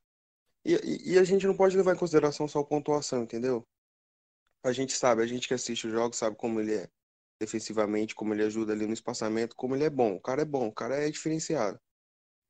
E, 0.65 1.13
e, 1.13 1.19
a 1.19 1.25
gente 1.25 1.47
não 1.47 1.57
pode 1.57 1.77
levar 1.77 1.95
em 1.95 1.99
consideração 1.99 2.49
só 2.49 2.61
a 2.61 2.65
pontuação, 2.65 3.23
entendeu? 3.23 3.67
A 4.65 4.73
gente 4.73 4.93
sabe, 4.93 5.23
a 5.23 5.27
gente 5.27 5.47
que 5.47 5.55
assiste 5.55 5.87
os 5.87 5.93
jogos 5.93 6.19
sabe 6.19 6.37
como 6.37 6.61
ele 6.61 6.75
é 6.75 6.91
defensivamente, 7.41 8.15
como 8.15 8.35
ele 8.35 8.43
ajuda 8.43 8.73
ali 8.73 8.87
no 8.87 8.93
espaçamento, 8.93 9.55
como 9.55 9.77
ele 9.77 9.85
é 9.85 9.91
bom. 9.91 10.17
O 10.17 10.21
cara 10.21 10.43
é 10.43 10.45
bom, 10.45 10.67
o 10.67 10.75
cara 10.75 10.97
é 10.97 11.11
diferenciado. 11.11 11.79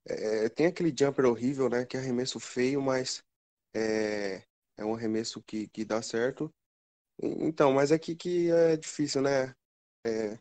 É, 0.07 0.49
tem 0.49 0.67
aquele 0.67 0.95
jumper 0.99 1.27
horrível, 1.27 1.69
né? 1.69 1.85
Que 1.85 1.97
é 1.97 2.01
arremesso 2.01 2.41
feio, 2.41 2.81
mas 2.81 3.23
é, 3.75 4.43
é 4.77 4.85
um 4.85 4.95
arremesso 4.95 5.43
que, 5.43 5.69
que 5.69 5.85
dá 5.85 6.01
certo. 6.01 6.51
Então, 7.21 7.73
mas 7.73 7.91
aqui 7.91 8.15
que 8.15 8.51
é 8.51 8.77
difícil, 8.77 9.21
né? 9.23 9.55
É, 10.07 10.39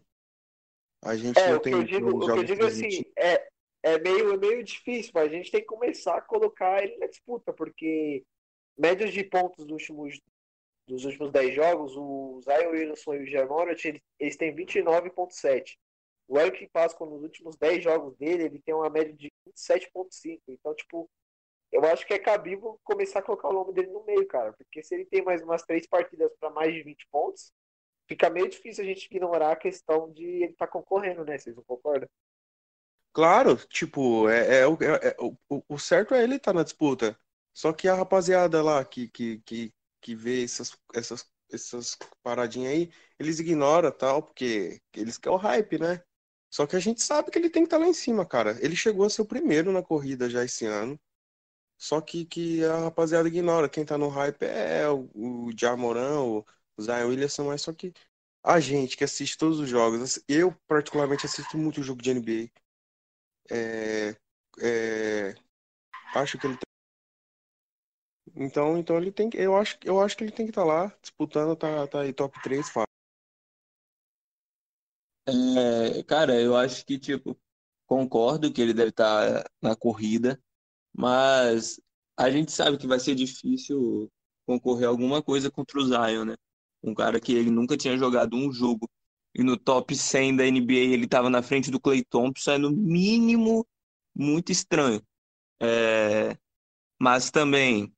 a 1.04 1.16
gente 1.16 1.40
é, 1.40 1.50
não 1.50 1.58
o 1.58 1.60
tem 1.60 1.74
que 1.74 1.80
eu 1.80 1.84
digo, 1.84 2.10
o 2.10 2.34
que 2.34 2.40
eu 2.40 2.44
digo 2.44 2.66
assim, 2.66 3.04
é, 3.18 3.48
é, 3.84 4.00
meio, 4.00 4.34
é 4.34 4.38
meio 4.38 4.64
difícil, 4.64 5.12
mas 5.14 5.32
a 5.32 5.36
gente 5.36 5.52
tem 5.52 5.62
que 5.62 5.68
começar 5.68 6.18
a 6.18 6.22
colocar 6.22 6.84
ele 6.84 6.98
na 6.98 7.08
disputa, 7.08 7.54
porque 7.54 8.24
médias 8.78 9.14
de 9.14 9.24
pontos 9.24 9.66
dos 9.66 9.74
últimos, 9.74 10.20
dos 10.88 11.06
últimos 11.06 11.32
10 11.32 11.56
jogos, 11.56 11.96
o 11.96 12.40
Zion 12.44 12.72
Williamson 12.72 13.16
e 13.16 13.24
o 13.24 13.26
Germonot, 13.26 13.88
eles, 13.88 14.02
eles 14.20 14.38
têm 14.38 14.56
29,7. 14.56 15.78
O 16.28 16.38
Eric 16.38 16.68
Pascal, 16.68 17.10
nos 17.10 17.24
últimos 17.24 17.56
10 17.56 17.84
jogos 17.84 18.16
dele, 18.18 18.44
ele 18.44 18.60
tem 18.60 18.76
uma 18.76 18.90
média 18.90 19.14
de 19.14 19.32
27,5. 19.48 20.42
Então, 20.50 20.76
tipo, 20.76 21.10
eu 21.72 21.84
acho 21.86 22.06
que 22.06 22.14
é 22.14 22.20
cabível 22.20 22.80
começar 22.84 23.20
a 23.20 23.22
colocar 23.22 23.50
o 23.50 23.54
nome 23.54 23.74
dele 23.74 23.92
no 23.92 24.06
meio, 24.06 24.26
cara. 24.28 24.54
Porque 24.54 24.82
se 24.82 24.96
ele 24.96 25.06
tem 25.06 25.24
mais 25.24 25.42
umas 25.42 25.64
três 25.64 25.86
partidas 25.88 26.32
para 26.40 26.50
mais 26.50 26.74
de 26.74 26.84
20 26.84 27.08
pontos, 27.12 27.52
fica 28.08 28.30
meio 28.30 28.50
difícil 28.50 28.84
a 28.84 28.88
gente 28.88 29.06
ignorar 29.06 29.52
a 29.52 29.56
questão 29.56 30.12
de 30.12 30.24
ele 30.24 30.52
estar 30.52 30.68
tá 30.68 30.72
concorrendo, 30.72 31.26
né? 31.26 31.38
Vocês 31.38 31.56
não 31.56 31.64
concordam? 31.64 32.10
Claro, 33.14 33.56
tipo, 33.68 34.30
é, 34.30 34.60
é, 34.60 34.62
é, 34.62 35.08
é 35.10 35.16
o, 35.20 35.36
o, 35.68 35.80
certo 35.80 36.14
é 36.14 36.24
ele 36.24 36.36
estar 36.36 36.54
tá 36.54 36.58
na 36.60 36.64
disputa. 36.64 37.20
Só 37.54 37.74
que 37.74 37.88
a 37.88 37.96
rapaziada 37.96 38.62
lá 38.62 38.86
que, 38.86 39.10
que, 39.10 39.40
que, 39.40 39.74
que 40.00 40.16
vê 40.16 40.44
essas, 40.44 40.78
essas, 40.94 41.26
essas 41.52 41.98
paradinhas 42.22 42.74
aí, 42.74 42.92
eles 43.20 43.40
ignoram 43.40 43.92
tal, 43.92 44.22
porque 44.22 44.80
eles 44.94 45.18
querem 45.18 45.36
o 45.36 45.42
hype, 45.42 45.80
né? 45.80 46.04
Só 46.50 46.68
que 46.68 46.76
a 46.76 46.80
gente 46.80 47.02
sabe 47.02 47.32
que 47.32 47.38
ele 47.40 47.50
tem 47.50 47.64
que 47.64 47.68
estar 47.68 47.78
tá 47.78 47.84
lá 47.84 47.90
em 47.90 47.94
cima, 47.94 48.26
cara. 48.26 48.58
Ele 48.64 48.76
chegou 48.76 49.06
a 49.06 49.10
ser 49.10 49.24
o 49.24 49.26
primeiro 49.26 49.72
na 49.72 49.82
corrida 49.82 50.30
já 50.30 50.44
esse 50.44 50.66
ano. 50.66 51.00
Só 51.78 52.02
que, 52.02 52.26
que 52.26 52.64
a 52.66 52.80
rapaziada 52.86 53.28
ignora. 53.28 53.70
Quem 53.70 53.86
tá 53.86 53.98
no 53.98 54.10
hype 54.10 54.44
é 54.44 54.88
o, 54.90 55.10
o 55.14 55.52
Jamoran, 55.58 56.22
o 56.22 56.46
Zion 56.82 57.10
Williamson, 57.10 57.46
mas 57.46 57.62
só 57.62 57.74
que 57.74 57.94
a 58.44 58.60
gente 58.60 58.98
que 58.98 59.04
assiste 59.04 59.38
todos 59.38 59.60
os 59.60 59.70
jogos, 59.70 60.22
eu 60.28 60.54
particularmente 60.68 61.26
assisto 61.26 61.58
muito 61.58 61.82
o 61.82 61.84
jogo 61.84 62.02
de 62.02 62.12
NBA. 62.12 62.50
É, 63.50 64.16
é, 64.60 65.36
acho 66.16 66.38
que 66.38 66.48
ele 66.48 66.58
então, 68.36 68.78
então 68.78 68.98
ele 68.98 69.12
tem 69.12 69.30
que, 69.30 69.38
eu 69.38 69.56
acho, 69.56 69.78
eu 69.84 70.00
acho 70.02 70.16
que 70.16 70.24
ele 70.24 70.32
tem 70.32 70.46
que 70.46 70.52
estar 70.52 70.62
tá 70.62 70.68
lá 70.68 70.96
disputando, 71.02 71.56
tá, 71.56 71.88
tá 71.88 72.02
aí 72.02 72.14
top 72.14 72.40
3, 72.44 72.70
fácil. 72.70 72.88
É, 75.26 76.04
cara, 76.04 76.40
eu 76.40 76.56
acho 76.56 76.86
que 76.86 76.98
tipo 76.98 77.38
concordo 77.86 78.52
que 78.52 78.62
ele 78.62 78.74
deve 78.74 78.90
estar 78.90 79.44
tá 79.44 79.50
na 79.62 79.76
corrida, 79.76 80.42
mas 80.98 81.80
a 82.18 82.32
gente 82.32 82.52
sabe 82.52 82.78
que 82.78 82.88
vai 82.88 83.00
ser 83.00 83.16
difícil 83.16 84.12
concorrer 84.46 84.88
alguma 84.88 85.22
coisa 85.22 85.52
contra 85.52 85.80
o 85.80 85.86
Zion, 85.86 86.26
né? 86.26 86.36
Um 86.84 86.96
cara 86.96 87.20
que 87.20 87.34
ele 87.34 87.52
nunca 87.52 87.78
tinha 87.78 87.98
jogado 87.98 88.36
um 88.36 88.52
jogo 88.52 88.90
e 89.36 89.44
no 89.44 89.58
top 89.58 89.96
100 89.96 90.36
da 90.38 90.44
NBA 90.46 90.74
ele 90.74 91.06
estava 91.06 91.30
na 91.30 91.44
frente 91.44 91.70
do 91.70 91.80
Clay 91.80 92.04
Thompson, 92.04 92.52
é 92.54 92.58
no 92.58 92.72
mínimo 92.72 93.68
muito 94.16 94.52
estranho. 94.52 95.02
É... 95.62 96.38
Mas 97.00 97.30
também 97.32 97.94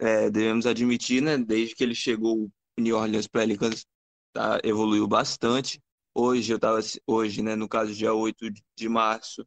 é, 0.00 0.30
devemos 0.30 0.66
admitir, 0.66 1.22
né? 1.22 1.38
Desde 1.38 1.74
que 1.74 1.84
ele 1.84 1.94
chegou 1.94 2.46
o 2.78 2.80
New 2.80 2.96
Orleans 2.96 3.26
Pelicans, 3.28 3.86
tá, 4.32 4.58
evoluiu 4.64 5.06
bastante. 5.06 5.80
Hoje 6.14 6.52
eu 6.52 6.56
estava 6.56 6.80
hoje, 7.06 7.42
né, 7.42 7.56
no 7.56 7.68
caso 7.68 7.94
dia 7.94 8.12
8 8.14 8.50
de 8.76 8.88
março, 8.88 9.46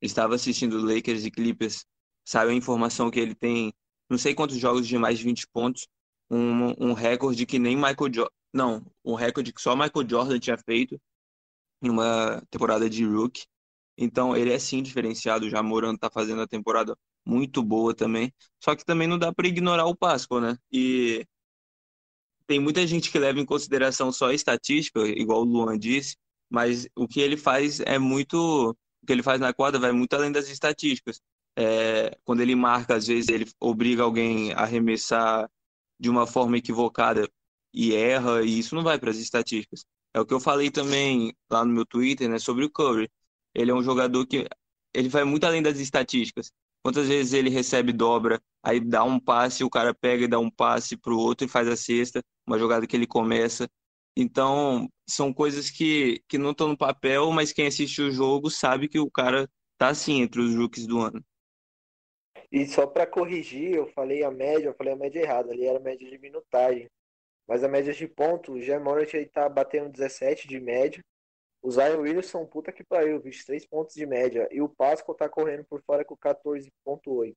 estava 0.00 0.34
assistindo 0.34 0.84
Lakers 0.84 1.24
e 1.24 1.30
Clippers 1.30 1.84
Saiu 2.24 2.50
a 2.50 2.54
informação 2.54 3.10
que 3.10 3.20
ele 3.20 3.34
tem 3.34 3.72
não 4.12 4.18
sei 4.18 4.34
quantos 4.34 4.58
jogos 4.58 4.86
de 4.86 4.98
mais 4.98 5.18
de 5.18 5.24
20 5.24 5.46
pontos, 5.48 5.88
um, 6.30 6.90
um 6.90 6.92
recorde 6.92 7.46
que 7.46 7.58
nem 7.58 7.74
Michael 7.76 8.12
Jordan. 8.12 8.30
Não, 8.52 8.84
um 9.02 9.14
recorde 9.14 9.52
que 9.52 9.62
só 9.62 9.74
Michael 9.74 10.06
Jordan 10.08 10.38
tinha 10.38 10.58
feito 10.58 11.00
em 11.82 11.88
uma 11.88 12.42
temporada 12.50 12.88
de 12.90 13.04
rookie. 13.06 13.46
Então 13.96 14.36
ele 14.36 14.52
é 14.52 14.58
sim 14.58 14.82
diferenciado. 14.82 15.48
Já 15.48 15.62
Morando 15.62 15.98
tá 15.98 16.10
fazendo 16.10 16.42
a 16.42 16.46
temporada 16.46 16.94
muito 17.24 17.62
boa 17.62 17.94
também. 17.94 18.32
Só 18.62 18.76
que 18.76 18.84
também 18.84 19.08
não 19.08 19.18
dá 19.18 19.32
para 19.32 19.48
ignorar 19.48 19.86
o 19.86 19.96
Pasco, 19.96 20.40
né? 20.40 20.58
E 20.70 21.26
tem 22.46 22.60
muita 22.60 22.86
gente 22.86 23.10
que 23.10 23.18
leva 23.18 23.40
em 23.40 23.46
consideração 23.46 24.12
só 24.12 24.28
a 24.28 24.34
estatística, 24.34 25.00
igual 25.06 25.40
o 25.40 25.44
Luan 25.44 25.78
disse, 25.78 26.16
mas 26.50 26.86
o 26.94 27.08
que 27.08 27.20
ele 27.20 27.36
faz 27.36 27.80
é 27.80 27.98
muito. 27.98 28.36
O 29.02 29.06
que 29.06 29.12
ele 29.12 29.22
faz 29.22 29.40
na 29.40 29.54
quadra 29.54 29.80
vai 29.80 29.92
muito 29.92 30.12
além 30.14 30.30
das 30.30 30.48
estatísticas 30.50 31.20
é, 31.56 32.16
quando 32.24 32.40
ele 32.40 32.54
marca, 32.54 32.96
às 32.96 33.06
vezes 33.06 33.28
ele 33.28 33.46
obriga 33.60 34.02
alguém 34.02 34.52
a 34.52 34.60
arremessar 34.62 35.50
de 35.98 36.10
uma 36.10 36.26
forma 36.26 36.56
equivocada 36.58 37.28
e 37.72 37.94
erra, 37.94 38.42
e 38.42 38.58
isso 38.58 38.74
não 38.74 38.82
vai 38.82 38.98
para 38.98 39.10
as 39.10 39.18
estatísticas. 39.18 39.84
É 40.14 40.20
o 40.20 40.26
que 40.26 40.34
eu 40.34 40.40
falei 40.40 40.70
também 40.70 41.34
lá 41.50 41.64
no 41.64 41.72
meu 41.72 41.86
Twitter, 41.86 42.28
né, 42.28 42.38
sobre 42.38 42.64
o 42.64 42.70
Curry. 42.70 43.10
Ele 43.54 43.70
é 43.70 43.74
um 43.74 43.82
jogador 43.82 44.26
que 44.26 44.46
ele 44.94 45.08
vai 45.08 45.24
muito 45.24 45.44
além 45.44 45.62
das 45.62 45.78
estatísticas. 45.78 46.52
Quantas 46.82 47.08
vezes 47.08 47.32
ele 47.32 47.48
recebe 47.48 47.92
dobra, 47.92 48.42
aí 48.62 48.80
dá 48.80 49.04
um 49.04 49.18
passe, 49.18 49.64
o 49.64 49.70
cara 49.70 49.94
pega 49.94 50.24
e 50.24 50.28
dá 50.28 50.38
um 50.38 50.50
passe 50.50 50.96
pro 50.96 51.18
outro 51.18 51.46
e 51.46 51.50
faz 51.50 51.68
a 51.68 51.76
cesta, 51.76 52.22
uma 52.46 52.58
jogada 52.58 52.86
que 52.86 52.96
ele 52.96 53.06
começa. 53.06 53.68
Então, 54.16 54.88
são 55.08 55.32
coisas 55.32 55.70
que, 55.70 56.22
que 56.28 56.36
não 56.38 56.50
estão 56.50 56.68
no 56.68 56.76
papel, 56.76 57.30
mas 57.30 57.52
quem 57.52 57.66
assiste 57.66 58.02
o 58.02 58.10
jogo 58.10 58.50
sabe 58.50 58.88
que 58.88 58.98
o 58.98 59.10
cara 59.10 59.48
tá 59.78 59.88
assim 59.88 60.20
entre 60.20 60.40
os 60.40 60.54
rookies 60.54 60.86
do 60.86 61.00
ano. 61.00 61.24
E 62.52 62.66
só 62.66 62.86
para 62.86 63.06
corrigir, 63.06 63.74
eu 63.74 63.86
falei 63.86 64.22
a 64.22 64.30
média, 64.30 64.68
eu 64.68 64.74
falei 64.74 64.92
a 64.92 64.96
média 64.96 65.20
errada, 65.20 65.50
ali 65.50 65.64
era 65.64 65.78
a 65.78 65.82
média 65.82 66.06
de 66.06 66.18
minutagem. 66.18 66.86
Mas 67.48 67.64
a 67.64 67.68
média 67.68 67.94
de 67.94 68.06
ponto, 68.06 68.52
o 68.52 68.60
Germonot 68.60 69.16
aí 69.16 69.24
tá 69.24 69.48
batendo 69.48 69.88
17 69.88 70.46
de 70.46 70.60
média. 70.60 71.02
O 71.62 71.70
Zion 71.70 72.00
Williamson, 72.00 72.44
puta 72.44 72.70
que 72.70 72.84
pariu, 72.84 73.20
23 73.20 73.64
pontos 73.66 73.94
de 73.94 74.04
média. 74.04 74.46
E 74.50 74.60
o 74.60 74.68
Pascal 74.68 75.14
tá 75.14 75.30
correndo 75.30 75.64
por 75.64 75.80
fora 75.82 76.04
com 76.04 76.14
14.8. 76.14 77.34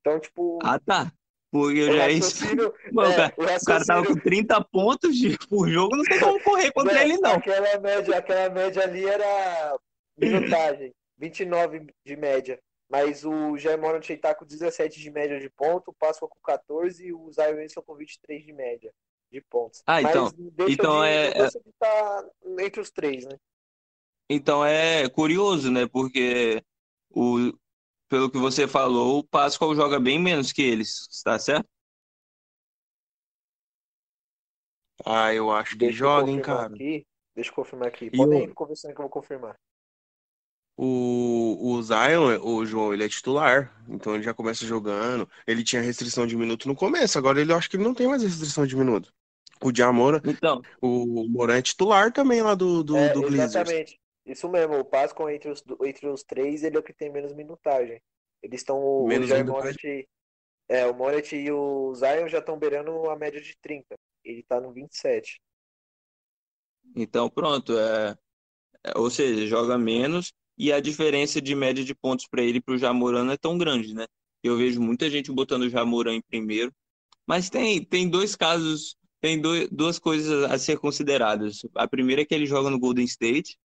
Então, 0.00 0.20
tipo. 0.20 0.58
Ah, 0.62 0.78
tá. 0.78 1.10
Porque 1.50 1.78
eu 1.78 1.96
já 1.96 2.10
isso. 2.10 2.44
Mano, 2.92 3.12
é, 3.22 3.26
o, 3.28 3.46
cara, 3.46 3.58
o, 3.58 3.64
cara 3.64 3.84
tava 3.86 4.06
com 4.06 4.14
30 4.14 4.64
pontos 4.64 5.16
de, 5.16 5.38
por 5.48 5.68
jogo, 5.68 5.96
não 5.96 6.04
tem 6.04 6.20
como 6.20 6.42
correr 6.42 6.72
contra 6.72 7.02
ele, 7.02 7.16
não. 7.18 7.34
Aquela 7.34 7.78
média, 7.78 8.18
aquela 8.18 8.50
média 8.50 8.82
ali 8.82 9.04
era 9.06 9.78
minutagem, 10.18 10.92
29 11.16 11.86
de 12.04 12.16
média. 12.16 12.60
Mas 12.92 13.24
o 13.24 13.56
Germonot 13.56 14.14
tá 14.18 14.34
com 14.34 14.44
17 14.44 15.00
de 15.00 15.10
média 15.10 15.40
de 15.40 15.48
ponto, 15.48 15.90
o 15.90 15.94
Pascal 15.94 16.28
com 16.28 16.38
14 16.44 17.06
e 17.06 17.10
o 17.10 17.32
Zion 17.32 17.52
Williamson 17.52 17.80
com 17.80 17.96
23 17.96 18.44
de 18.44 18.52
média 18.52 18.92
de 19.30 19.40
pontos. 19.40 19.82
Ah, 19.86 20.02
então. 20.02 20.30
então 20.68 21.02
é, 21.02 21.28
é... 21.28 21.48
tá 21.78 22.28
entre 22.60 22.82
os 22.82 22.90
três, 22.90 23.24
né? 23.24 23.38
Então 24.28 24.62
é 24.62 25.08
curioso, 25.08 25.72
né? 25.72 25.86
Porque 25.86 26.62
o, 27.08 27.56
pelo 28.10 28.30
que 28.30 28.36
você 28.36 28.68
falou, 28.68 29.20
o 29.20 29.24
Pascal 29.24 29.74
joga 29.74 29.98
bem 29.98 30.18
menos 30.18 30.52
que 30.52 30.60
eles, 30.60 31.08
está 31.10 31.38
certo? 31.38 31.66
Ah, 35.02 35.32
eu 35.32 35.50
acho 35.50 35.72
que 35.72 35.86
Deixa 35.86 35.96
joga, 35.96 36.30
hein, 36.30 36.42
cara. 36.42 36.66
Aqui. 36.66 37.06
Deixa 37.34 37.50
eu 37.50 37.54
confirmar 37.54 37.88
aqui. 37.88 38.10
Podem 38.10 38.44
ir 38.44 38.52
conversando 38.52 38.94
que 38.94 39.00
eu 39.00 39.04
vou 39.04 39.10
confirmar. 39.10 39.58
O, 40.76 41.74
o 41.74 41.82
Zion, 41.82 42.40
o 42.42 42.64
João, 42.64 42.94
ele 42.94 43.04
é 43.04 43.08
titular, 43.08 43.72
então 43.88 44.14
ele 44.14 44.22
já 44.22 44.32
começa 44.32 44.64
jogando. 44.64 45.28
Ele 45.46 45.62
tinha 45.62 45.82
restrição 45.82 46.26
de 46.26 46.36
minuto 46.36 46.66
no 46.66 46.74
começo, 46.74 47.18
agora 47.18 47.40
ele 47.40 47.52
acho 47.52 47.68
que 47.68 47.76
ele 47.76 47.84
não 47.84 47.94
tem 47.94 48.08
mais 48.08 48.22
restrição 48.22 48.66
de 48.66 48.76
minuto. 48.76 49.12
O 49.62 49.70
Diamora, 49.70 50.20
então, 50.24 50.60
o 50.80 51.28
Moran 51.28 51.58
é 51.58 51.62
titular 51.62 52.12
também 52.12 52.42
lá 52.42 52.54
do, 52.54 52.82
do, 52.82 52.96
é, 52.96 53.12
do 53.12 53.26
Exatamente. 53.26 54.00
Isso 54.24 54.48
mesmo, 54.48 54.78
o 54.78 54.84
Pascal 54.84 55.30
entre 55.30 55.50
os, 55.50 55.62
entre 55.84 56.08
os 56.08 56.22
três, 56.22 56.62
ele 56.62 56.76
é 56.76 56.80
o 56.80 56.82
que 56.82 56.92
tem 56.92 57.10
menos 57.10 57.32
minutagem. 57.32 58.00
Eles 58.42 58.60
estão. 58.60 59.04
Menos 59.06 59.30
o 59.30 59.44
Monet, 59.44 60.08
é, 60.68 60.86
o 60.86 60.94
Monet 60.94 61.36
e 61.36 61.50
o 61.50 61.94
Zion 61.94 62.28
já 62.28 62.38
estão 62.38 62.58
beirando 62.58 63.08
a 63.08 63.16
média 63.16 63.40
de 63.40 63.56
30. 63.60 63.94
Ele 64.24 64.42
tá 64.42 64.60
no 64.60 64.72
27. 64.72 65.40
Então 66.96 67.28
pronto, 67.28 67.78
é, 67.78 68.16
é, 68.84 68.98
ou 68.98 69.10
seja, 69.10 69.46
joga 69.46 69.78
menos 69.78 70.32
e 70.62 70.72
a 70.72 70.78
diferença 70.78 71.42
de 71.42 71.56
média 71.56 71.84
de 71.84 71.92
pontos 71.92 72.28
para 72.28 72.40
ele 72.40 72.58
e 72.58 72.60
para 72.60 72.74
o 72.74 72.78
Jamoran 72.78 73.24
não 73.24 73.32
é 73.32 73.36
tão 73.36 73.58
grande, 73.58 73.92
né? 73.92 74.06
Eu 74.44 74.56
vejo 74.56 74.80
muita 74.80 75.10
gente 75.10 75.32
botando 75.32 75.62
o 75.62 75.68
Jamoran 75.68 76.14
em 76.14 76.22
primeiro, 76.22 76.72
mas 77.26 77.50
tem, 77.50 77.84
tem 77.84 78.08
dois 78.08 78.36
casos, 78.36 78.96
tem 79.20 79.40
duas 79.72 79.98
coisas 79.98 80.44
a 80.44 80.56
ser 80.56 80.78
consideradas. 80.78 81.66
A 81.74 81.88
primeira 81.88 82.22
é 82.22 82.24
que 82.24 82.32
ele 82.32 82.46
joga 82.46 82.70
no 82.70 82.78
Golden 82.78 83.04
State, 83.04 83.58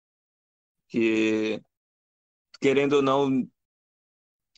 que 0.88 1.62
querendo 2.60 2.94
ou 2.94 3.02
não, 3.04 3.48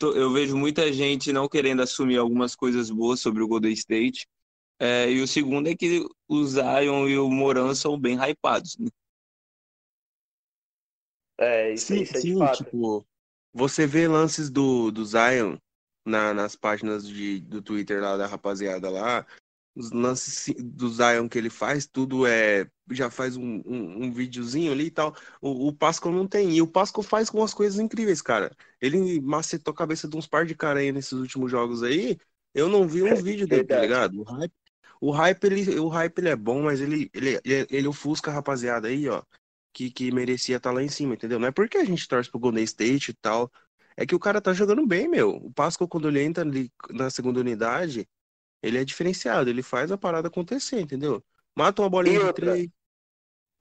eu 0.01 0.31
vejo 0.31 0.55
muita 0.55 0.93
gente 0.93 1.33
não 1.33 1.49
querendo 1.49 1.81
assumir 1.81 2.19
algumas 2.19 2.55
coisas 2.55 2.89
boas 2.89 3.19
sobre 3.19 3.43
o 3.43 3.47
Golden 3.49 3.73
State. 3.73 4.25
É, 4.79 5.11
e 5.11 5.21
o 5.21 5.27
segundo 5.27 5.67
é 5.67 5.75
que 5.75 6.07
o 6.25 6.45
Zion 6.45 7.05
e 7.09 7.19
o 7.19 7.29
Moran 7.29 7.75
são 7.75 7.99
bem 7.99 8.17
hypados, 8.17 8.77
né? 8.77 8.87
É, 11.39 11.73
isso, 11.73 11.87
sim, 11.87 12.01
isso 12.01 12.17
é 12.17 12.21
sim, 12.21 12.45
tipo, 12.47 13.05
você 13.53 13.87
vê 13.87 14.07
lances 14.07 14.49
do, 14.49 14.91
do 14.91 15.05
Zion 15.05 15.57
na, 16.05 16.33
nas 16.33 16.55
páginas 16.55 17.07
de, 17.07 17.39
do 17.41 17.61
Twitter 17.61 18.01
lá 18.01 18.17
da 18.17 18.27
rapaziada 18.27 18.89
lá, 18.89 19.25
os 19.75 19.91
lances 19.91 20.53
do 20.57 20.89
Zion 20.89 21.29
que 21.29 21.37
ele 21.37 21.49
faz, 21.49 21.87
tudo 21.87 22.27
é. 22.27 22.69
Já 22.91 23.09
faz 23.09 23.37
um, 23.37 23.61
um, 23.65 24.05
um 24.05 24.11
videozinho 24.11 24.71
ali 24.71 24.85
e 24.85 24.91
tal. 24.91 25.15
O, 25.39 25.67
o 25.67 25.73
Pascal 25.73 26.11
não 26.11 26.27
tem. 26.27 26.51
E 26.55 26.61
o 26.61 26.67
Pascal 26.67 27.03
faz 27.03 27.29
com 27.29 27.37
umas 27.37 27.53
coisas 27.53 27.79
incríveis, 27.79 28.21
cara. 28.21 28.51
Ele 28.81 29.21
macetou 29.21 29.71
a 29.71 29.77
cabeça 29.77 30.07
de 30.07 30.17
uns 30.17 30.27
par 30.27 30.45
de 30.45 30.55
cara 30.55 30.79
aí 30.79 30.91
nesses 30.91 31.13
últimos 31.13 31.49
jogos 31.51 31.83
aí. 31.83 32.17
Eu 32.53 32.67
não 32.67 32.87
vi 32.87 33.03
um 33.03 33.15
vídeo 33.23 33.47
dele, 33.47 33.65
tá 33.65 33.79
ligado? 33.79 34.19
O 34.19 34.23
hype, 34.23 34.53
o 34.99 35.11
hype, 35.11 35.43
ele, 35.45 35.79
o 35.79 35.87
hype 35.87 36.17
ele 36.17 36.29
é 36.29 36.35
bom, 36.35 36.63
mas 36.63 36.81
ele, 36.81 37.09
ele, 37.13 37.39
ele, 37.45 37.67
ele 37.69 37.87
ofusca 37.87 38.31
a 38.31 38.33
rapaziada 38.33 38.87
aí, 38.87 39.07
ó. 39.07 39.23
Que, 39.71 39.91
que 39.91 40.11
merecia 40.11 40.57
estar 40.57 40.69
tá 40.69 40.75
lá 40.75 40.83
em 40.83 40.89
cima, 40.89 41.13
entendeu? 41.13 41.39
Não 41.39 41.47
é 41.47 41.51
porque 41.51 41.77
a 41.77 41.85
gente 41.85 42.07
torce 42.07 42.29
pro 42.29 42.39
Golden 42.39 42.63
State 42.63 43.11
e 43.11 43.13
tal. 43.13 43.51
É 43.95 44.05
que 44.05 44.15
o 44.15 44.19
cara 44.19 44.41
tá 44.41 44.53
jogando 44.53 44.85
bem, 44.85 45.07
meu. 45.07 45.35
O 45.35 45.51
Pascal, 45.53 45.87
quando 45.87 46.07
ele 46.07 46.23
entra 46.23 46.43
ali 46.43 46.71
na 46.89 47.09
segunda 47.09 47.39
unidade, 47.39 48.07
ele 48.61 48.77
é 48.77 48.85
diferenciado, 48.85 49.49
ele 49.49 49.61
faz 49.61 49.91
a 49.91 49.97
parada 49.97 50.27
acontecer, 50.27 50.79
entendeu? 50.79 51.23
Mata 51.55 51.81
uma 51.81 51.89
bolinha 51.89 52.23
de 52.23 52.33
três. 52.33 52.69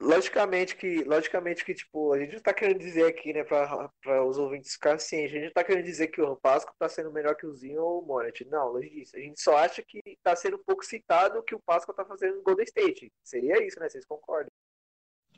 Logicamente 0.01 0.77
que, 0.77 1.03
logicamente 1.03 1.65
que, 1.65 1.73
tipo, 1.73 2.13
a 2.13 2.19
gente 2.19 2.33
não 2.33 2.41
tá 2.41 2.53
querendo 2.53 2.79
dizer 2.79 3.05
aqui, 3.05 3.33
né, 3.33 3.43
para 3.43 4.23
os 4.25 4.37
ouvintes 4.37 4.73
ficarem 4.73 4.97
cientes, 4.97 5.31
a 5.31 5.35
gente 5.35 5.45
não 5.47 5.53
tá 5.53 5.63
querendo 5.63 5.83
dizer 5.83 6.07
que 6.07 6.21
o 6.21 6.37
Pasco 6.37 6.73
tá 6.79 6.87
sendo 6.87 7.11
melhor 7.11 7.35
que 7.35 7.45
o 7.45 7.53
Zinho 7.53 7.83
ou 7.83 8.01
o 8.01 8.05
Monet. 8.05 8.45
Não, 8.45 8.69
longe 8.69 8.89
disso. 8.89 9.17
A 9.17 9.19
gente 9.19 9.41
só 9.41 9.57
acha 9.57 9.83
que 9.83 9.99
tá 10.23 10.33
sendo 10.37 10.55
um 10.55 10.63
pouco 10.63 10.85
citado 10.85 11.39
o 11.39 11.43
que 11.43 11.53
o 11.53 11.59
Pasco 11.59 11.93
tá 11.93 12.05
fazendo 12.05 12.37
no 12.37 12.43
Golden 12.43 12.63
State. 12.63 13.11
Seria 13.21 13.61
isso, 13.61 13.77
né? 13.77 13.89
Vocês 13.89 14.05
concordam? 14.05 14.49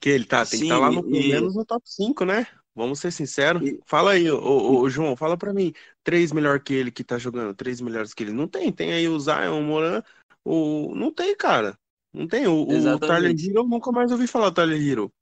Que 0.01 0.09
ele 0.09 0.25
tá, 0.25 0.43
tem 0.43 0.59
que 0.59 0.65
estar 0.65 0.79
tá 0.79 0.81
lá 0.81 0.91
no, 0.91 1.03
pelo 1.03 1.13
menos 1.13 1.55
no 1.55 1.63
top 1.63 1.83
5, 1.87 2.25
né? 2.25 2.47
Vamos 2.73 2.99
ser 2.99 3.11
sinceros. 3.11 3.61
E... 3.69 3.79
Fala 3.85 4.13
aí, 4.13 4.29
o, 4.31 4.89
João, 4.89 5.15
fala 5.15 5.37
para 5.37 5.53
mim. 5.53 5.71
Três 6.03 6.31
melhor 6.31 6.59
que 6.59 6.73
ele 6.73 6.91
que 6.91 7.03
tá 7.03 7.17
jogando, 7.17 7.53
três 7.53 7.79
melhores 7.79 8.13
que 8.13 8.23
ele. 8.23 8.31
Não 8.31 8.47
tem. 8.47 8.71
Tem 8.71 8.93
aí 8.93 9.07
o 9.07 9.19
Zion, 9.19 9.59
o 9.59 9.63
Moran. 9.63 10.01
O... 10.43 10.95
Não 10.95 11.13
tem, 11.13 11.35
cara. 11.37 11.77
Não 12.11 12.27
tem. 12.27 12.47
O, 12.47 12.63
o 12.63 12.99
Tyler 12.99 13.31
Hero, 13.31 13.59
eu 13.59 13.67
nunca 13.67 13.91
mais 13.91 14.11
ouvi 14.11 14.25
falar 14.25 14.49
do 14.49 14.55
Tyler 14.55 14.81
Hero. 14.81 15.13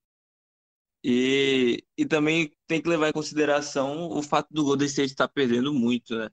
E, 1.03 1.83
e 1.97 2.05
também 2.05 2.51
tem 2.67 2.81
que 2.81 2.89
levar 2.89 3.09
em 3.09 3.13
consideração 3.13 4.09
o 4.09 4.21
fato 4.21 4.47
do 4.51 4.63
Golden 4.63 4.87
State 4.87 5.11
estar 5.11 5.27
tá 5.27 5.33
perdendo 5.33 5.73
muito, 5.73 6.15
né? 6.15 6.29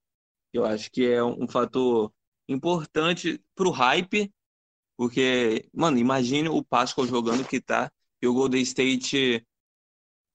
Eu 0.52 0.64
acho 0.64 0.90
que 0.90 1.04
é 1.06 1.22
um 1.22 1.46
fator 1.48 2.12
importante 2.48 3.42
pro 3.54 3.70
hype, 3.70 4.32
porque, 4.96 5.68
mano, 5.72 5.98
imagine 5.98 6.48
o 6.48 6.64
Pascal 6.64 7.06
jogando 7.06 7.46
que 7.46 7.60
tá 7.60 7.90
e 8.22 8.26
o 8.26 8.34
Golden 8.34 8.62
State 8.62 9.44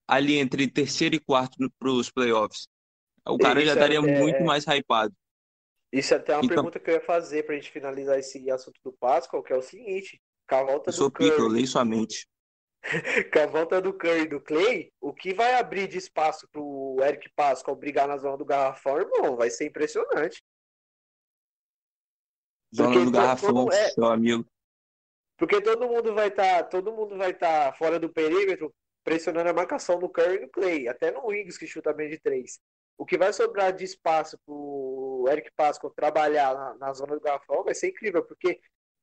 ali 0.08 0.36
entre 0.36 0.68
terceiro 0.68 1.14
e 1.14 1.20
quarto 1.20 1.56
para 1.78 1.90
os 1.90 2.10
playoffs. 2.10 2.68
O 3.26 3.38
cara 3.38 3.60
Isso 3.60 3.68
já 3.68 3.74
estaria 3.74 3.98
é, 3.98 4.20
muito 4.20 4.36
é... 4.36 4.44
mais 4.44 4.64
hypado. 4.66 5.14
Isso 5.92 6.14
é 6.14 6.16
até 6.16 6.34
uma 6.34 6.44
então... 6.44 6.56
pergunta 6.56 6.80
que 6.80 6.90
eu 6.90 6.94
ia 6.94 7.00
fazer 7.00 7.44
para 7.44 7.54
a 7.54 7.58
gente 7.58 7.70
finalizar 7.70 8.18
esse 8.18 8.50
assunto 8.50 8.80
do 8.82 8.92
Pascal, 8.92 9.42
que 9.42 9.52
é 9.52 9.56
o 9.56 9.62
seguinte: 9.62 10.20
com 10.48 10.56
a 10.56 10.64
volta 10.64 10.88
eu 10.88 10.92
sou 10.92 11.08
do 11.08 11.12
Curry, 11.12 11.30
eu 11.30 11.48
leio 11.48 11.66
sua 11.66 11.84
mente. 11.84 12.26
com 13.32 13.38
a 13.38 13.46
volta 13.46 13.80
do 13.80 13.92
Curry 13.92 14.22
e 14.22 14.28
do 14.28 14.40
Clay, 14.40 14.92
o 15.00 15.12
que 15.12 15.32
vai 15.32 15.54
abrir 15.54 15.86
de 15.86 15.98
espaço 15.98 16.48
para 16.50 16.60
o 16.60 16.98
Eric 17.00 17.30
Pascal 17.36 17.76
brigar 17.76 18.08
na 18.08 18.16
zona 18.16 18.36
do 18.36 18.44
garrafão, 18.44 18.98
irmão, 18.98 19.36
vai 19.36 19.50
ser 19.50 19.66
impressionante. 19.66 20.42
Zona 22.74 23.04
do 23.04 23.10
garrafão, 23.10 23.70
é... 23.70 23.90
seu 23.90 24.06
amigo. 24.06 24.46
Porque 25.42 25.60
todo 25.60 25.88
mundo 25.88 26.14
vai 26.14 26.28
estar, 26.28 26.62
tá, 26.62 26.62
todo 26.62 26.92
mundo 26.92 27.18
vai 27.18 27.32
estar 27.32 27.72
tá 27.72 27.72
fora 27.72 27.98
do 27.98 28.08
perímetro, 28.08 28.72
pressionando 29.02 29.50
a 29.50 29.52
marcação 29.52 29.98
no 29.98 30.08
Curry 30.08 30.36
e 30.36 30.40
no 30.42 30.48
Clay, 30.48 30.86
até 30.86 31.10
no 31.10 31.26
Wings 31.26 31.58
que 31.58 31.66
chuta 31.66 31.92
bem 31.92 32.08
de 32.08 32.16
três. 32.20 32.60
O 32.96 33.04
que 33.04 33.18
vai 33.18 33.32
sobrar 33.32 33.72
de 33.72 33.82
espaço 33.84 34.38
pro 34.46 35.24
Eric 35.28 35.50
Pascal 35.56 35.90
trabalhar 35.90 36.54
na, 36.54 36.74
na 36.76 36.92
zona 36.92 37.16
do 37.16 37.20
garrafão 37.20 37.64
vai 37.64 37.74
ser 37.74 37.88
incrível, 37.88 38.22
porque 38.22 38.60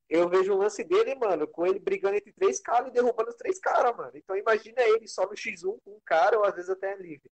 eu 0.08 0.30
vejo 0.30 0.54
o 0.54 0.56
lance 0.56 0.82
dele, 0.82 1.14
mano, 1.14 1.46
com 1.46 1.66
ele 1.66 1.78
brigando 1.78 2.16
entre 2.16 2.32
três 2.32 2.58
caras 2.58 2.88
e 2.88 2.92
derrubando 2.92 3.28
os 3.28 3.36
três 3.36 3.60
caras, 3.60 3.94
mano. 3.94 4.12
Então 4.14 4.34
imagina 4.34 4.80
ele 4.80 5.06
só 5.08 5.26
no 5.26 5.34
X1 5.34 5.76
com 5.84 5.90
um 5.90 6.00
cara 6.06 6.38
ou 6.38 6.46
às 6.46 6.54
vezes 6.54 6.70
até 6.70 6.96
livre. 6.96 7.30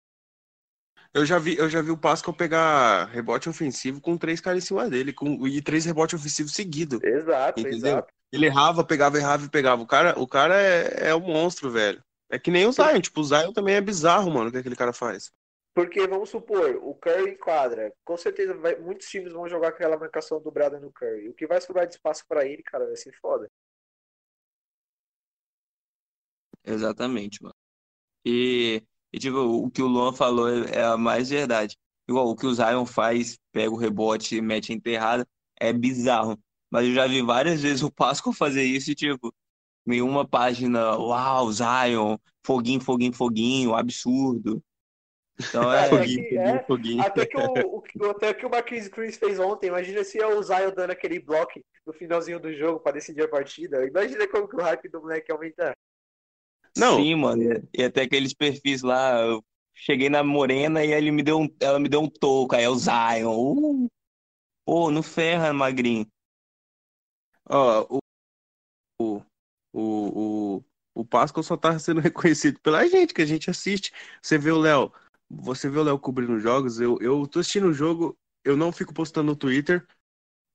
Eu 1.13 1.25
já 1.25 1.39
vi, 1.39 1.57
eu 1.57 1.69
já 1.69 1.81
vi 1.81 1.91
o 1.91 1.97
Pascal 1.97 2.33
pegar 2.33 3.05
rebote 3.05 3.47
ofensivo 3.47 4.01
com 4.01 4.17
três 4.17 4.41
caras 4.41 4.65
em 4.65 4.67
cima 4.67 4.89
dele, 4.89 5.13
com, 5.13 5.47
e 5.47 5.61
três 5.61 5.85
rebotes 5.85 6.19
ofensivos 6.19 6.51
seguidos. 6.51 7.01
Exato, 7.01 7.61
entendeu? 7.61 7.91
exato. 7.91 8.16
Ele 8.32 8.45
errava, 8.45 8.84
pegava, 8.86 9.17
errava 9.17 9.45
e 9.45 9.49
pegava. 9.49 9.82
O 9.82 9.88
cara, 9.88 10.19
o 10.19 10.28
cara 10.28 10.55
é, 10.61 11.09
é 11.09 11.15
um 11.15 11.21
monstro, 11.21 11.71
velho. 11.71 12.03
É 12.30 12.38
que 12.39 12.51
nem 12.51 12.65
o 12.65 12.71
Zion, 12.71 12.99
tipo, 13.01 13.21
o 13.21 13.23
Zion 13.23 13.53
também 13.53 13.75
é 13.75 13.82
bizarro, 13.82 14.32
mano, 14.32 14.49
o 14.49 14.51
que 14.51 14.57
aquele 14.57 14.75
cara 14.75 14.93
faz. 14.93 15.32
Porque, 15.73 16.05
vamos 16.07 16.30
supor, 16.30 16.75
o 16.82 16.93
Curry 16.95 17.32
enquadra. 17.32 17.93
Com 18.03 18.17
certeza, 18.17 18.53
vai, 18.55 18.75
muitos 18.78 19.07
times 19.07 19.32
vão 19.32 19.47
jogar 19.47 19.69
aquela 19.69 19.97
marcação 19.97 20.41
dobrada 20.41 20.80
no 20.80 20.91
Curry. 20.91 21.30
O 21.30 21.34
que 21.34 21.47
vai 21.47 21.61
sobrar 21.61 21.88
de 21.88 21.93
espaço 21.93 22.25
para 22.28 22.45
ele, 22.45 22.63
cara, 22.63 22.86
vai 22.88 22.95
ser 22.97 23.13
foda. 23.21 23.47
Exatamente, 26.63 27.41
mano. 27.41 27.55
E 28.25 28.84
E, 29.13 29.19
tipo, 29.19 29.38
o 29.39 29.71
que 29.71 29.82
o 29.82 29.88
Luan 29.88 30.13
falou 30.13 30.49
é, 30.49 30.78
é 30.78 30.84
a 30.86 30.97
mais 30.97 31.30
verdade. 31.30 31.78
Igual 32.09 32.30
o 32.30 32.36
que 32.36 32.45
o 32.47 32.53
Zion 32.53 32.86
faz, 32.86 33.39
pega 33.51 33.71
o 33.71 33.78
rebote 33.78 34.38
e 34.38 34.41
mete 34.41 34.73
enterrada, 34.73 35.28
é 35.59 35.73
bizarro. 35.73 36.39
Mas 36.72 36.88
eu 36.88 36.93
já 36.93 37.07
vi 37.07 37.22
várias 37.22 37.61
vezes 37.61 37.84
o 37.84 37.91
Pascal 37.91 38.34
fazer 38.34 38.63
isso 38.63 38.91
e, 38.91 38.95
tipo, 38.95 39.34
em 39.88 40.01
uma 40.01 40.28
página, 40.28 40.97
uau, 40.97 41.51
Zion, 41.51 42.18
foguinho, 42.45 42.82
foguinho, 42.82 43.13
foguinho, 43.13 43.76
absurdo. 43.76 44.63
Então 45.49 45.72
é, 45.74 45.84
É, 45.84 45.84
foguinho, 45.84 46.26
que- 46.28 46.36
foguinho, 46.36 46.59
é, 46.59 46.63
foguinho. 46.68 47.05
Até 47.05 47.26
que 47.26 47.38
o, 47.38 47.78
o, 47.99 48.09
até 48.09 48.34
que 48.34 48.45
o 48.45 48.49
Marquis 48.49 48.88
Chris 48.88 49.18
fez 49.18 49.39
ontem. 49.39 49.68
Imagina 49.68 50.03
se 50.03 50.20
é 50.20 50.28
o 50.28 50.41
Zion 50.41 50.72
dando 50.76 50.91
aquele 50.91 51.20
bloco 51.20 51.59
no 51.86 51.93
finalzinho 51.93 52.39
do 52.39 52.53
jogo 52.53 52.80
pra 52.80 52.91
decidir 52.91 53.24
a 53.24 53.28
partida. 53.30 53.86
Imagina 53.86 54.28
como 54.28 54.47
que 54.47 54.55
o 54.55 54.61
hype 54.61 54.89
do 54.89 55.01
moleque 55.01 55.32
aumenta. 55.32 55.74
Não. 56.76 56.95
Sim, 56.95 57.15
mano. 57.15 57.43
e- 57.43 57.63
E 57.74 57.84
até 57.84 58.03
aqueles 58.03 58.34
perfis 58.34 58.82
lá, 58.82 59.20
eu 59.22 59.43
cheguei 59.74 60.09
na 60.09 60.24
Morena 60.24 60.84
e 60.84 60.91
ele 60.91 61.11
me 61.11 61.24
deu 61.24 61.39
um, 61.39 61.47
ela 61.59 61.80
me 61.80 61.89
deu 61.89 62.01
um 62.01 62.09
toco, 62.09 62.55
aí 62.55 62.63
é 62.63 62.70
o 62.70 62.76
Zion. 62.76 63.86
Uh, 63.86 63.89
pô, 64.65 64.91
não 64.91 65.03
ferra, 65.03 65.53
magrinho. 65.53 66.07
Ó, 67.49 67.99
o, 68.99 69.21
o, 69.73 70.57
o, 70.57 70.63
o, 70.93 71.05
Pascal 71.05 71.43
só 71.43 71.55
tá 71.57 71.77
sendo 71.79 72.01
reconhecido 72.01 72.59
pela 72.59 72.87
gente, 72.87 73.13
que 73.13 73.21
a 73.21 73.25
gente 73.25 73.49
assiste. 73.49 73.91
Você 74.21 74.37
vê 74.37 74.51
o 74.51 74.59
Léo, 74.59 74.91
você 75.29 75.69
vê 75.69 75.79
o 75.79 75.83
Léo 75.83 75.99
cobrindo 75.99 76.39
jogos, 76.39 76.79
eu, 76.79 76.97
eu 77.01 77.27
tô 77.27 77.39
assistindo 77.39 77.67
o 77.67 77.73
jogo, 77.73 78.17
eu 78.43 78.57
não 78.57 78.71
fico 78.71 78.93
postando 78.93 79.27
no 79.27 79.35
Twitter, 79.35 79.85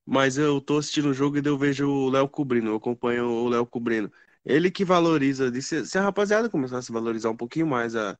mas 0.05 0.37
eu 0.37 0.61
tô 0.61 0.77
assistindo 0.77 1.09
o 1.09 1.13
jogo 1.13 1.37
e 1.37 1.45
eu 1.45 1.57
vejo 1.57 1.89
o 1.89 2.09
Léo 2.09 2.29
cobrindo, 2.29 2.69
eu 2.69 2.75
acompanho 2.75 3.25
o 3.27 3.49
Léo 3.49 3.65
cobrindo. 3.65 4.11
Ele 4.45 4.69
que 4.71 4.83
valoriza, 4.85 5.51
se, 5.61 5.85
se 5.85 5.97
a 5.97 6.01
rapaziada 6.01 6.49
começasse 6.49 6.91
a 6.91 6.93
valorizar 6.93 7.29
um 7.29 7.37
pouquinho 7.37 7.67
mais 7.67 7.95
a 7.95 8.17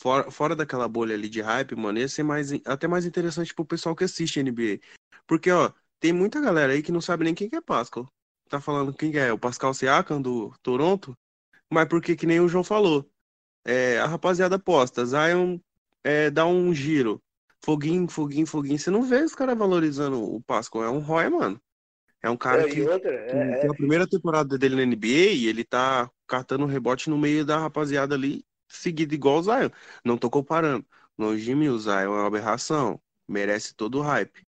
fora, 0.00 0.30
fora 0.30 0.56
daquela 0.56 0.88
bolha 0.88 1.14
ali 1.14 1.28
de 1.28 1.40
hype, 1.42 1.76
mano, 1.76 1.98
ia 1.98 2.08
ser 2.08 2.22
mais, 2.22 2.50
até 2.64 2.88
mais 2.88 3.04
interessante 3.06 3.54
pro 3.54 3.64
pessoal 3.66 3.94
que 3.96 4.04
assiste 4.04 4.40
NBA. 4.40 4.80
Porque, 5.26 5.50
ó, 5.50 5.72
tem 6.00 6.12
muita 6.12 6.40
galera 6.40 6.72
aí 6.72 6.82
que 6.82 6.92
não 6.92 7.00
sabe 7.00 7.24
nem 7.24 7.34
quem 7.34 7.48
que 7.48 7.56
é 7.56 7.60
Pascal. 7.60 8.08
Tá 8.48 8.60
falando 8.60 8.94
quem 8.94 9.10
que 9.12 9.18
é? 9.18 9.32
O 9.32 9.38
Pascal 9.38 9.74
Siakam 9.74 10.20
do 10.22 10.52
Toronto? 10.62 11.16
Mas 11.70 11.88
porque 11.88 12.16
que 12.16 12.26
nem 12.26 12.40
o 12.40 12.48
João 12.48 12.64
falou. 12.64 13.08
É, 13.64 13.98
a 14.00 14.06
rapaziada 14.06 14.58
posta, 14.58 15.04
Zion 15.04 15.58
é, 16.02 16.30
dá 16.30 16.46
um 16.46 16.72
giro. 16.74 17.22
Foguinho, 17.64 18.08
foguinho, 18.08 18.46
foguinho. 18.46 18.78
Você 18.78 18.90
não 18.90 19.02
vê 19.02 19.22
os 19.22 19.34
caras 19.34 19.58
valorizando 19.58 20.22
o 20.22 20.42
Pascal. 20.42 20.84
É 20.84 20.90
um 20.90 21.00
Roy, 21.00 21.28
mano. 21.28 21.60
É 22.22 22.30
um 22.30 22.36
cara 22.36 22.62
É, 22.62 22.68
que, 22.68 22.82
outra, 22.82 23.26
que 23.26 23.36
é, 23.36 23.58
tem 23.58 23.68
é, 23.68 23.70
a 23.70 23.74
primeira 23.74 24.08
temporada 24.08 24.58
dele 24.58 24.76
na 24.76 24.82
NBA 24.82 25.06
e 25.34 25.46
ele 25.46 25.64
tá 25.64 26.10
catando 26.26 26.66
rebote 26.66 27.10
no 27.10 27.18
meio 27.18 27.44
da 27.44 27.58
rapaziada 27.58 28.14
ali, 28.14 28.44
seguido 28.68 29.14
igual 29.14 29.38
o 29.38 29.42
Zion. 29.42 29.70
Não 30.04 30.18
tô 30.18 30.30
comparando. 30.30 30.86
Longe 31.18 31.44
de 31.44 31.54
mim, 31.54 31.68
o 31.68 31.78
Zion 31.78 31.94
é 31.94 32.08
uma 32.08 32.26
aberração. 32.26 33.00
Merece 33.28 33.74
todo 33.74 33.98
o 33.98 34.02
hype. 34.02 34.47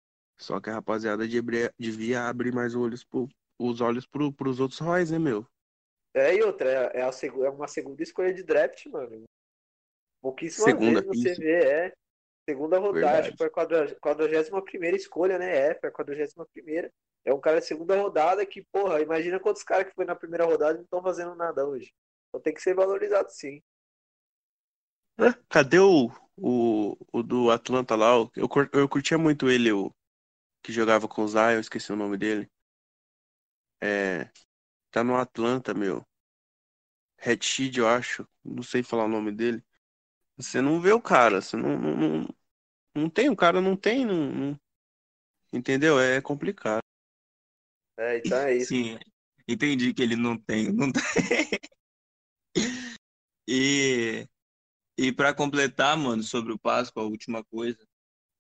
Só 0.42 0.60
que 0.60 0.70
a 0.70 0.74
rapaziada 0.74 1.28
devia, 1.28 1.74
abrir 2.28 2.54
mais 2.54 2.76
olhos 2.76 3.04
pro, 3.04 3.30
os 3.60 3.82
olhos 3.82 4.06
pro, 4.06 4.34
pros 4.34 4.60
outros 4.60 4.80
Roy's, 4.80 5.12
né, 5.12 5.20
meu? 5.20 5.46
é, 6.14 6.36
e 6.36 6.44
outra, 6.44 6.70
é, 6.94 7.00
é 7.00 7.04
a 7.04 7.12
é 7.46 7.50
uma 7.50 7.68
segunda 7.68 8.04
escolha 8.04 8.34
de 8.34 8.44
draft, 8.44 8.86
mano. 8.88 9.24
Pouquíssimas 10.22 10.78
Segunda, 10.78 10.80
vezes 10.80 11.06
você 11.06 11.36
isso. 11.36 11.36
vê, 11.36 11.66
é. 11.88 11.94
Segunda 12.50 12.80
rodada, 12.80 13.20
acho 13.20 13.32
que 13.32 13.38
foi 13.38 13.48
a 13.48 13.52
quadra- 13.52 13.98
41 14.02 14.96
escolha, 14.96 15.39
né? 15.39 15.72
É, 15.72 15.76
foi 15.80 15.89
a 15.89 15.94
41 15.94 16.92
É 17.26 17.34
um 17.34 17.39
cara 17.42 17.60
de 17.60 17.66
segunda 17.68 17.96
rodada 18.02 18.46
que, 18.46 18.64
porra, 18.72 19.02
imagina 19.02 19.39
quantos 19.39 19.64
caras 19.64 19.88
que 19.89 19.96
foi 19.96 20.06
na 20.06 20.16
primeira 20.16 20.46
rodada 20.46 20.74
e 20.74 20.78
não 20.78 20.84
estão 20.84 21.04
fazendo 21.04 21.36
nada 21.36 21.66
hoje. 21.68 21.94
Então 22.30 22.42
tem 22.42 22.54
que 22.54 22.62
ser 22.62 22.76
valorizado 22.76 23.30
sim. 23.32 23.62
Cadê 25.50 25.80
o, 25.80 26.10
o, 26.38 26.98
o 27.12 27.24
do 27.24 27.52
Atlanta 27.52 27.96
lá? 27.96 28.10
Eu, 28.36 28.50
eu 28.74 28.89
curtia 28.89 29.18
muito 29.18 29.50
ele, 29.50 29.72
o 29.72 29.94
que 30.64 30.72
jogava 30.72 31.07
com 31.07 31.24
o 31.24 31.28
Zion, 31.28 31.51
eu 31.51 31.59
esqueci 31.62 31.91
o 31.91 31.95
nome 31.95 32.18
dele. 32.18 32.49
É, 33.84 34.30
tá 34.91 35.03
no 35.03 35.16
Atlanta, 35.18 35.74
meu. 35.74 36.05
Red 37.20 37.39
Sheed, 37.43 37.78
eu 37.80 37.88
acho. 37.88 38.28
Não 38.43 38.64
sei 38.64 38.84
falar 38.84 39.05
o 39.05 39.07
nome 39.07 39.32
dele. 39.32 39.64
Você 40.38 40.62
não 40.62 40.82
vê 40.82 40.91
o 40.93 41.01
cara, 41.01 41.41
você 41.41 41.57
não, 41.57 41.78
não, 41.80 41.97
não, 41.97 42.30
não 42.95 43.09
tem, 43.09 43.30
o 43.30 43.36
cara 43.36 43.62
não 43.62 43.78
tem, 43.78 44.05
não, 44.05 44.32
não- 44.32 44.59
entendeu? 45.53 45.99
É 45.99 46.22
complicado. 46.22 46.82
É, 47.97 48.18
então 48.18 48.38
é 48.39 48.55
isso. 48.57 48.74
Sim, 48.74 48.97
entendi 49.47 49.93
que 49.93 50.01
ele 50.01 50.16
não 50.16 50.38
tem, 50.38 50.72
não 50.72 50.91
tem. 50.91 51.01
E, 53.47 54.28
e 54.97 55.14
para 55.14 55.34
completar, 55.36 55.97
mano, 55.97 56.24
sobre 56.24 56.53
o 56.53 56.59
Páscoa, 56.59 57.03
a 57.03 57.07
última 57.07 57.43
coisa, 57.45 57.80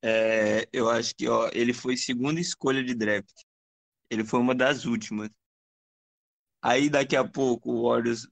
é, 0.01 0.67
eu 0.73 0.89
acho 0.89 1.15
que 1.15 1.27
ó, 1.27 1.49
ele 1.53 1.73
foi 1.73 1.95
segunda 1.97 2.39
escolha 2.39 2.83
de 2.83 2.93
draft. 2.95 3.31
Ele 4.09 4.23
foi 4.25 4.39
uma 4.39 4.53
das 4.55 4.85
últimas. 4.85 5.29
Aí 6.61 6.89
daqui 6.89 7.15
a 7.15 7.27
pouco 7.27 7.71
o 7.71 7.89
Warriors 7.89 8.27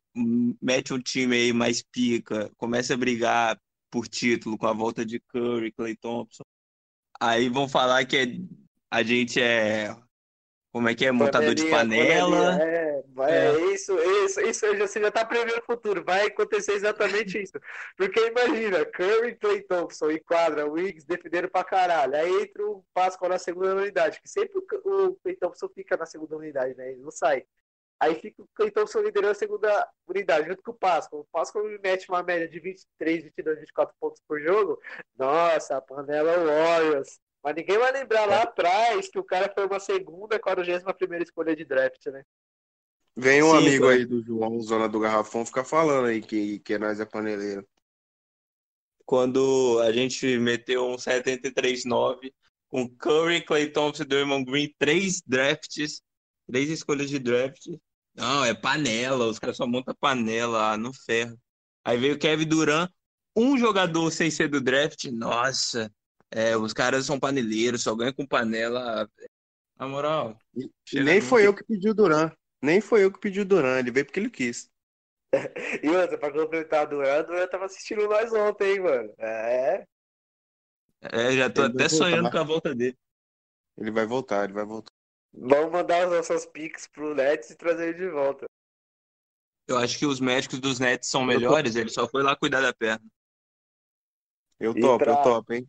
mete 0.62 0.94
um 0.94 1.00
time 1.00 1.36
aí 1.36 1.54
mais 1.54 1.82
pica, 1.82 2.52
começa 2.58 2.94
a 2.94 2.98
brigar 2.98 3.60
por 3.90 4.08
título 4.08 4.58
com 4.58 4.68
a 4.68 4.74
volta 4.74 5.04
de 5.06 5.20
Curry, 5.20 5.72
Klay 5.72 5.96
Thompson. 5.96 6.44
Aí 7.20 7.50
vão 7.50 7.68
falar 7.68 8.06
que 8.06 8.18
é- 8.18 8.26
a 8.92 9.04
gente 9.04 9.42
é, 9.42 9.96
como 10.72 10.90
é 10.90 10.96
que 10.96 11.06
é, 11.06 11.12
montador 11.12 11.56
de 11.56 11.64
Panelinha, 11.70 12.20
panela. 12.20 12.52
panelinha, 12.58 12.64
É, 12.64 12.89
É. 13.28 13.48
é 13.48 13.74
isso, 13.74 13.98
isso, 14.26 14.42
isso 14.42 14.78
já, 14.78 14.88
você 14.88 15.02
já 15.02 15.12
tá 15.12 15.26
prevendo 15.26 15.60
o 15.60 15.66
futuro. 15.66 16.04
Vai 16.04 16.28
acontecer 16.28 16.74
exatamente 16.74 17.42
isso. 17.42 17.54
Porque 17.98 18.20
imagina, 18.28 18.86
Curry, 18.86 19.36
Clay 19.36 19.62
Thompson 19.64 20.12
e 20.12 20.20
quadra, 20.20 20.70
Wiggs 20.70 21.06
defendendo 21.06 21.50
pra 21.50 21.64
caralho. 21.64 22.16
Aí 22.16 22.44
entra 22.44 22.66
o 22.66 22.84
Pascal 22.94 23.30
na 23.30 23.40
segunda 23.40 23.76
unidade, 23.76 24.22
que 24.22 24.30
sempre 24.30 24.58
o, 24.58 25.16
Clay 25.16 25.36
Thompson 25.36 25.70
fica 25.70 25.98
na 25.98 26.06
segunda 26.06 26.36
unidade, 26.36 26.76
né? 26.76 26.92
Ele 26.92 27.02
não 27.02 27.12
sai. 27.12 27.46
Aí 28.00 28.16
fica 28.16 28.42
o 28.42 28.48
Clay 28.56 28.72
Thompson 28.72 29.02
liderando 29.02 29.32
a 29.32 29.36
segunda 29.36 29.90
unidade, 30.08 30.48
junto 30.48 30.64
com 30.64 30.72
o 30.72 30.78
Pascal. 30.78 31.20
O 31.20 31.28
Pascal 31.32 31.64
mete 31.84 32.08
uma 32.10 32.24
média 32.24 32.48
de 32.48 32.60
23, 32.60 33.26
22, 33.26 33.60
24 33.60 33.94
pontos 34.00 34.22
por 34.26 34.40
jogo. 34.40 34.80
Nossa, 35.18 35.78
a 35.78 35.82
panela 35.82 36.38
Warriors. 36.38 37.20
Mas 37.44 37.56
ninguém 37.56 37.78
vai 37.78 37.92
lembrar 37.92 38.26
lá 38.26 38.44
atrás 38.44 39.10
que 39.10 39.20
o 39.20 39.24
cara 39.24 39.52
foi 39.54 39.66
uma 39.66 39.80
segunda, 39.80 40.40
41 40.40 40.94
primeira 40.94 41.24
escolha 41.24 41.56
de 41.56 41.64
draft, 41.64 42.06
né? 42.08 42.24
Vem 43.20 43.44
um 43.44 43.52
Sim, 43.52 43.58
amigo 43.58 43.86
foi. 43.86 43.96
aí 43.96 44.06
do 44.06 44.24
João, 44.24 44.62
Zona 44.62 44.88
do 44.88 45.00
Garrafão, 45.00 45.46
fica 45.46 45.64
falando 45.64 46.08
aí 46.08 46.22
que, 46.22 46.60
que 46.60 46.78
nós 46.78 47.02
é 47.02 47.06
paneleiro. 47.06 47.68
quando 49.06 49.80
a 49.82 49.92
gente 49.92 50.38
meteu 50.38 50.88
um 50.88 50.96
73-9 50.96 52.32
com 52.70 52.88
Curry, 52.88 53.42
Clay 53.42 53.72
Thompson 53.72 54.04
e 54.04 54.06
Draymond 54.06 54.46
Green, 54.46 54.74
três 54.78 55.22
drafts, 55.26 56.02
três 56.48 56.70
escolhas 56.70 57.10
de 57.10 57.20
draft. 57.20 57.68
Não, 58.16 58.46
é 58.46 58.54
panela, 58.54 59.26
os 59.26 59.38
caras 59.38 59.58
só 59.58 59.68
montam 59.68 59.96
panela, 60.00 60.74
ah, 60.74 60.78
no 60.78 60.94
ferro. 60.94 61.38
Aí 61.84 61.98
veio 61.98 62.18
Kevin 62.18 62.48
Durant, 62.48 62.90
um 63.36 63.58
jogador 63.58 64.12
sem 64.12 64.32
ser 64.32 64.48
do 64.48 64.62
draft, 64.62 65.06
nossa, 65.06 65.92
é, 66.32 66.56
os 66.56 66.72
caras 66.72 67.06
são 67.06 67.20
paneleiros, 67.20 67.84
só 67.84 67.94
ganham 67.96 68.14
com 68.14 68.26
panela. 68.26 69.10
Na 69.78 69.88
moral, 69.88 70.38
nem 70.94 71.20
foi 71.20 71.48
eu 71.48 71.54
que 71.54 71.64
pedi 71.64 71.90
o 71.90 71.94
Duran. 71.94 72.32
Nem 72.62 72.82
foi 72.82 73.04
eu 73.04 73.12
que 73.12 73.20
pedi 73.20 73.40
o 73.42 73.46
Duran, 73.46 73.80
ele 73.80 73.92
veio 73.92 74.06
porque 74.06 74.20
ele 74.20 74.30
quis. 74.30 74.70
E 75.84 75.90
outra, 75.90 76.18
pra 76.18 76.32
completar 76.32 76.82
a 76.82 76.86
Duran, 76.86 77.20
a 77.20 77.22
Duran 77.22 77.48
tava 77.48 77.66
assistindo 77.66 78.08
nós 78.08 78.34
ontem, 78.34 78.74
hein, 78.74 78.80
mano. 78.80 79.14
É, 79.20 79.86
é, 81.02 81.32
já 81.32 81.50
tô 81.50 81.64
Ele 81.64 81.74
até 81.74 81.88
sonhando 81.88 82.24
voltar. 82.24 82.32
com 82.32 82.38
a 82.38 82.44
volta 82.44 82.76
dele. 82.76 82.98
Ele 83.78 83.92
vai 83.92 84.06
voltar, 84.06 84.44
ele 84.44 84.54
vai 84.54 84.66
voltar. 84.66 84.92
vamos 85.34 85.72
mandar 85.72 86.04
as 86.06 86.12
nossas 86.12 86.46
picks 86.46 86.88
pro 86.88 87.16
Nets 87.16 87.50
e 87.52 87.56
trazer 87.56 87.90
ele 87.90 87.98
de 88.00 88.10
volta. 88.10 88.46
Eu 89.68 89.78
acho 89.78 89.98
que 90.00 90.06
os 90.06 90.20
médicos 90.20 90.60
dos 90.60 90.80
Nets 90.80 91.08
são 91.10 91.24
melhores, 91.24 91.76
ele 91.76 91.90
só 91.90 92.08
foi 92.10 92.24
lá 92.24 92.36
cuidar 92.36 92.62
da 92.62 92.74
perna. 92.74 93.06
Eu 94.60 94.74
topo, 94.74 95.06
pra- 95.06 95.14
eu 95.14 95.24
topo, 95.24 95.54
hein? 95.54 95.68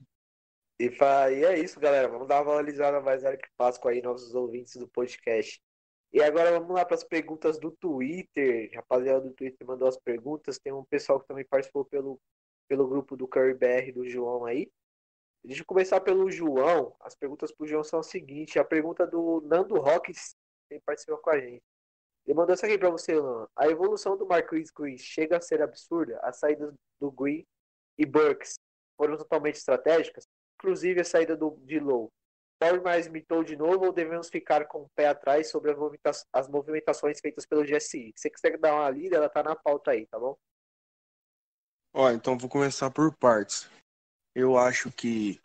E, 0.81 0.91
fa... 0.91 1.31
e 1.31 1.45
é 1.45 1.59
isso, 1.59 1.79
galera. 1.79 2.09
Vamos 2.09 2.27
dar 2.27 2.39
uma 2.39 2.45
valorizada 2.53 3.01
mais 3.01 3.23
hora 3.23 3.37
que 3.37 3.49
Páscoa 3.57 3.91
aí, 3.93 4.01
nossos 4.01 4.35
ouvintes 4.35 4.75
do 4.77 4.89
podcast. 4.89 5.61
E 6.13 6.21
agora 6.23 6.59
vamos 6.59 6.75
lá 6.75 6.85
para 6.85 6.97
as 6.97 7.05
perguntas 7.05 7.59
do 7.59 7.71
Twitter. 7.71 8.71
Rapaziada 8.75 9.21
do 9.21 9.33
Twitter 9.33 9.67
mandou 9.67 9.87
as 9.87 9.97
perguntas. 9.97 10.59
Tem 10.59 10.73
um 10.73 10.85
pessoal 10.85 11.21
que 11.21 11.29
também 11.29 11.45
participou 11.45 11.85
pelo, 11.85 12.21
pelo 12.69 12.89
grupo 12.89 13.17
do 13.17 13.29
Curry 13.29 13.55
BR 13.55 13.93
do 13.95 14.09
João 14.09 14.45
aí. 14.45 14.71
Deixa 15.45 15.63
eu 15.63 15.67
começar 15.67 16.01
pelo 16.01 16.31
João. 16.31 16.95
As 17.01 17.15
perguntas 17.15 17.53
pro 17.53 17.67
João 17.67 17.85
são 17.85 18.01
as 18.01 18.09
seguintes. 18.09 18.57
A 18.57 18.65
pergunta 18.65 19.07
do 19.07 19.41
Nando 19.43 19.79
Rocks, 19.79 20.35
que 20.69 20.81
participou 20.81 21.19
com 21.19 21.31
a 21.31 21.39
gente. 21.39 21.63
Ele 22.27 22.37
mandou 22.37 22.55
essa 22.55 22.67
aqui 22.67 22.77
para 22.77 22.91
você, 22.91 23.15
Luan. 23.15 23.49
A 23.57 23.69
evolução 23.69 24.17
do 24.17 24.27
Marquis 24.27 24.71
Green 24.71 24.99
chega 24.99 25.39
a 25.39 25.41
ser 25.41 25.63
absurda? 25.63 26.19
As 26.23 26.39
saídas 26.39 26.75
do 27.01 27.11
Green 27.11 27.47
e 27.97 28.05
Burks 28.05 28.55
foram 28.97 29.17
totalmente 29.17 29.57
estratégicas? 29.57 30.27
Inclusive 30.57 31.01
a 31.01 31.05
saída 31.05 31.37
do, 31.37 31.57
de 31.65 31.81
Low. 31.81 32.13
Paul 32.61 32.83
mais 32.83 33.09
mitou 33.09 33.43
de 33.43 33.57
novo 33.57 33.87
ou 33.87 33.93
devemos 33.93 34.29
ficar 34.29 34.67
com 34.67 34.83
o 34.83 34.91
pé 34.91 35.09
atrás 35.09 35.51
sobre 35.51 35.75
as 36.31 36.47
movimentações 36.47 37.19
feitas 37.19 37.47
pelo 37.47 37.65
GSI? 37.65 38.13
Se 38.15 38.29
você 38.29 38.31
quiser 38.31 38.59
dar 38.59 38.75
uma 38.75 38.91
lida, 38.91 39.17
ela 39.17 39.31
tá 39.31 39.43
na 39.43 39.57
pauta 39.57 39.93
aí, 39.93 40.07
tá 40.07 40.19
bom? 40.19 40.37
Ó, 41.95 42.11
então 42.11 42.37
vou 42.37 42.51
começar 42.51 42.91
por 42.91 43.17
partes. 43.17 43.67
Eu 44.35 44.59
acho 44.59 44.93
que 44.93 45.41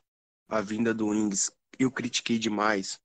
a 0.49 0.59
vinda 0.59 0.93
do 0.93 1.07
Wings 1.07 1.49
eu 1.79 1.89
critiquei 1.89 2.37
demais. 2.37 2.99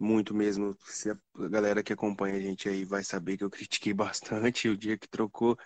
Muito 0.00 0.34
mesmo. 0.34 0.76
Se 0.80 1.08
a 1.08 1.16
galera 1.48 1.80
que 1.80 1.92
acompanha 1.92 2.34
a 2.34 2.40
gente 2.40 2.68
aí 2.68 2.84
vai 2.84 3.04
saber 3.04 3.36
que 3.36 3.44
eu 3.44 3.50
critiquei 3.50 3.94
bastante 3.94 4.68
o 4.68 4.76
dia 4.76 4.98
que 4.98 5.06
trocou. 5.06 5.56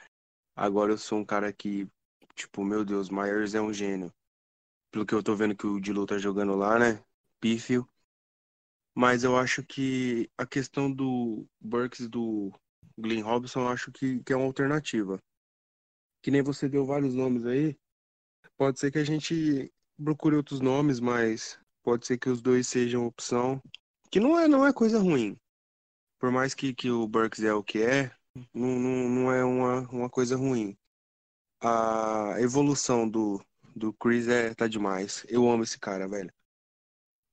Agora 0.54 0.92
eu 0.92 0.98
sou 0.98 1.18
um 1.18 1.24
cara 1.24 1.50
que, 1.54 1.88
tipo, 2.34 2.62
meu 2.62 2.84
Deus, 2.84 3.08
Myers 3.08 3.54
é 3.54 3.62
um 3.62 3.72
gênio. 3.72 4.12
Pelo 4.90 5.06
que 5.06 5.14
eu 5.14 5.22
tô 5.22 5.34
vendo 5.34 5.56
que 5.56 5.66
o 5.66 5.80
Dilu 5.80 6.04
tá 6.04 6.18
jogando 6.18 6.54
lá, 6.54 6.78
né? 6.78 7.02
Pífio. 7.46 7.88
Mas 8.92 9.22
eu 9.22 9.36
acho 9.36 9.62
que 9.62 10.28
a 10.36 10.44
questão 10.44 10.90
do 10.90 11.46
Burks 11.60 12.08
do 12.08 12.50
Glenn 12.98 13.22
Robson, 13.22 13.60
eu 13.60 13.68
acho 13.68 13.92
que, 13.92 14.20
que 14.24 14.32
é 14.32 14.36
uma 14.36 14.46
alternativa. 14.46 15.22
Que 16.20 16.32
nem 16.32 16.42
você 16.42 16.68
deu 16.68 16.84
vários 16.84 17.14
nomes 17.14 17.46
aí. 17.46 17.78
Pode 18.56 18.80
ser 18.80 18.90
que 18.90 18.98
a 18.98 19.04
gente 19.04 19.72
procure 19.96 20.34
outros 20.34 20.58
nomes, 20.58 20.98
mas 20.98 21.56
pode 21.84 22.04
ser 22.04 22.18
que 22.18 22.28
os 22.28 22.42
dois 22.42 22.66
sejam 22.66 23.06
opção. 23.06 23.62
Que 24.10 24.18
não 24.18 24.36
é, 24.36 24.48
não 24.48 24.66
é 24.66 24.72
coisa 24.72 24.98
ruim. 24.98 25.38
Por 26.18 26.32
mais 26.32 26.52
que, 26.52 26.74
que 26.74 26.90
o 26.90 27.06
Burks 27.06 27.44
é 27.44 27.54
o 27.54 27.62
que 27.62 27.80
é, 27.80 28.10
não, 28.52 28.76
não, 28.76 29.08
não 29.08 29.32
é 29.32 29.44
uma, 29.44 29.88
uma 29.90 30.10
coisa 30.10 30.36
ruim. 30.36 30.76
A 31.60 32.40
evolução 32.40 33.08
do, 33.08 33.40
do 33.76 33.92
Chris 33.92 34.26
é, 34.26 34.52
tá 34.52 34.66
demais. 34.66 35.24
Eu 35.28 35.48
amo 35.48 35.62
esse 35.62 35.78
cara, 35.78 36.08
velho. 36.08 36.32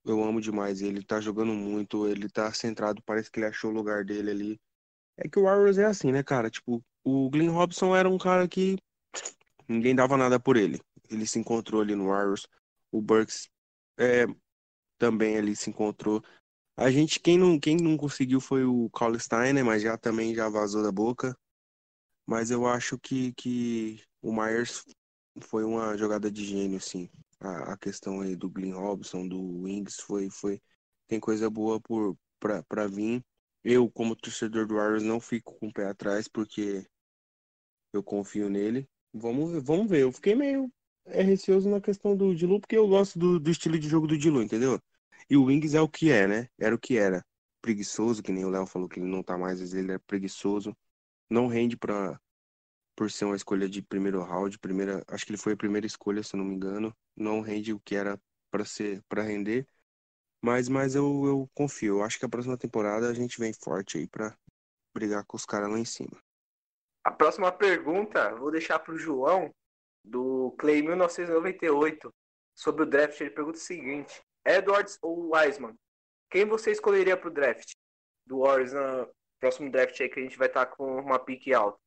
Eu 0.06 0.24
amo 0.24 0.42
demais 0.42 0.82
ele. 0.82 1.04
Tá 1.04 1.20
jogando 1.20 1.54
muito, 1.54 2.08
ele 2.08 2.30
tá 2.30 2.52
centrado, 2.54 3.02
parece 3.04 3.32
que 3.32 3.40
ele 3.40 3.48
achou 3.48 3.72
o 3.72 3.74
lugar 3.74 4.04
dele 4.04 4.32
ali. 4.32 4.62
É 5.18 5.28
que 5.30 5.40
o 5.40 5.44
Warriors 5.44 5.78
é 5.78 5.86
assim, 5.86 6.12
né, 6.12 6.24
cara? 6.24 6.50
Tipo, 6.50 6.84
o 7.04 7.30
Glenn 7.30 7.52
Robson 7.52 7.96
era 7.96 8.10
um 8.10 8.18
cara 8.18 8.48
que 8.48 8.78
ninguém 9.68 9.96
dava 9.96 10.18
nada 10.18 10.40
por 10.40 10.58
ele. 10.58 10.82
Ele 11.10 11.26
se 11.26 11.40
encontrou 11.40 11.82
ali 11.82 11.96
no 11.96 12.08
Warriors. 12.08 12.48
O 12.92 13.02
Burks 13.02 13.50
é, 13.98 14.26
também 14.98 15.38
ali 15.38 15.56
se 15.56 15.70
encontrou. 15.70 16.24
A 16.76 16.90
gente, 16.90 17.20
quem 17.20 17.38
não, 17.38 17.60
quem 17.60 17.78
não 17.78 17.96
conseguiu 17.96 18.42
foi 18.42 18.64
o 18.66 18.90
Carl 18.90 19.14
né? 19.54 19.64
Mas 19.64 19.84
já 19.84 19.98
também 19.98 20.34
já 20.34 20.50
vazou 20.50 20.82
da 20.82 20.92
boca. 20.92 21.38
Mas 22.26 22.50
eu 22.50 22.66
acho 22.66 22.98
que, 22.98 23.34
que 23.34 24.02
o 24.22 24.34
Myers 24.34 24.84
foi 25.42 25.64
uma 25.64 25.98
jogada 25.98 26.32
de 26.32 26.44
gênio, 26.44 26.80
sim. 26.80 27.10
A, 27.44 27.74
a 27.74 27.78
questão 27.78 28.22
aí 28.22 28.36
do 28.36 28.50
Glenn 28.50 28.74
Robson, 28.74 29.28
do 29.28 29.64
Wings, 29.64 29.98
foi, 30.02 30.30
foi 30.30 30.62
tem 31.08 31.20
coisa 31.20 31.50
boa 31.50 31.80
por 31.82 32.18
para 32.40 32.88
vir. 32.88 33.24
Eu, 33.64 33.90
como 33.90 34.16
torcedor 34.16 34.68
do 34.68 34.76
Warriors, 34.76 35.04
não 35.04 35.20
fico 35.20 35.58
com 35.60 35.68
o 35.68 35.74
pé 35.74 35.88
atrás, 35.88 36.28
porque 36.28 36.86
eu 37.92 38.04
confio 38.04 38.50
nele. 38.50 38.88
Vamos, 39.14 39.64
vamos 39.64 39.90
ver. 39.90 40.02
Eu 40.02 40.12
fiquei 40.12 40.36
meio 40.36 40.72
é, 41.06 41.22
receoso 41.22 41.70
na 41.70 41.82
questão 41.82 42.16
do 42.16 42.36
Dilu, 42.36 42.60
porque 42.60 42.78
eu 42.78 42.88
gosto 42.88 43.18
do, 43.20 43.40
do 43.40 43.52
estilo 43.52 43.78
de 43.80 43.88
jogo 43.88 44.08
do 44.08 44.18
Dilu, 44.18 44.42
entendeu? 44.42 44.80
E 45.30 45.38
o 45.38 45.46
Wings 45.46 45.74
é 45.76 45.82
o 45.82 45.90
que 45.90 46.12
é, 46.12 46.28
né? 46.28 46.50
Era 46.60 46.76
o 46.76 46.80
que 46.80 46.98
era. 46.98 47.26
Preguiçoso, 47.62 48.22
que 48.24 48.32
nem 48.32 48.46
o 48.46 48.50
Léo 48.50 48.66
falou 48.66 48.90
que 48.90 49.00
ele 49.00 49.08
não 49.08 49.24
tá 49.24 49.38
mais, 49.38 49.74
ele 49.74 49.94
é 49.94 50.00
preguiçoso. 50.00 50.76
Não 51.30 51.48
rende 51.48 51.78
pra, 51.78 52.20
por 52.96 53.12
ser 53.12 53.26
uma 53.26 53.36
escolha 53.36 53.68
de 53.68 53.82
primeiro 53.82 54.22
round, 54.22 54.58
primeira, 54.60 55.04
acho 55.08 55.26
que 55.26 55.32
ele 55.32 55.42
foi 55.42 55.54
a 55.54 55.58
primeira 55.58 55.86
escolha, 55.86 56.24
se 56.24 56.36
eu 56.36 56.38
não 56.38 56.46
me 56.46 56.56
engano. 56.56 56.96
Não 57.16 57.42
rende 57.42 57.74
o 57.74 57.80
que 57.80 57.96
era 57.96 58.20
para 58.52 58.66
ser, 58.66 59.02
para 59.10 59.24
render. 59.24 59.68
Mas, 60.42 60.68
mas 60.68 60.94
eu, 60.94 61.26
eu 61.26 61.50
confio. 61.54 62.00
Eu 62.00 62.04
acho 62.04 62.20
que 62.20 62.26
a 62.26 62.30
próxima 62.30 62.58
temporada 62.58 63.10
a 63.10 63.14
gente 63.14 63.40
vem 63.40 63.54
forte 63.54 63.98
aí 63.98 64.08
pra 64.08 64.38
brigar 64.94 65.26
com 65.26 65.38
os 65.38 65.46
caras 65.46 65.72
lá 65.72 65.80
em 65.80 65.86
cima. 65.86 66.22
A 67.04 67.12
próxima 67.12 67.52
pergunta 67.52 68.36
vou 68.36 68.52
deixar 68.52 68.80
pro 68.80 68.98
João, 68.98 69.54
do 70.04 70.52
Clay 70.58 70.82
1998, 70.82 72.14
sobre 72.56 72.84
o 72.84 72.86
draft. 72.86 73.20
Ele 73.20 73.30
pergunta 73.30 73.58
o 73.58 73.62
seguinte: 73.62 74.22
Edwards 74.46 74.98
ou 75.02 75.34
Wiseman? 75.34 75.76
Quem 76.30 76.46
você 76.46 76.72
escolheria 76.72 77.18
pro 77.18 77.32
draft? 77.32 77.74
Do 78.26 78.40
Warriors 78.40 78.74
no 78.74 79.10
próximo 79.40 79.70
draft 79.70 80.00
aí 80.00 80.10
que 80.10 80.20
a 80.20 80.24
gente 80.24 80.38
vai 80.38 80.48
estar 80.48 80.66
tá 80.66 80.76
com 80.76 81.00
uma 81.00 81.20
pique 81.20 81.54
alta. 81.54 81.78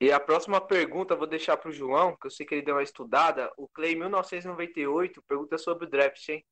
E 0.00 0.10
a 0.10 0.18
próxima 0.18 0.60
pergunta 0.60 1.14
vou 1.14 1.26
deixar 1.26 1.56
pro 1.56 1.72
João, 1.72 2.16
que 2.16 2.26
eu 2.26 2.30
sei 2.30 2.44
que 2.44 2.54
ele 2.54 2.62
deu 2.62 2.74
uma 2.74 2.82
estudada. 2.82 3.52
O 3.56 3.68
Clay 3.68 3.94
1998 3.94 5.22
pergunta 5.22 5.56
sobre 5.56 5.86
o 5.86 5.90
draft, 5.90 6.28
hein? 6.28 6.44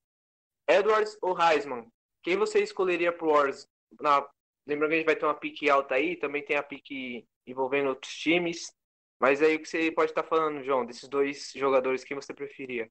Edwards 0.68 1.18
ou 1.20 1.36
Heisman? 1.38 1.90
Quem 2.22 2.36
você 2.36 2.62
escolheria 2.62 3.12
pro 3.12 3.32
Warriors? 3.32 3.66
Na... 4.00 4.26
Lembrando 4.64 4.90
que 4.90 4.94
a 4.94 4.98
gente 4.98 5.06
vai 5.06 5.16
ter 5.16 5.26
uma 5.26 5.34
pique 5.34 5.68
alta 5.68 5.96
aí, 5.96 6.16
também 6.16 6.44
tem 6.44 6.56
a 6.56 6.62
pique 6.62 7.26
envolvendo 7.46 7.88
outros 7.88 8.12
times. 8.14 8.72
Mas 9.20 9.42
aí 9.42 9.56
o 9.56 9.60
que 9.60 9.68
você 9.68 9.90
pode 9.90 10.12
estar 10.12 10.22
falando, 10.22 10.64
João, 10.64 10.86
desses 10.86 11.08
dois 11.08 11.52
jogadores, 11.54 12.04
quem 12.04 12.14
você 12.14 12.32
preferia? 12.32 12.90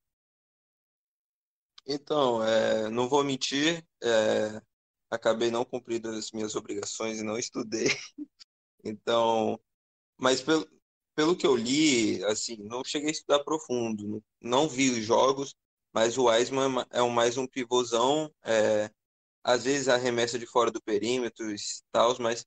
Então, 1.88 2.44
é, 2.44 2.90
não 2.90 3.10
vou 3.10 3.24
mentir, 3.24 3.84
é, 4.04 4.62
acabei 5.10 5.50
não 5.50 5.66
cumprindo 5.66 6.10
as 6.10 6.32
minhas 6.32 6.56
obrigações 6.56 7.20
e 7.20 7.24
não 7.24 7.38
estudei. 7.38 7.88
Então, 8.84 9.62
mas 10.22 10.42
pelo, 10.42 10.68
pelo 11.16 11.36
que 11.36 11.48
eu 11.48 11.56
li, 11.56 12.24
assim, 12.26 12.58
não 12.60 12.84
cheguei 12.84 13.10
a 13.10 13.12
estudar 13.12 13.44
profundo, 13.44 14.24
não 14.42 14.70
vi 14.70 14.92
os 14.92 15.04
jogos, 15.06 15.56
mas 15.94 16.18
o 16.18 16.26
Wiseman 16.26 16.86
é 16.92 17.02
um, 17.02 17.10
mais 17.10 17.38
um 17.38 17.48
pivôzão, 17.48 18.34
é, 18.44 18.90
às 19.44 19.66
vezes 19.66 19.88
arremessa 19.88 20.40
de 20.40 20.46
fora 20.48 20.72
do 20.72 20.82
perímetro 20.82 21.52
e 21.52 21.58
tal, 21.92 22.16
mas, 22.20 22.46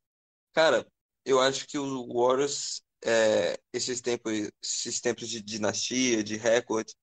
cara, 0.53 0.87
eu 1.25 1.41
acho 1.41 1.67
que 1.67 1.79
o 1.79 2.07
Warriors, 2.15 2.83
é, 3.05 3.59
esses 3.73 4.01
tempos, 4.01 4.51
esses 4.63 5.01
tempos 5.01 5.29
de 5.29 5.43
dinastia, 5.43 6.23
de 6.25 6.37
recorde, 6.37 6.95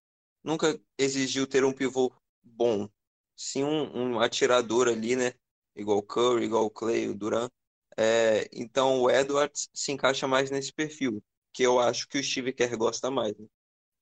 nunca 0.44 0.80
exigiu 0.98 1.48
ter 1.48 1.66
um 1.66 1.74
pivô 1.74 2.14
bom, 2.44 2.90
sim 3.36 3.64
um, 3.64 4.16
um 4.16 4.20
atirador 4.20 4.88
ali, 4.88 5.16
né? 5.16 5.34
Igual 5.76 6.00
o 6.00 6.04
Curry, 6.04 6.46
igual 6.46 6.66
o 6.66 6.72
Clay, 6.72 7.10
o 7.10 7.16
Durant. 7.16 7.52
É, 7.98 8.50
então 8.54 9.02
o 9.02 9.10
Edwards 9.10 9.70
se 9.74 9.92
encaixa 9.92 10.28
mais 10.28 10.50
nesse 10.50 10.72
perfil, 10.74 11.24
que 11.54 11.64
eu 11.64 11.80
acho 11.80 12.08
que 12.08 12.18
o 12.18 12.24
Steve 12.24 12.54
Kerr 12.54 12.78
gosta 12.78 13.12
mais. 13.12 13.38
Né? 13.38 13.48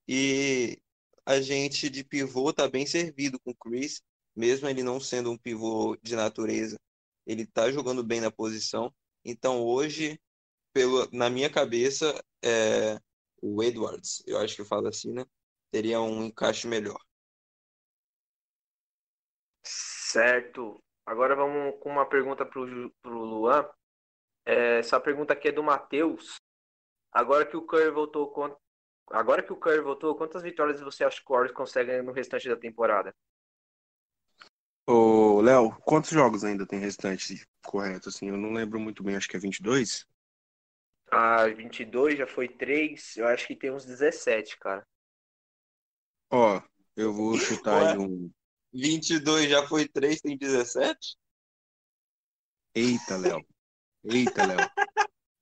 E 0.07 0.81
a 1.25 1.41
gente 1.41 1.89
de 1.89 2.03
pivô 2.03 2.53
tá 2.53 2.67
bem 2.67 2.85
servido 2.85 3.39
com 3.39 3.51
o 3.51 3.55
Chris, 3.55 4.01
mesmo 4.35 4.67
ele 4.67 4.83
não 4.83 4.99
sendo 4.99 5.31
um 5.31 5.37
pivô 5.37 5.97
de 6.01 6.15
natureza, 6.15 6.79
ele 7.25 7.45
tá 7.45 7.71
jogando 7.71 8.03
bem 8.03 8.21
na 8.21 8.31
posição. 8.31 8.93
Então 9.23 9.63
hoje, 9.63 10.19
pelo, 10.73 11.07
na 11.11 11.29
minha 11.29 11.49
cabeça, 11.49 12.19
é, 12.43 12.99
o 13.41 13.61
Edwards, 13.63 14.23
eu 14.25 14.37
acho 14.39 14.55
que 14.55 14.61
eu 14.61 14.65
falo 14.65 14.87
assim, 14.87 15.11
né? 15.11 15.25
Teria 15.71 16.01
um 16.01 16.25
encaixe 16.25 16.67
melhor. 16.67 16.99
Certo. 19.63 20.83
Agora 21.05 21.35
vamos 21.35 21.79
com 21.79 21.89
uma 21.89 22.07
pergunta 22.07 22.45
para 22.45 22.59
o 22.59 23.05
Luan. 23.05 23.69
É, 24.49 24.79
essa 24.79 24.99
pergunta 24.99 25.31
aqui 25.31 25.49
é 25.49 25.51
do 25.51 25.61
Matheus. 25.61 26.41
Agora 27.11 27.45
que 27.45 27.55
o 27.55 27.61
Curry 27.61 27.91
voltou, 27.91 28.33
agora 29.11 29.43
que 29.43 29.53
o 29.53 29.55
Curry 29.55 29.79
voltou, 29.79 30.15
quantas 30.15 30.41
vitórias 30.41 30.81
você 30.81 31.03
acha 31.03 31.21
que 31.23 31.31
o 31.31 31.35
Warriors 31.35 31.55
consegue 31.55 32.01
no 32.01 32.11
restante 32.11 32.49
da 32.49 32.55
temporada? 32.55 33.15
Ô, 34.87 35.39
Léo, 35.39 35.77
quantos 35.85 36.09
jogos 36.09 36.43
ainda 36.43 36.65
tem 36.65 36.79
restante 36.79 37.47
correto? 37.63 38.09
Assim, 38.09 38.29
eu 38.29 38.37
não 38.37 38.51
lembro 38.51 38.79
muito 38.79 39.03
bem, 39.03 39.15
acho 39.15 39.29
que 39.29 39.37
é 39.37 39.39
22. 39.39 40.07
Ah, 41.11 41.45
22 41.45 42.17
já 42.17 42.25
foi 42.25 42.47
3, 42.47 43.17
eu 43.17 43.27
acho 43.27 43.45
que 43.45 43.55
tem 43.55 43.69
uns 43.69 43.85
17, 43.85 44.57
cara. 44.57 44.83
Ó, 46.31 46.59
eu 46.95 47.13
vou 47.13 47.37
chutar 47.37 47.89
aí 47.89 47.97
um 47.99 48.31
22 48.73 49.47
já 49.47 49.67
foi 49.67 49.87
3, 49.87 50.21
tem 50.21 50.35
17? 50.35 51.15
Eita, 52.73 53.15
Léo. 53.15 53.45
Eita, 54.03 54.45
Léo. 54.45 54.57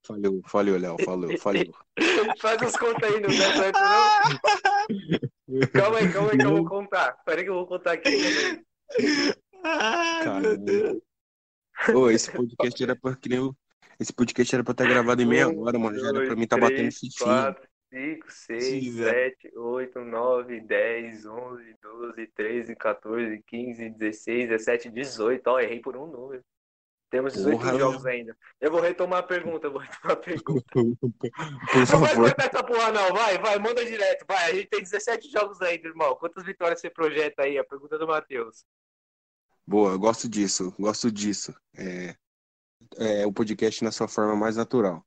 Falhou, 0.06 0.42
falhou, 0.46 0.78
Léo, 0.78 0.96
falou, 1.04 1.38
falhou. 1.38 1.76
Faz 2.40 2.62
as 2.62 2.78
contas 2.78 3.12
aí, 3.12 3.20
não 3.20 3.30
dá 3.30 3.54
certo, 3.54 3.80
não? 3.80 5.70
Calma 5.70 5.98
aí, 5.98 6.14
calma 6.14 6.32
aí 6.32 6.38
que 6.38 6.46
eu 6.46 6.56
vou 6.56 6.66
contar. 6.66 7.14
Peraí 7.26 7.44
que 7.44 7.50
eu 7.50 7.56
vou 7.56 7.68
contar 7.68 7.94
aqui. 7.94 8.10
Ai, 9.64 10.40
meu 10.40 10.58
Deus. 10.58 11.02
Ô, 11.94 12.10
esse 12.10 12.32
podcast 12.32 12.82
era 12.82 12.96
pra 12.96 13.16
que 13.16 13.30
nem 13.30 13.40
o... 13.40 13.56
Esse 14.00 14.14
podcast 14.14 14.56
era 14.56 14.64
pra 14.64 14.72
estar 14.72 14.86
gravado 14.86 15.22
em 15.22 15.26
meia 15.26 15.50
hora, 15.50 15.78
mano. 15.78 16.00
Já 16.00 16.08
era 16.08 16.26
pra 16.26 16.36
mim 16.36 16.48
tá 16.48 16.58
batendo 16.58 16.92
fitinho. 16.92 17.56
5, 17.90 18.26
6, 18.30 18.96
7, 18.96 19.58
8, 19.58 20.00
9, 20.00 20.60
10, 20.62 21.26
11, 21.26 21.76
12, 21.82 22.28
13, 22.36 22.76
14, 22.76 23.44
15, 23.48 23.90
16, 23.90 24.50
17, 24.50 24.90
18. 24.90 25.48
Ó, 25.48 25.60
errei 25.60 25.80
por 25.80 25.96
um 25.96 26.06
número. 26.08 26.44
Temos 27.10 27.34
18 27.34 27.58
porra, 27.58 27.78
jogos 27.78 28.04
meu. 28.04 28.12
ainda. 28.12 28.38
Eu 28.60 28.72
vou 28.72 28.82
retomar 28.82 29.20
a 29.20 29.24
pergunta, 29.24 29.68
eu 29.68 29.72
vou 29.72 29.82
retomar 29.82 30.12
a 30.12 30.20
pergunta. 30.20 30.66
Por 30.74 31.86
favor. 31.86 31.92
Não 31.92 32.00
vai 32.00 32.16
cortar 32.16 32.46
essa 32.48 32.64
porra, 32.64 32.92
não. 32.92 33.14
Vai, 33.14 33.38
vai, 33.38 33.60
manda 33.60 33.86
direto. 33.86 34.26
Vai, 34.28 34.52
a 34.52 34.54
gente 34.54 34.68
tem 34.68 34.82
17 34.82 35.30
jogos 35.30 35.62
ainda, 35.62 35.88
irmão. 35.88 36.16
Quantas 36.16 36.44
vitórias 36.44 36.82
você 36.82 36.90
projeta 36.90 37.44
aí? 37.44 37.58
A 37.58 37.64
pergunta 37.64 37.98
do 37.98 38.08
Matheus. 38.08 38.66
Boa, 39.66 39.98
gosto 39.98 40.28
disso, 40.28 40.74
gosto 40.80 41.12
disso. 41.12 41.54
É, 41.76 42.16
é 42.98 43.26
o 43.26 43.32
podcast 43.32 43.84
na 43.84 43.92
sua 43.92 44.08
forma 44.08 44.36
mais 44.36 44.56
natural. 44.56 45.06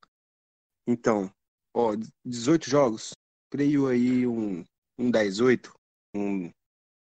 Então, 0.87 1.31
Ó, 1.75 1.95
18 2.25 2.69
jogos. 2.69 3.13
creio 3.51 3.87
aí 3.87 4.27
um, 4.27 4.65
um 4.99 5.11
10-8, 5.11 5.73
um, 6.15 6.47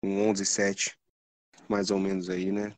um 0.03 0.31
11-7, 0.31 0.95
mais 1.67 1.91
ou 1.91 1.99
menos 1.99 2.29
aí, 2.29 2.51
né? 2.51 2.75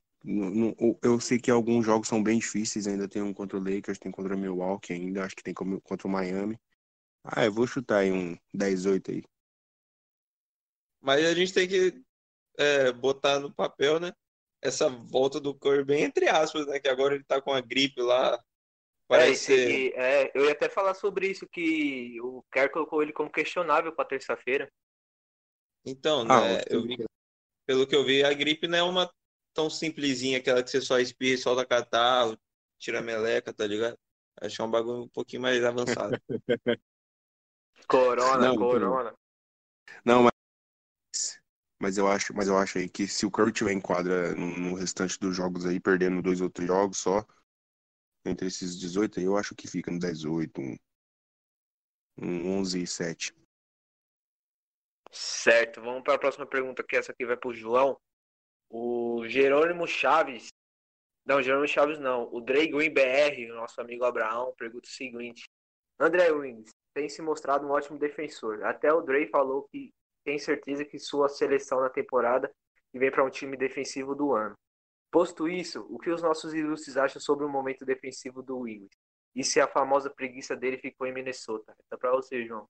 Eu 1.02 1.20
sei 1.20 1.40
que 1.40 1.50
alguns 1.50 1.86
jogos 1.86 2.08
são 2.08 2.22
bem 2.22 2.38
difíceis, 2.38 2.86
ainda 2.86 3.08
tem 3.08 3.22
um 3.22 3.34
contra 3.34 3.58
o 3.58 3.64
Lakers, 3.64 3.98
tem 3.98 4.12
contra 4.12 4.36
o 4.36 4.38
Milwaukee 4.38 4.94
ainda, 4.94 5.24
acho 5.24 5.36
que 5.36 5.44
tem 5.44 5.54
contra 5.54 6.08
o 6.08 6.12
Miami. 6.12 6.60
Ah, 7.24 7.46
eu 7.46 7.52
vou 7.52 7.66
chutar 7.66 8.00
aí 8.00 8.12
um 8.12 8.38
10-8 8.56 9.12
aí. 9.12 9.24
Mas 11.00 11.26
a 11.26 11.34
gente 11.34 11.54
tem 11.54 11.68
que 11.68 12.04
é, 12.58 12.92
botar 12.92 13.40
no 13.40 13.52
papel, 13.52 14.00
né? 14.00 14.12
Essa 14.62 14.90
volta 14.90 15.40
do 15.40 15.56
Curry 15.56 15.84
bem 15.84 16.04
entre 16.04 16.28
aspas, 16.30 16.68
né? 16.68 16.80
Que 16.80 16.88
agora 16.88 17.16
ele 17.16 17.24
tá 17.24 17.42
com 17.42 17.52
a 17.52 17.62
gripe 17.62 18.02
lá. 18.02 18.40
Parece 19.08 19.92
é, 19.94 20.24
é, 20.24 20.32
eu 20.36 20.46
ia 20.46 20.52
até 20.52 20.70
falar 20.70 20.94
sobre 20.94 21.28
isso, 21.28 21.48
que 21.48 22.22
o 22.22 22.44
Kerr 22.52 22.72
colocou 22.72 23.02
ele 23.02 23.12
como 23.12 23.32
questionável 23.32 23.92
para 23.94 24.08
terça-feira. 24.08 24.72
Então, 25.84 26.22
ah, 26.30 26.42
né? 26.42 26.62
Eu 26.70 26.84
vi, 26.84 27.04
pelo 27.66 27.88
que 27.88 27.96
eu 27.96 28.06
vi, 28.06 28.24
a 28.24 28.32
gripe 28.34 28.68
não 28.68 28.78
é 28.78 28.84
uma 28.84 29.12
tão 29.54 29.70
simplesinha, 29.70 30.38
aquela 30.38 30.64
que 30.64 30.70
você 30.70 30.82
só 30.82 31.00
espirra 31.00 31.36
e 31.36 31.38
solta 31.38 31.66
catarro, 31.66 32.38
tira 32.78 33.00
a 33.00 33.04
meleca, 33.04 33.54
tá 33.54 33.66
ligado? 33.66 33.98
Acho 34.42 34.56
que 34.56 34.62
é 34.62 34.66
um 34.66 34.72
bagulho 34.72 35.04
um 35.04 35.10
pouquinho 35.10 35.42
mais 35.42 35.64
avançado. 35.64 36.18
corona, 37.88 38.48
não, 38.48 38.56
corona. 38.56 39.14
Não, 40.06 40.24
mas, 40.24 41.42
mas 41.80 41.98
eu 41.98 42.08
acho, 42.08 42.34
mas 42.34 42.48
eu 42.48 42.58
acho 42.58 42.78
aí 42.78 42.90
que 42.90 43.08
se 43.08 43.26
o 43.26 43.32
Curry 43.32 43.52
tiver 43.52 43.74
em 43.74 43.82
quadra 43.82 44.34
no, 44.34 44.58
no 44.58 44.74
restante 44.76 45.20
dos 45.20 45.36
jogos 45.36 45.66
aí, 45.66 45.80
perdendo 45.80 46.22
dois 46.22 46.42
outros 46.42 46.66
jogos 46.66 46.98
só, 46.98 47.26
entre 48.26 48.48
esses 48.48 48.80
18 48.80 49.20
aí, 49.20 49.26
eu 49.26 49.38
acho 49.38 49.56
que 49.56 49.68
fica 49.68 49.92
no 49.92 50.00
18, 50.00 50.62
um, 50.62 50.76
um 52.18 52.60
11 52.60 52.84
e 52.84 52.88
7. 52.88 53.34
Certo, 55.12 55.82
vamos 55.82 56.04
para 56.04 56.16
a 56.16 56.20
próxima 56.20 56.46
pergunta, 56.46 56.84
que 56.84 56.96
essa 56.96 57.12
aqui 57.12 57.26
vai 57.26 57.36
para 57.36 57.50
o 57.50 57.54
João. 57.54 58.00
O 58.74 59.28
Jerônimo 59.28 59.86
Chaves. 59.86 60.48
Não, 61.26 61.42
Jerônimo 61.42 61.68
Chaves 61.68 62.00
não. 62.00 62.34
O 62.34 62.40
Dre 62.40 62.68
Green 62.68 62.94
BR, 62.94 63.54
nosso 63.54 63.80
amigo 63.82 64.06
Abraão, 64.06 64.54
pergunta 64.58 64.88
o 64.88 64.92
seguinte: 64.92 65.44
André 66.00 66.32
Wings 66.32 66.72
tem 66.94 67.10
se 67.10 67.22
mostrado 67.22 67.68
um 67.68 67.72
ótimo 67.72 68.00
defensor. 68.00 68.64
Até 68.64 68.92
o 68.94 69.02
Dre 69.02 69.28
falou 69.28 69.64
que 69.64 69.94
tem 70.24 70.40
certeza 70.40 70.86
que 70.86 70.98
sua 70.98 71.28
seleção 71.28 71.82
na 71.82 71.90
temporada 71.90 72.50
vem 72.94 73.12
para 73.12 73.24
um 73.24 73.30
time 73.30 73.58
defensivo 73.58 74.16
do 74.16 74.34
ano. 74.34 74.56
Posto 75.12 75.50
isso, 75.50 75.86
o 75.90 76.00
que 76.00 76.10
os 76.10 76.22
nossos 76.22 76.54
ilustres 76.54 76.96
acham 76.96 77.22
sobre 77.22 77.46
o 77.46 77.50
momento 77.50 77.86
defensivo 77.86 78.42
do 78.42 78.60
Wings? 78.60 78.90
E 79.36 79.44
se 79.44 79.60
a 79.60 79.68
famosa 79.68 80.10
preguiça 80.10 80.56
dele 80.56 80.78
ficou 80.78 81.06
em 81.06 81.14
Minnesota? 81.14 81.76
Tá 81.90 81.98
para 81.98 82.12
você, 82.12 82.46
João. 82.46 82.68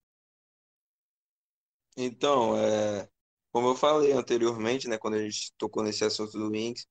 Então, 1.95 2.58
é, 2.58 3.08
como 3.52 3.70
eu 3.70 3.76
falei 3.76 4.12
anteriormente, 4.14 4.88
né, 4.88 4.97
quando 4.97 5.16
a 5.16 5.24
gente 5.24 5.54
tocou 5.58 5.84
nesse 5.84 6.04
assunto 6.04 6.34
do 6.38 6.49
Wings, 6.52 6.88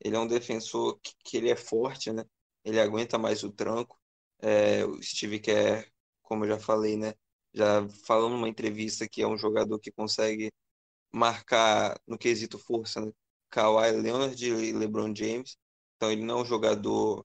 ele 0.00 0.16
é 0.16 0.18
um 0.18 0.26
defensor 0.26 0.98
que, 1.02 1.12
que 1.24 1.36
ele 1.36 1.50
é 1.50 1.56
forte, 1.56 2.12
né? 2.12 2.24
Ele 2.64 2.80
aguenta 2.80 3.18
mais 3.18 3.42
o 3.44 3.50
tranco. 3.52 3.98
É, 4.40 4.84
o 4.84 5.02
Steve 5.02 5.40
Kerr, 5.40 5.86
como 6.22 6.44
eu 6.44 6.48
já 6.50 6.58
falei, 6.58 6.96
né? 6.96 7.14
Já 7.52 7.88
falou 8.06 8.28
numa 8.28 8.48
entrevista 8.48 9.08
que 9.08 9.22
é 9.22 9.26
um 9.26 9.38
jogador 9.38 9.78
que 9.78 9.92
consegue 9.92 10.52
marcar 11.12 11.98
no 12.06 12.18
quesito 12.18 12.58
força, 12.58 13.00
né? 13.00 13.12
Kawhi 13.50 13.92
Leonard 13.92 14.44
e 14.44 14.72
LeBron 14.72 15.14
James. 15.14 15.56
Então 15.96 16.10
ele 16.12 16.24
não 16.24 16.40
é 16.40 16.42
um 16.42 16.44
jogador 16.44 17.24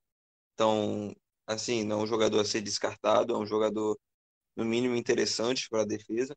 tão 0.55 1.15
assim, 1.47 1.83
não 1.83 2.01
é 2.01 2.03
um 2.03 2.07
jogador 2.07 2.39
a 2.41 2.45
ser 2.45 2.61
descartado, 2.61 3.33
é 3.33 3.37
um 3.37 3.45
jogador 3.45 3.99
no 4.55 4.65
mínimo 4.65 4.95
interessante 4.95 5.67
para 5.69 5.81
a 5.83 5.85
defesa. 5.85 6.35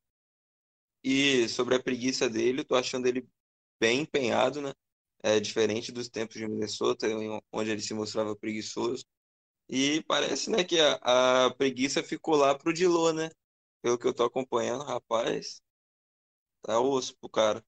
E 1.02 1.48
sobre 1.48 1.74
a 1.74 1.82
preguiça 1.82 2.28
dele, 2.28 2.60
eu 2.60 2.64
tô 2.64 2.74
achando 2.74 3.06
ele 3.06 3.26
bem 3.80 4.00
empenhado, 4.00 4.60
né? 4.60 4.72
É 5.22 5.40
diferente 5.40 5.92
dos 5.92 6.08
tempos 6.08 6.36
de 6.36 6.46
Minnesota, 6.46 7.06
onde 7.52 7.70
ele 7.70 7.80
se 7.80 7.94
mostrava 7.94 8.36
preguiçoso. 8.36 9.04
E 9.68 10.02
parece, 10.04 10.50
né, 10.50 10.64
que 10.64 10.78
a, 10.80 11.46
a 11.46 11.54
preguiça 11.54 12.02
ficou 12.02 12.36
lá 12.36 12.56
pro 12.56 12.72
Dilô, 12.72 13.12
né? 13.12 13.30
Pelo 13.80 13.98
que 13.98 14.06
eu 14.06 14.14
tô 14.14 14.24
acompanhando, 14.24 14.84
rapaz, 14.84 15.60
tá 16.62 16.78
osso 16.78 17.16
pro 17.18 17.28
cara. 17.28 17.64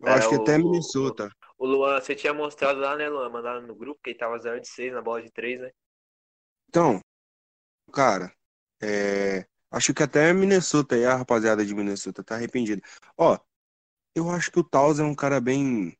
Eu 0.00 0.08
é, 0.08 0.12
acho 0.12 0.28
que 0.28 0.34
até 0.34 0.58
Minnesota. 0.58 1.30
O, 1.58 1.64
o 1.64 1.68
Luan, 1.68 2.00
você 2.00 2.14
tinha 2.14 2.34
mostrado 2.34 2.80
lá, 2.80 2.96
né, 2.96 3.08
Luan? 3.08 3.28
Mandado 3.30 3.66
no 3.66 3.74
grupo 3.74 4.00
que 4.02 4.10
ele 4.10 4.18
tava 4.18 4.38
0 4.38 4.60
de 4.60 4.68
6 4.68 4.92
na 4.92 5.00
bola 5.00 5.22
de 5.22 5.30
3, 5.30 5.60
né? 5.60 5.70
Então, 6.68 7.00
cara, 7.92 8.34
é, 8.82 9.46
Acho 9.70 9.92
que 9.92 10.02
até 10.02 10.32
Minnesota 10.32 10.94
aí, 10.94 11.04
a 11.04 11.16
rapaziada 11.16 11.64
de 11.64 11.74
Minnesota 11.74 12.22
tá 12.22 12.36
arrependida. 12.36 12.82
Ó, 13.16 13.38
eu 14.14 14.30
acho 14.30 14.50
que 14.50 14.58
o 14.58 14.64
Taus 14.64 14.98
é 14.98 15.02
um 15.02 15.14
cara 15.14 15.40
bem. 15.40 15.96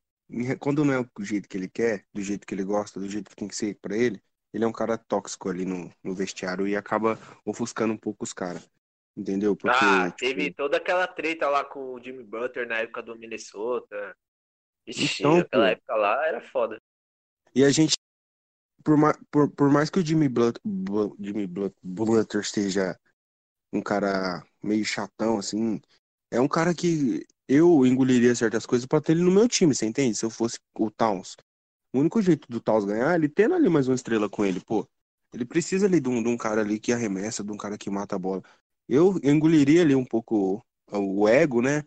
Quando 0.58 0.84
não 0.84 0.94
é 0.94 1.04
do 1.04 1.24
jeito 1.24 1.48
que 1.48 1.56
ele 1.56 1.68
quer, 1.68 2.04
do 2.12 2.22
jeito 2.22 2.46
que 2.46 2.54
ele 2.54 2.64
gosta, 2.64 2.98
do 2.98 3.08
jeito 3.08 3.30
que 3.30 3.36
tem 3.36 3.48
que 3.48 3.54
ser 3.54 3.78
para 3.80 3.96
ele, 3.96 4.20
ele 4.52 4.64
é 4.64 4.66
um 4.66 4.72
cara 4.72 4.96
tóxico 4.96 5.48
ali 5.48 5.64
no, 5.64 5.92
no 6.02 6.14
vestiário 6.14 6.66
e 6.66 6.74
acaba 6.74 7.18
ofuscando 7.44 7.92
um 7.92 7.98
pouco 7.98 8.24
os 8.24 8.32
caras. 8.32 8.68
Entendeu? 9.16 9.56
Porque, 9.56 9.76
ah, 9.78 10.06
tipo... 10.06 10.18
teve 10.18 10.52
toda 10.52 10.76
aquela 10.76 11.06
treta 11.06 11.48
lá 11.48 11.64
com 11.64 11.94
o 11.94 12.02
Jimmy 12.02 12.22
Butler 12.22 12.68
na 12.68 12.78
época 12.78 13.02
do 13.02 13.16
Minnesota. 13.16 14.16
Ixi, 14.86 15.22
então, 15.22 15.38
aquela 15.38 15.64
pô, 15.64 15.70
época 15.70 15.94
lá 15.96 16.26
era 16.26 16.40
foda. 16.40 16.80
E 17.54 17.64
a 17.64 17.70
gente, 17.70 17.96
por, 18.84 18.96
por, 19.30 19.50
por 19.50 19.70
mais 19.70 19.88
que 19.88 19.98
o 19.98 20.04
Jimmy, 20.04 20.28
Blut, 20.28 20.60
Jimmy 21.18 21.46
Blut, 21.46 21.74
Butler 21.82 22.42
esteja 22.42 22.98
um 23.76 23.82
cara 23.82 24.44
meio 24.62 24.84
chatão, 24.84 25.38
assim. 25.38 25.80
É 26.30 26.40
um 26.40 26.48
cara 26.48 26.74
que 26.74 27.26
eu 27.48 27.86
engoliria 27.86 28.34
certas 28.34 28.66
coisas 28.66 28.86
para 28.86 29.00
ter 29.00 29.12
ele 29.12 29.22
no 29.22 29.30
meu 29.30 29.48
time, 29.48 29.74
você 29.74 29.86
entende? 29.86 30.16
Se 30.16 30.24
eu 30.24 30.30
fosse 30.30 30.58
o 30.78 30.90
Towns. 30.90 31.36
O 31.94 32.00
único 32.00 32.20
jeito 32.22 32.48
do 32.50 32.60
Towns 32.60 32.84
ganhar 32.84 33.12
é 33.12 33.16
ele 33.16 33.28
tendo 33.28 33.54
ali 33.54 33.68
mais 33.68 33.88
uma 33.88 33.94
estrela 33.94 34.28
com 34.28 34.44
ele, 34.44 34.60
pô. 34.60 34.88
Ele 35.32 35.44
precisa 35.44 35.86
ali 35.86 36.00
de 36.00 36.08
um, 36.08 36.22
de 36.22 36.28
um 36.28 36.36
cara 36.36 36.60
ali 36.62 36.78
que 36.80 36.92
arremessa, 36.92 37.44
de 37.44 37.52
um 37.52 37.56
cara 37.56 37.78
que 37.78 37.90
mata 37.90 38.16
a 38.16 38.18
bola. 38.18 38.42
Eu 38.88 39.18
engoliria 39.22 39.82
ali 39.82 39.94
um 39.94 40.04
pouco 40.04 40.64
o 40.92 41.28
ego, 41.28 41.62
né? 41.62 41.84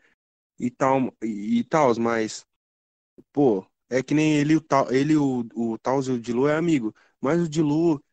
E 0.60 0.72
tal, 0.72 1.14
e, 1.24 1.60
e 1.62 1.66
mas, 2.00 2.46
pô, 3.32 3.66
é 3.90 4.04
que 4.04 4.14
nem 4.14 4.38
ele, 4.38 4.56
o, 4.58 4.64
ele, 4.92 5.16
o, 5.18 5.46
o 5.56 5.78
Taus 5.80 6.08
e 6.08 6.12
o 6.12 6.20
Dilu 6.20 6.48
é 6.48 6.56
amigo. 6.56 6.94
Mas 7.22 7.42
o 7.42 7.50
Dilu, 7.50 8.04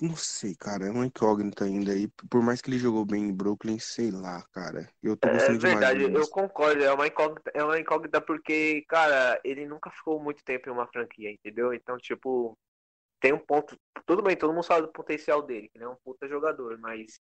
não 0.00 0.16
sei, 0.16 0.54
cara, 0.54 0.86
é 0.86 0.90
uma 0.90 1.06
incógnita 1.06 1.64
ainda 1.64 1.92
aí. 1.92 2.08
Por 2.30 2.42
mais 2.42 2.60
que 2.60 2.70
ele 2.70 2.78
jogou 2.78 3.04
bem 3.04 3.24
em 3.24 3.34
Brooklyn, 3.34 3.78
sei 3.78 4.10
lá, 4.10 4.42
cara. 4.52 4.88
Eu 5.02 5.16
tô 5.16 5.28
gostando 5.28 5.66
é 5.66 5.70
verdade, 5.70 5.98
demais. 6.00 6.26
eu 6.26 6.30
concordo. 6.30 6.82
É 6.82 6.92
uma, 6.92 7.06
incógnita, 7.06 7.50
é 7.54 7.64
uma 7.64 7.78
incógnita 7.78 8.20
porque, 8.20 8.84
cara, 8.88 9.40
ele 9.44 9.66
nunca 9.66 9.90
ficou 9.90 10.22
muito 10.22 10.44
tempo 10.44 10.68
em 10.68 10.72
uma 10.72 10.86
franquia, 10.86 11.30
entendeu? 11.30 11.72
Então, 11.72 11.96
tipo, 11.98 12.58
tem 13.20 13.32
um 13.32 13.38
ponto. 13.38 13.78
Tudo 14.06 14.22
bem, 14.22 14.36
todo 14.36 14.52
mundo 14.52 14.64
sabe 14.64 14.82
do 14.82 14.92
potencial 14.92 15.42
dele, 15.42 15.68
que 15.68 15.78
ele 15.78 15.84
é 15.84 15.88
um 15.88 15.96
puta 16.04 16.28
jogador, 16.28 16.78
mas 16.78 17.20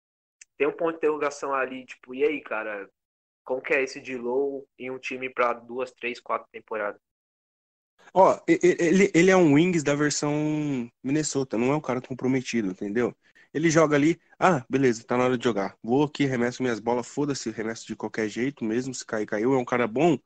tem 0.58 0.68
um 0.68 0.72
ponto 0.72 0.92
de 0.92 0.98
interrogação 0.98 1.54
ali, 1.54 1.86
tipo, 1.86 2.14
e 2.14 2.24
aí, 2.24 2.42
cara? 2.42 2.90
Como 3.44 3.62
que 3.62 3.74
é 3.74 3.84
esse 3.84 4.02
de 4.02 4.18
low 4.18 4.68
em 4.78 4.90
um 4.90 4.98
time 4.98 5.30
pra 5.30 5.54
duas, 5.54 5.92
três, 5.92 6.20
quatro 6.20 6.48
temporadas? 6.52 7.00
Ó, 8.14 8.40
ele, 8.48 9.12
ele 9.14 9.32
é 9.32 9.36
um 9.38 9.54
Wings 9.54 9.84
da 9.84 9.94
versão 9.96 10.90
Minnesota, 11.04 11.58
não 11.58 11.72
é 11.72 11.76
um 11.76 11.82
cara 11.82 12.02
comprometido, 12.02 12.70
entendeu? 12.72 13.16
Ele 13.54 13.70
joga 13.70 13.96
ali, 13.96 14.20
ah, 14.40 14.66
beleza, 14.70 15.04
tá 15.04 15.18
na 15.18 15.26
hora 15.26 15.38
de 15.38 15.44
jogar. 15.44 15.78
Vou 15.84 16.04
aqui, 16.04 16.26
remesso 16.26 16.62
minhas 16.64 16.80
bolas, 16.80 17.08
foda-se, 17.08 17.50
remesso 17.52 17.86
de 17.88 17.96
qualquer 17.96 18.28
jeito, 18.30 18.64
mesmo 18.64 18.94
se 18.94 19.06
cair, 19.06 19.26
caiu. 19.26 19.54
É 19.54 19.58
um 19.58 19.66
cara 19.66 19.88
bom, 19.88 20.18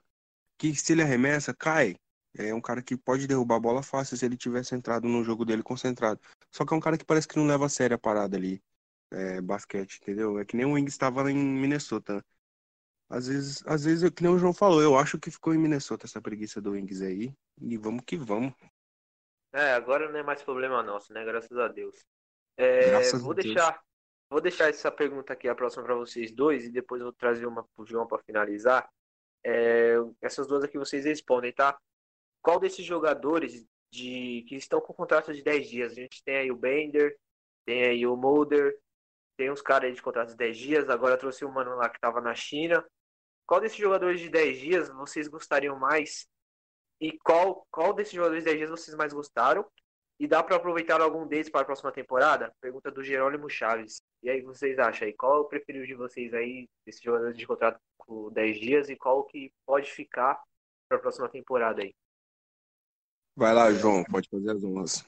que 0.58 0.76
se 0.76 0.94
ele 0.94 1.04
arremessa, 1.04 1.54
cai. 1.54 1.96
É 2.38 2.54
um 2.54 2.62
cara 2.62 2.82
que 2.84 2.98
pode 2.98 3.28
derrubar 3.28 3.58
a 3.58 3.60
bola 3.60 3.84
fácil 3.84 4.18
se 4.18 4.26
ele 4.26 4.38
tivesse 4.38 4.76
entrado 4.76 5.08
no 5.08 5.24
jogo 5.24 5.46
dele 5.46 5.64
concentrado. 5.64 6.20
Só 6.54 6.66
que 6.66 6.74
é 6.74 6.78
um 6.78 6.80
cara 6.82 6.98
que 6.98 7.06
parece 7.06 7.28
que 7.28 7.38
não 7.38 7.48
leva 7.48 7.66
a 7.68 7.70
sério 7.70 7.96
a 7.96 8.00
parada 8.00 8.38
ali. 8.38 8.62
É, 9.12 9.42
basquete, 9.42 10.00
entendeu? 10.02 10.40
É 10.40 10.46
que 10.46 10.56
nem 10.58 10.66
o 10.66 10.74
Wings 10.74 10.94
estava 10.94 11.32
em 11.32 11.36
Minnesota. 11.38 12.24
Às 13.10 13.28
vezes, 13.28 13.66
às 13.66 13.86
vezes, 13.86 14.10
que 14.12 14.22
nem 14.22 14.32
o 14.32 14.38
João 14.38 14.54
falou, 14.54 14.82
eu 14.82 14.96
acho 14.96 15.18
que 15.18 15.32
ficou 15.32 15.54
em 15.54 15.58
Minnesota 15.58 16.06
essa 16.06 16.22
preguiça 16.22 16.62
do 16.62 16.72
Wings 16.72 17.02
aí. 17.02 17.34
E 17.60 17.78
vamos 17.78 18.04
que 18.06 18.16
vamos. 18.16 18.54
É, 19.52 19.74
agora 19.74 20.12
não 20.12 20.20
é 20.20 20.24
mais 20.24 20.44
problema 20.44 20.84
nosso, 20.84 21.12
né? 21.12 21.26
Graças 21.26 21.58
a 21.58 21.68
Deus. 21.68 22.06
É, 22.56 22.90
Graças 22.92 23.22
vou 23.22 23.32
a 23.32 23.36
deixar, 23.36 23.72
Deus. 23.72 23.84
vou 24.30 24.42
deixar 24.42 24.70
essa 24.70 24.92
pergunta 24.92 25.34
aqui 25.34 25.48
a 25.48 25.56
próxima 25.56 25.84
para 25.84 25.96
vocês 25.96 26.32
dois 26.32 26.66
e 26.66 26.70
depois 26.70 27.00
eu 27.02 27.06
vou 27.08 27.14
trazer 27.14 27.48
uma 27.48 27.64
pro 27.76 27.86
João 27.86 28.06
para 28.06 28.22
finalizar. 28.22 28.88
É, 29.44 29.96
essas 30.22 30.46
duas 30.46 30.64
aqui 30.64 30.78
vocês 30.78 31.06
respondem, 31.06 31.52
tá? 31.52 31.80
Qual 32.44 32.60
desses 32.60 32.86
jogadores 32.86 33.66
de 33.92 34.46
que 34.48 34.56
estão 34.56 34.80
com 34.80 34.94
contrato 34.94 35.34
de 35.34 35.42
10 35.42 35.68
dias? 35.68 35.92
A 35.94 35.96
gente 35.96 36.24
tem 36.24 36.38
aí 36.38 36.52
o 36.52 36.56
Bender, 36.56 37.18
tem 37.66 37.86
aí 37.86 38.06
o 38.06 38.16
Mulder, 38.16 38.78
tem 39.36 39.50
uns 39.50 39.62
caras 39.62 39.90
aí 39.90 39.96
de 39.96 40.02
contrato 40.02 40.30
de 40.30 40.38
10 40.38 40.58
dias, 40.58 40.90
agora 40.90 41.18
trouxe 41.18 41.44
o 41.44 41.52
mano 41.52 41.76
lá 41.76 41.90
que 41.90 42.00
tava 42.00 42.22
na 42.22 42.36
China. 42.36 42.86
Qual 43.50 43.60
desses 43.60 43.80
jogadores 43.80 44.22
de 44.22 44.30
10 44.30 44.60
dias 44.60 44.90
vocês 44.90 45.28
gostariam 45.28 45.76
mais? 45.76 46.28
E 47.02 47.18
qual, 47.18 47.66
qual 47.72 47.96
desses 47.96 48.14
jogadores 48.14 48.44
de 48.44 48.50
10 48.52 48.58
dias 48.60 48.70
vocês 48.70 48.96
mais 48.96 49.12
gostaram? 49.12 49.66
E 50.20 50.28
dá 50.28 50.44
para 50.44 50.58
aproveitar 50.58 51.02
algum 51.02 51.26
deles 51.26 51.50
para 51.50 51.62
a 51.62 51.66
próxima 51.66 51.92
temporada? 51.92 52.54
Pergunta 52.62 52.92
do 52.92 53.04
Jerônimo 53.04 53.50
Chaves. 53.50 54.04
E 54.22 54.30
aí, 54.30 54.44
vocês 54.44 54.78
acham 54.78 55.08
aí? 55.08 55.16
Qual 55.16 55.38
é 55.38 55.40
o 55.40 55.46
preferido 55.46 55.88
de 55.88 55.96
vocês 55.96 56.32
aí, 56.32 56.70
desses 56.86 57.02
jogadores 57.02 57.36
de 57.36 57.48
contrato 57.48 57.80
com 57.98 58.32
10 58.32 58.60
dias, 58.60 58.88
e 58.88 58.96
qual 58.96 59.24
que 59.24 59.52
pode 59.66 59.90
ficar 59.90 60.40
para 60.88 61.00
a 61.00 61.02
próxima 61.02 61.28
temporada 61.28 61.82
aí? 61.82 61.96
Vai 63.36 63.56
lá, 63.56 63.72
João, 63.72 64.04
pode 64.04 64.30
fazer 64.30 64.52
as 64.52 64.64
honras. 64.64 65.04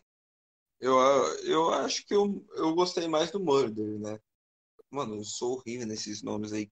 Eu, 0.79 0.97
eu 1.45 1.69
acho 1.75 2.03
que 2.07 2.15
eu, 2.15 2.43
eu 2.55 2.73
gostei 2.73 3.07
mais 3.07 3.29
do 3.29 3.39
Murder, 3.39 3.99
né? 3.99 4.19
Mano, 4.89 5.17
eu 5.17 5.23
sou 5.23 5.57
horrível 5.57 5.85
nesses 5.85 6.23
nomes 6.23 6.51
aí 6.51 6.67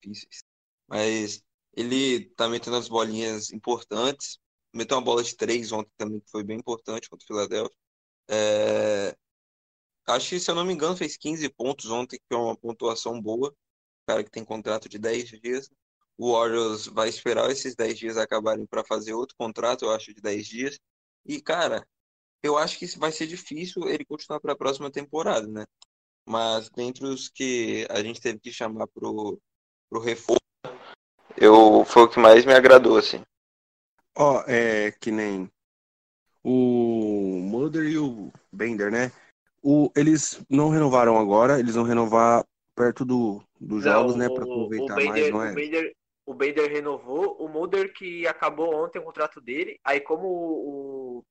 difíceis. 0.00 0.50
Mas 0.92 1.42
ele 1.74 2.26
tá 2.36 2.46
metendo 2.48 2.76
as 2.76 2.86
bolinhas 2.86 3.50
importantes. 3.50 4.38
Meteu 4.74 4.98
uma 4.98 5.04
bola 5.04 5.22
de 5.22 5.34
três 5.34 5.72
ontem 5.72 5.90
também, 5.96 6.20
que 6.20 6.30
foi 6.30 6.44
bem 6.44 6.58
importante 6.58 7.08
contra 7.08 7.24
o 7.24 7.26
Philadelphia. 7.26 7.76
É... 8.28 9.16
Acho 10.06 10.30
que, 10.30 10.40
se 10.40 10.50
eu 10.50 10.54
não 10.54 10.64
me 10.66 10.74
engano, 10.74 10.96
fez 10.96 11.16
15 11.16 11.48
pontos 11.50 11.90
ontem, 11.90 12.18
que 12.18 12.34
é 12.34 12.36
uma 12.36 12.56
pontuação 12.56 13.20
boa. 13.20 13.54
Cara 14.06 14.22
que 14.22 14.30
tem 14.30 14.44
contrato 14.44 14.88
de 14.88 14.98
10 14.98 15.30
dias. 15.40 15.70
O 16.18 16.32
Warriors 16.32 16.86
vai 16.86 17.08
esperar 17.08 17.50
esses 17.50 17.74
10 17.74 17.98
dias 17.98 18.16
acabarem 18.18 18.66
para 18.66 18.84
fazer 18.84 19.14
outro 19.14 19.34
contrato, 19.38 19.86
eu 19.86 19.92
acho, 19.92 20.12
de 20.14 20.20
10 20.20 20.46
dias. 20.46 20.78
E, 21.24 21.40
cara, 21.40 21.86
eu 22.42 22.58
acho 22.58 22.78
que 22.78 22.86
vai 22.98 23.12
ser 23.12 23.26
difícil 23.26 23.88
ele 23.88 24.04
continuar 24.04 24.40
para 24.40 24.52
a 24.52 24.56
próxima 24.56 24.90
temporada, 24.90 25.46
né? 25.48 25.64
Mas 26.26 26.68
dentre 26.70 27.06
os 27.06 27.28
que 27.28 27.86
a 27.90 28.02
gente 28.02 28.20
teve 28.20 28.40
que 28.40 28.52
chamar 28.52 28.86
pro, 28.88 29.40
pro 29.88 30.00
reforço, 30.00 30.42
eu, 31.44 31.84
foi 31.84 32.02
o 32.02 32.08
que 32.08 32.18
mais 32.20 32.44
me 32.44 32.52
agradou, 32.54 32.96
assim. 32.96 33.22
Ó, 34.16 34.42
é 34.46 34.92
que 34.92 35.10
nem 35.10 35.50
o 36.44 37.38
Mulder 37.42 37.84
e 37.84 37.98
o 37.98 38.30
Bender, 38.52 38.90
né? 38.90 39.10
O, 39.62 39.90
eles 39.96 40.40
não 40.50 40.68
renovaram 40.68 41.16
agora, 41.18 41.58
eles 41.58 41.74
vão 41.74 41.84
renovar 41.84 42.44
perto 42.74 43.04
do, 43.04 43.42
dos 43.60 43.84
Não, 43.84 43.92
jogos, 43.92 44.16
né? 44.16 44.28
o- 44.28 44.34
Pra 44.34 44.44
aproveitar 44.44 44.94
o 44.94 44.96
Bender, 44.96 45.08
mais, 45.08 45.30
não 45.30 45.38
o 45.38 45.44
é? 45.44 45.54
Bender, 45.54 45.92
o 46.26 46.34
Bender 46.34 46.70
renovou, 46.70 47.36
o 47.38 47.48
Mulder 47.48 47.92
que 47.92 48.26
acabou 48.26 48.74
ontem 48.74 48.98
o 48.98 49.04
contrato 49.04 49.40
dele, 49.40 49.78
aí 49.84 50.00
como 50.00 50.26
o, 50.26 51.24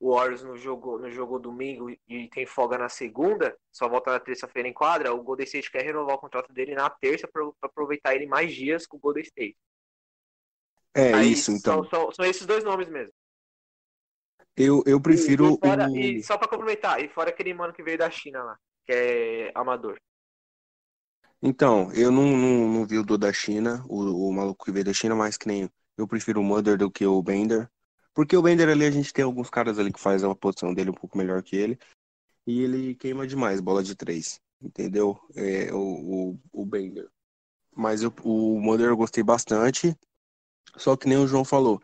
o 0.00 0.14
Warriors 0.14 0.42
não 0.42 0.56
jogou, 0.56 0.98
não 0.98 1.10
jogou 1.10 1.38
domingo 1.38 1.90
e 2.08 2.28
tem 2.30 2.46
folga 2.46 2.78
na 2.78 2.88
segunda, 2.88 3.54
só 3.70 3.86
volta 3.86 4.10
na 4.10 4.18
terça-feira 4.18 4.66
em 4.66 4.72
quadra, 4.72 5.12
o 5.12 5.22
Golden 5.22 5.44
State 5.44 5.70
quer 5.70 5.82
renovar 5.84 6.16
o 6.16 6.18
contrato 6.18 6.50
dele 6.54 6.74
na 6.74 6.88
terça 6.88 7.28
para 7.28 7.46
aproveitar 7.60 8.14
ele 8.14 8.26
mais 8.26 8.54
dias 8.54 8.86
com 8.86 8.96
o 8.96 9.00
Golden 9.00 9.22
State. 9.22 9.58
É 10.94 11.12
aí 11.12 11.32
isso, 11.32 11.52
então. 11.52 11.84
São, 11.84 11.90
são, 11.90 12.12
são 12.12 12.24
esses 12.24 12.46
dois 12.46 12.64
nomes 12.64 12.88
mesmo. 12.88 13.12
Eu, 14.56 14.82
eu 14.86 15.00
prefiro 15.00 15.50
e, 15.50 15.54
e 15.54 15.58
fora- 15.58 15.90
o... 15.90 15.96
e 15.96 16.22
só 16.22 16.38
para 16.38 16.48
complementar, 16.48 17.04
e 17.04 17.08
fora 17.08 17.28
aquele 17.28 17.52
mano 17.52 17.72
que 17.72 17.82
veio 17.82 17.98
da 17.98 18.10
China 18.10 18.42
lá, 18.42 18.58
que 18.86 18.92
é 18.92 19.52
amador. 19.54 20.00
Então, 21.42 21.92
eu 21.92 22.10
não, 22.10 22.36
não, 22.36 22.68
não 22.68 22.86
vi 22.86 22.98
o 22.98 23.04
do 23.04 23.16
da 23.16 23.32
China, 23.32 23.84
o, 23.88 24.28
o 24.28 24.32
maluco 24.32 24.64
que 24.64 24.72
veio 24.72 24.84
da 24.84 24.92
China, 24.92 25.14
mas 25.14 25.36
que 25.36 25.46
nem 25.46 25.70
eu 25.96 26.08
prefiro 26.08 26.40
o 26.40 26.44
Mother 26.44 26.76
do 26.78 26.90
que 26.90 27.06
o 27.06 27.22
Bender. 27.22 27.70
Porque 28.14 28.36
o 28.36 28.42
Bender 28.42 28.68
ali, 28.68 28.84
a 28.84 28.90
gente 28.90 29.12
tem 29.12 29.24
alguns 29.24 29.50
caras 29.50 29.78
ali 29.78 29.92
que 29.92 30.00
faz 30.00 30.24
a 30.24 30.34
posição 30.34 30.74
dele 30.74 30.90
um 30.90 30.94
pouco 30.94 31.16
melhor 31.16 31.42
que 31.42 31.56
ele. 31.56 31.78
E 32.46 32.62
ele 32.62 32.94
queima 32.94 33.26
demais 33.26 33.60
bola 33.60 33.82
de 33.82 33.94
três, 33.94 34.40
entendeu? 34.60 35.18
É, 35.34 35.72
o, 35.72 36.32
o, 36.32 36.40
o 36.52 36.66
Bender. 36.66 37.08
Mas 37.74 38.02
o 38.02 38.60
Mother 38.60 38.88
eu 38.88 38.96
gostei 38.96 39.22
bastante. 39.22 39.96
Só 40.76 40.96
que 40.96 41.08
nem 41.08 41.18
o 41.18 41.26
João 41.26 41.44
falou, 41.44 41.80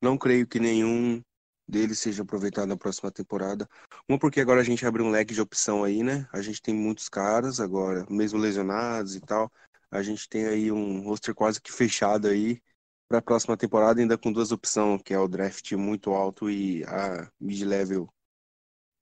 não 0.00 0.16
creio 0.16 0.46
que 0.46 0.60
nenhum 0.60 1.20
deles 1.68 1.98
seja 1.98 2.22
aproveitado 2.22 2.68
na 2.68 2.76
próxima 2.76 3.10
temporada. 3.10 3.68
Uma 4.08 4.18
porque 4.18 4.40
agora 4.40 4.60
a 4.60 4.64
gente 4.64 4.86
abre 4.86 5.02
um 5.02 5.10
leque 5.10 5.34
de 5.34 5.40
opção 5.40 5.84
aí, 5.84 6.02
né? 6.02 6.26
A 6.32 6.40
gente 6.40 6.62
tem 6.62 6.74
muitos 6.74 7.08
caras 7.08 7.60
agora, 7.60 8.06
mesmo 8.08 8.38
lesionados 8.38 9.14
e 9.14 9.20
tal. 9.20 9.52
A 9.90 10.02
gente 10.02 10.28
tem 10.28 10.46
aí 10.46 10.72
um 10.72 11.02
roster 11.02 11.34
quase 11.34 11.60
que 11.60 11.72
fechado 11.72 12.28
aí 12.28 12.62
para 13.08 13.18
a 13.18 13.22
próxima 13.22 13.56
temporada, 13.56 14.00
ainda 14.00 14.18
com 14.18 14.30
duas 14.30 14.52
opções, 14.52 15.02
que 15.02 15.14
é 15.14 15.18
o 15.18 15.26
draft 15.26 15.72
muito 15.72 16.12
alto 16.12 16.50
e 16.50 16.84
a 16.84 17.30
mid-level 17.40 18.12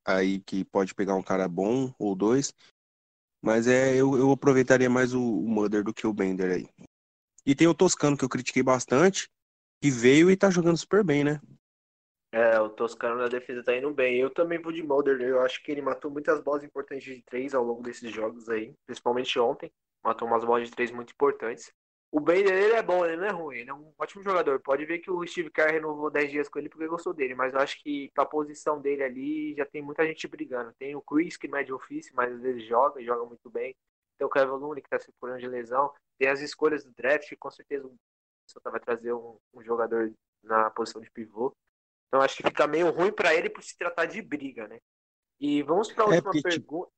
aí 0.07 0.39
que 0.39 0.65
pode 0.65 0.95
pegar 0.95 1.17
um 1.17 1.23
cara 1.23 1.49
bom 1.49 1.93
ou 1.99 2.15
dois. 2.15 2.55
Mas 3.43 3.67
é, 3.67 3.95
eu, 3.95 4.17
eu 4.17 4.31
aproveitaria 4.31 4.89
mais 4.89 5.13
o, 5.13 5.21
o 5.21 5.49
Mother 5.49 5.83
do 5.83 5.93
que 5.93 6.07
o 6.07 6.13
Bender 6.13 6.53
aí. 6.53 6.69
E 7.45 7.55
tem 7.55 7.67
o 7.67 7.75
Toscano, 7.75 8.17
que 8.17 8.25
eu 8.25 8.29
critiquei 8.29 8.63
bastante, 8.63 9.29
que 9.83 9.91
veio 9.91 10.31
e 10.31 10.37
tá 10.37 10.51
jogando 10.51 10.77
super 10.77 11.05
bem, 11.05 11.25
né? 11.25 11.41
É, 12.33 12.61
o 12.61 12.69
Toscano 12.69 13.17
na 13.17 13.29
defesa 13.29 13.63
tá 13.63 13.77
indo 13.77 13.93
bem. 13.93 14.17
Eu 14.17 14.31
também 14.31 14.61
vou 14.61 14.73
de 14.73 14.83
Mulder, 14.83 15.19
né? 15.19 15.31
eu 15.31 15.41
acho 15.41 15.63
que 15.63 15.71
ele 15.71 15.81
matou 15.81 16.11
muitas 16.11 16.41
bolas 16.43 16.65
importantes 16.65 17.05
de 17.05 17.23
três 17.23 17.55
ao 17.55 17.65
longo 17.65 17.83
desses 17.83 18.13
jogos 18.13 18.49
aí, 18.49 18.75
principalmente 18.85 19.39
ontem. 19.39 19.73
Matou 20.05 20.29
umas 20.29 20.45
bolas 20.45 20.69
de 20.69 20.75
três 20.75 20.91
muito 20.91 21.13
importantes. 21.13 21.73
O 22.11 22.21
Bender, 22.21 22.53
ele 22.55 22.73
é 22.75 22.83
bom, 22.83 23.05
ele 23.05 23.17
não 23.17 23.25
é 23.27 23.31
ruim, 23.31 23.57
ele 23.59 23.71
é 23.71 23.75
um 23.75 23.93
ótimo 23.99 24.23
jogador. 24.23 24.61
Pode 24.61 24.85
ver 24.87 25.01
que 25.01 25.11
o 25.11 25.27
Steve 25.27 25.51
Kerr 25.51 25.73
renovou 25.73 26.11
10 26.11 26.31
dias 26.31 26.49
com 26.49 26.59
ele 26.59 26.69
porque 26.69 26.87
gostou 26.87 27.13
dele, 27.13 27.35
mas 27.35 27.53
eu 27.53 27.61
acho 27.61 27.83
que 27.83 28.11
pra 28.15 28.25
posição 28.25 28.81
dele 28.81 29.03
ali 29.03 29.55
já 29.55 29.67
tem 29.67 29.83
muita 29.83 30.07
gente 30.07 30.27
brigando. 30.29 30.73
Tem 30.79 30.95
o 30.97 31.03
Chris, 31.03 31.37
que 31.37 31.49
mede 31.49 31.73
ofício, 31.73 32.15
mas 32.15 32.33
às 32.33 32.41
vezes 32.41 32.65
joga, 32.65 33.01
e 33.01 33.05
joga 33.05 33.25
muito 33.27 33.51
bem. 33.51 33.75
Tem 34.17 34.27
o 34.27 34.31
Kevin 34.31 34.53
Looney, 34.53 34.83
que 34.83 34.89
tá 34.89 34.99
se 34.99 35.13
curando 35.21 35.41
de 35.41 35.49
lesão. 35.49 35.93
Tem 36.19 36.29
as 36.29 36.41
escolhas 36.41 36.85
do 36.85 36.93
draft, 36.93 37.31
com 37.39 37.51
certeza 37.51 37.87
o 37.87 37.91
Minnesota 37.91 38.71
vai 38.71 38.81
trazer 38.81 39.13
um, 39.13 39.37
um 39.53 39.63
jogador 39.63 40.11
na 40.43 40.71
posição 40.71 41.03
de 41.03 41.11
pivô. 41.11 41.53
Então 42.09 42.23
acho 42.23 42.37
que 42.37 42.45
fica 42.45 42.67
meio 42.67 42.89
ruim 42.91 43.13
pra 43.13 43.35
ele 43.35 43.51
por 43.51 43.63
se 43.63 43.77
tratar 43.77 44.07
de 44.07 44.23
briga, 44.23 44.67
né? 44.69 44.79
E 45.41 45.63
vamos 45.65 45.93
pra 45.93 46.05
É 46.05 46.09
última 46.09 46.31
tipo- 46.31 46.49
pergunta. 46.49 46.91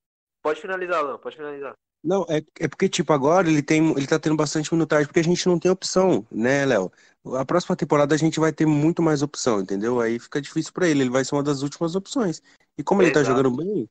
Pode 0.42 0.60
finalizar, 0.60 0.98
Alan, 0.98 1.18
pode 1.18 1.34
finalizar. 1.36 1.74
Não, 2.02 2.24
é, 2.28 2.42
é 2.60 2.68
porque, 2.68 2.88
tipo, 2.88 3.12
agora 3.12 3.48
ele 3.48 3.62
tem, 3.62 3.90
ele 3.90 4.06
tá 4.06 4.18
tendo 4.18 4.36
bastante 4.36 4.72
minutagem, 4.72 5.06
porque 5.06 5.20
a 5.20 5.24
gente 5.24 5.46
não 5.46 5.58
tem 5.58 5.70
opção, 5.70 6.24
né, 6.30 6.64
Léo? 6.64 6.92
A 7.36 7.44
próxima 7.44 7.76
temporada 7.76 8.14
a 8.14 8.18
gente 8.18 8.38
vai 8.38 8.52
ter 8.52 8.66
muito 8.66 9.02
mais 9.02 9.20
opção, 9.20 9.60
entendeu? 9.60 10.00
Aí 10.00 10.18
fica 10.18 10.40
difícil 10.40 10.72
pra 10.72 10.88
ele, 10.88 11.02
ele 11.02 11.10
vai 11.10 11.24
ser 11.24 11.34
uma 11.34 11.42
das 11.42 11.62
últimas 11.62 11.94
opções. 11.96 12.40
E 12.76 12.84
como 12.84 13.02
ele 13.02 13.10
tá 13.10 13.20
Exato. 13.20 13.36
jogando 13.36 13.56
bem, 13.56 13.88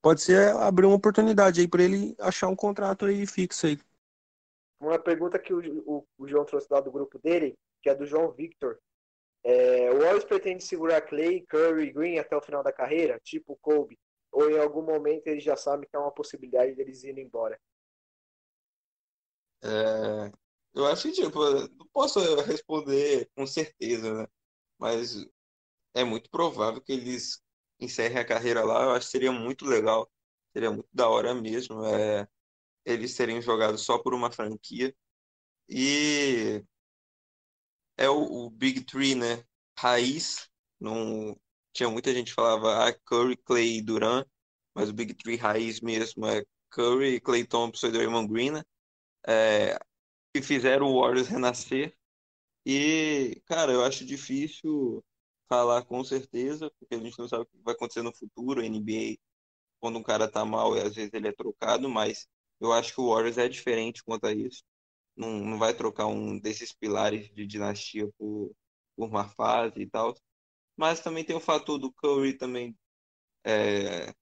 pode 0.00 0.22
ser 0.22 0.54
abrir 0.56 0.86
uma 0.86 0.94
oportunidade 0.94 1.60
aí 1.60 1.68
pra 1.68 1.82
ele 1.82 2.14
achar 2.20 2.48
um 2.48 2.56
contrato 2.56 3.06
aí 3.06 3.26
fixo 3.26 3.66
aí. 3.66 3.78
Uma 4.80 4.98
pergunta 4.98 5.38
que 5.38 5.52
o, 5.52 5.60
o, 5.84 6.06
o 6.16 6.28
João 6.28 6.44
trouxe 6.44 6.68
lá 6.70 6.80
do 6.80 6.92
grupo 6.92 7.18
dele, 7.18 7.58
que 7.82 7.90
é 7.90 7.94
do 7.94 8.06
João 8.06 8.30
Victor. 8.30 8.78
É, 9.42 9.90
o 9.90 9.98
Warriors 9.98 10.24
pretende 10.24 10.62
segurar 10.62 11.00
Clay, 11.00 11.44
Curry 11.48 11.88
e 11.88 11.92
Green 11.92 12.18
até 12.18 12.36
o 12.36 12.40
final 12.40 12.62
da 12.62 12.72
carreira, 12.72 13.18
tipo 13.22 13.58
Kobe? 13.60 13.98
Ou 14.32 14.50
em 14.50 14.58
algum 14.58 14.82
momento 14.82 15.26
eles 15.26 15.44
já 15.44 15.56
sabem 15.56 15.88
que 15.88 15.96
é 15.96 15.98
uma 15.98 16.12
possibilidade 16.12 16.74
deles 16.74 17.02
irem 17.04 17.24
embora? 17.24 17.58
É, 19.62 20.30
eu 20.74 20.86
acho 20.86 21.04
que, 21.04 21.12
tipo, 21.12 21.38
não 21.76 21.86
posso 21.92 22.20
responder 22.42 23.28
com 23.34 23.46
certeza, 23.46 24.14
né? 24.22 24.26
Mas 24.78 25.26
é 25.94 26.04
muito 26.04 26.30
provável 26.30 26.80
que 26.80 26.92
eles 26.92 27.42
encerrem 27.80 28.18
a 28.18 28.24
carreira 28.26 28.64
lá. 28.64 28.84
Eu 28.84 28.90
acho 28.92 29.06
que 29.06 29.12
seria 29.12 29.32
muito 29.32 29.64
legal, 29.66 30.10
seria 30.52 30.70
muito 30.70 30.88
da 30.92 31.08
hora 31.08 31.34
mesmo. 31.34 31.84
É, 31.84 32.28
eles 32.84 33.16
terem 33.16 33.42
jogado 33.42 33.78
só 33.78 33.98
por 33.98 34.14
uma 34.14 34.30
franquia. 34.32 34.94
E 35.68 36.64
é 37.96 38.08
o, 38.08 38.46
o 38.46 38.50
Big 38.50 38.84
Three, 38.84 39.14
né? 39.14 39.44
Raiz, 39.78 40.48
não 40.80 41.38
tinha 41.78 41.90
muita 41.90 42.12
gente 42.12 42.28
que 42.30 42.34
falava 42.34 42.88
ah, 42.88 42.92
Curry, 43.04 43.36
Clay 43.36 43.78
e 43.78 43.82
Durant, 43.82 44.26
mas 44.74 44.90
o 44.90 44.92
Big 44.92 45.14
Three 45.14 45.36
raiz 45.36 45.80
mesmo 45.80 46.26
é 46.26 46.44
Curry, 46.70 47.20
Clay 47.20 47.46
Thompson 47.46 47.88
e 47.88 47.92
Draymond 47.92 48.28
Green, 48.32 48.50
né? 48.50 48.64
É, 49.26 49.78
que 50.34 50.42
fizeram 50.42 50.88
o 50.88 51.00
Warriors 51.00 51.28
renascer. 51.28 51.96
E, 52.66 53.42
cara, 53.46 53.72
eu 53.72 53.84
acho 53.84 54.04
difícil 54.06 55.04
falar 55.48 55.84
com 55.84 56.04
certeza, 56.04 56.70
porque 56.78 56.94
a 56.96 56.98
gente 57.00 57.18
não 57.18 57.28
sabe 57.28 57.44
o 57.44 57.46
que 57.46 57.58
vai 57.64 57.74
acontecer 57.74 58.02
no 58.02 58.14
futuro. 58.14 58.62
NBA, 58.62 59.18
quando 59.80 59.98
um 59.98 60.02
cara 60.02 60.28
tá 60.30 60.44
mal, 60.44 60.74
às 60.74 60.94
vezes 60.96 61.12
ele 61.14 61.28
é 61.28 61.32
trocado, 61.32 61.88
mas 61.88 62.28
eu 62.60 62.72
acho 62.72 62.94
que 62.94 63.00
o 63.00 63.10
Warriors 63.10 63.38
é 63.38 63.48
diferente 63.48 64.02
quanto 64.04 64.26
a 64.26 64.32
isso. 64.32 64.64
Não, 65.16 65.30
não 65.40 65.58
vai 65.58 65.74
trocar 65.74 66.06
um 66.06 66.38
desses 66.40 66.72
pilares 66.72 67.30
de 67.34 67.46
dinastia 67.46 68.08
por, 68.18 68.52
por 68.96 69.08
uma 69.08 69.28
fase 69.28 69.80
e 69.82 69.86
tal. 69.88 70.14
Mas 70.78 71.00
também 71.00 71.24
tem 71.24 71.34
o 71.34 71.40
fator 71.40 71.76
do 71.76 71.92
Curry 71.92 72.34
também 72.34 72.78
é, 73.44 74.14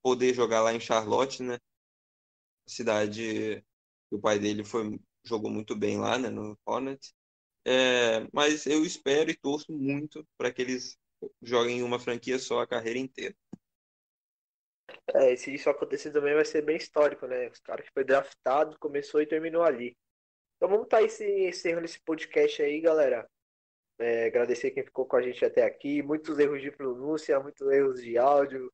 poder 0.00 0.32
jogar 0.32 0.62
lá 0.62 0.72
em 0.72 0.78
Charlotte, 0.78 1.42
né? 1.42 1.58
Cidade 2.68 3.64
que 4.08 4.14
o 4.14 4.20
pai 4.20 4.38
dele 4.38 4.62
foi, 4.64 5.00
jogou 5.24 5.50
muito 5.50 5.74
bem 5.74 5.98
lá, 5.98 6.16
né, 6.16 6.30
no 6.30 6.56
Hornets. 6.64 7.12
É, 7.64 8.28
mas 8.32 8.64
eu 8.66 8.84
espero 8.84 9.28
e 9.28 9.36
torço 9.36 9.72
muito 9.72 10.24
para 10.38 10.52
que 10.52 10.62
eles 10.62 10.96
joguem 11.42 11.78
em 11.78 11.82
uma 11.82 11.98
franquia 11.98 12.38
só 12.38 12.60
a 12.60 12.66
carreira 12.66 13.00
inteira. 13.00 13.34
É, 15.14 15.34
se 15.34 15.52
isso 15.52 15.68
acontecer 15.68 16.12
também 16.12 16.34
vai 16.34 16.44
ser 16.44 16.62
bem 16.62 16.76
histórico, 16.76 17.26
né? 17.26 17.48
Os 17.48 17.58
caras 17.58 17.84
que 17.86 17.92
foi 17.92 18.04
draftado, 18.04 18.78
começou 18.78 19.20
e 19.20 19.26
terminou 19.26 19.64
ali. 19.64 19.96
Então 20.56 20.68
vamos 20.68 20.84
estar 20.84 20.98
tá 20.98 21.04
encerrando 21.04 21.86
esse 21.86 22.00
podcast 22.00 22.62
aí, 22.62 22.80
galera. 22.80 23.28
É, 23.98 24.26
agradecer 24.26 24.70
quem 24.70 24.84
ficou 24.84 25.06
com 25.06 25.16
a 25.16 25.22
gente 25.22 25.44
até 25.44 25.64
aqui. 25.64 26.02
Muitos 26.02 26.38
erros 26.38 26.60
de 26.60 26.70
pronúncia, 26.70 27.40
muitos 27.40 27.66
erros 27.70 28.02
de 28.02 28.18
áudio. 28.18 28.72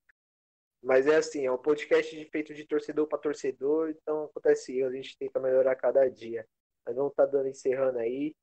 Mas 0.83 1.07
é 1.07 1.16
assim, 1.16 1.47
é 1.47 1.53
um 1.53 1.59
podcast 1.59 2.25
feito 2.31 2.53
de 2.55 2.66
torcedor 2.66 3.07
para 3.07 3.18
torcedor, 3.18 3.91
então 3.91 4.25
acontece 4.25 4.77
erro, 4.77 4.91
a 4.91 4.93
gente 4.93 5.16
tenta 5.16 5.39
melhorar 5.39 5.77
cada 5.77 6.09
dia. 6.11 6.47
Mas 6.85 6.97
não 6.97 7.09
tá 7.09 7.25
dando 7.25 7.49
encerrando 7.49 7.99
aí. 7.99 8.35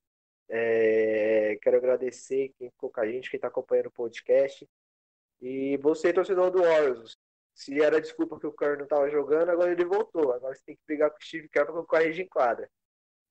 É, 0.48 1.58
quero 1.62 1.78
agradecer 1.78 2.54
quem 2.58 2.70
ficou 2.72 2.90
com 2.90 3.02
a 3.02 3.08
gente, 3.08 3.30
quem 3.30 3.38
está 3.38 3.50
acompanhando 3.50 3.88
o 3.88 3.92
podcast. 3.92 4.68
E 5.42 5.78
você, 5.78 6.14
torcedor 6.14 6.50
do 6.50 6.62
Orioles, 6.62 7.18
se 7.54 7.82
era 7.82 8.00
desculpa 8.00 8.40
que 8.40 8.48
o 8.48 8.54
Curry 8.54 8.78
não 8.78 8.86
estava 8.86 9.10
jogando, 9.10 9.50
agora 9.50 9.72
ele 9.72 9.84
voltou. 9.86 10.32
Agora 10.32 10.56
você 10.56 10.64
tem 10.66 10.76
que 10.76 10.82
brigar 10.88 11.12
com 11.12 11.18
o 11.18 11.22
Steve 11.22 11.50
Kerr 11.50 11.66
para 11.66 11.84
corrigir 11.84 12.26
em 12.26 12.30
quadra. 12.30 12.70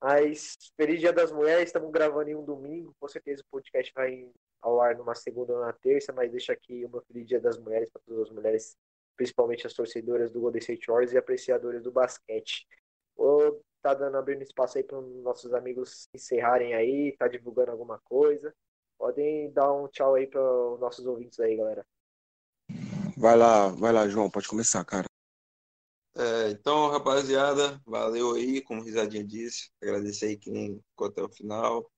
Mas 0.01 0.57
feliz 0.77 1.01
Dia 1.01 1.13
das 1.13 1.33
Mulheres, 1.33 1.65
estamos 1.65 1.91
gravando 1.91 2.31
em 2.31 2.35
um 2.37 2.45
domingo. 2.45 2.95
Com 3.01 3.09
certeza 3.09 3.43
o 3.43 3.51
podcast 3.51 3.93
vai 3.95 4.31
ao 4.61 4.81
ar 4.81 4.97
numa 4.97 5.15
segunda 5.15 5.53
ou 5.53 5.61
na 5.61 5.73
terça, 5.73 6.13
mas 6.13 6.31
deixa 6.31 6.53
aqui 6.53 6.85
uma 6.85 7.03
feliz 7.03 7.27
Dia 7.27 7.41
das 7.41 7.59
Mulheres 7.59 7.91
para 7.91 8.03
todas 8.07 8.29
as 8.29 8.31
mulheres, 8.31 8.77
principalmente 9.17 9.67
as 9.67 9.75
torcedoras 9.75 10.31
do 10.31 10.41
Golden 10.41 10.61
State 10.61 10.87
Warriors 10.87 11.13
e 11.13 11.19
apreciadoras 11.19 11.83
do 11.83 11.91
basquete. 11.91 12.67
Vou 13.17 13.61
tá 13.83 13.95
dando 13.95 14.17
abrindo 14.17 14.43
espaço 14.43 14.79
aí 14.79 14.85
para 14.85 14.99
os 14.99 15.23
nossos 15.23 15.53
amigos 15.55 16.09
encerrarem 16.13 16.75
aí, 16.75 17.17
tá 17.17 17.29
divulgando 17.29 17.71
alguma 17.71 17.99
coisa. 18.01 18.55
Podem 18.99 19.51
dar 19.53 19.73
um 19.73 19.89
tchau 19.89 20.15
aí 20.15 20.27
para 20.27 20.41
os 20.41 20.81
nossos 20.81 21.07
ouvintes 21.07 21.39
aí, 21.39 21.57
galera. 21.57 21.87
Vai 23.17 23.37
lá, 23.37 23.69
vai 23.69 23.93
lá, 23.93 24.09
João, 24.09 24.31
pode 24.31 24.49
começar, 24.49 24.85
cara. 24.85 25.08
É, 26.19 26.51
então, 26.51 26.91
rapaziada, 26.91 27.81
valeu 27.87 28.35
aí, 28.35 28.61
como 28.62 28.81
o 28.81 28.85
Risadinha 28.85 29.25
disse. 29.25 29.71
Agradecer 29.81 30.27
aí 30.27 30.37
quem 30.37 30.81
ficou 30.91 31.07
até 31.07 31.23
o 31.23 31.29
final. 31.31 31.91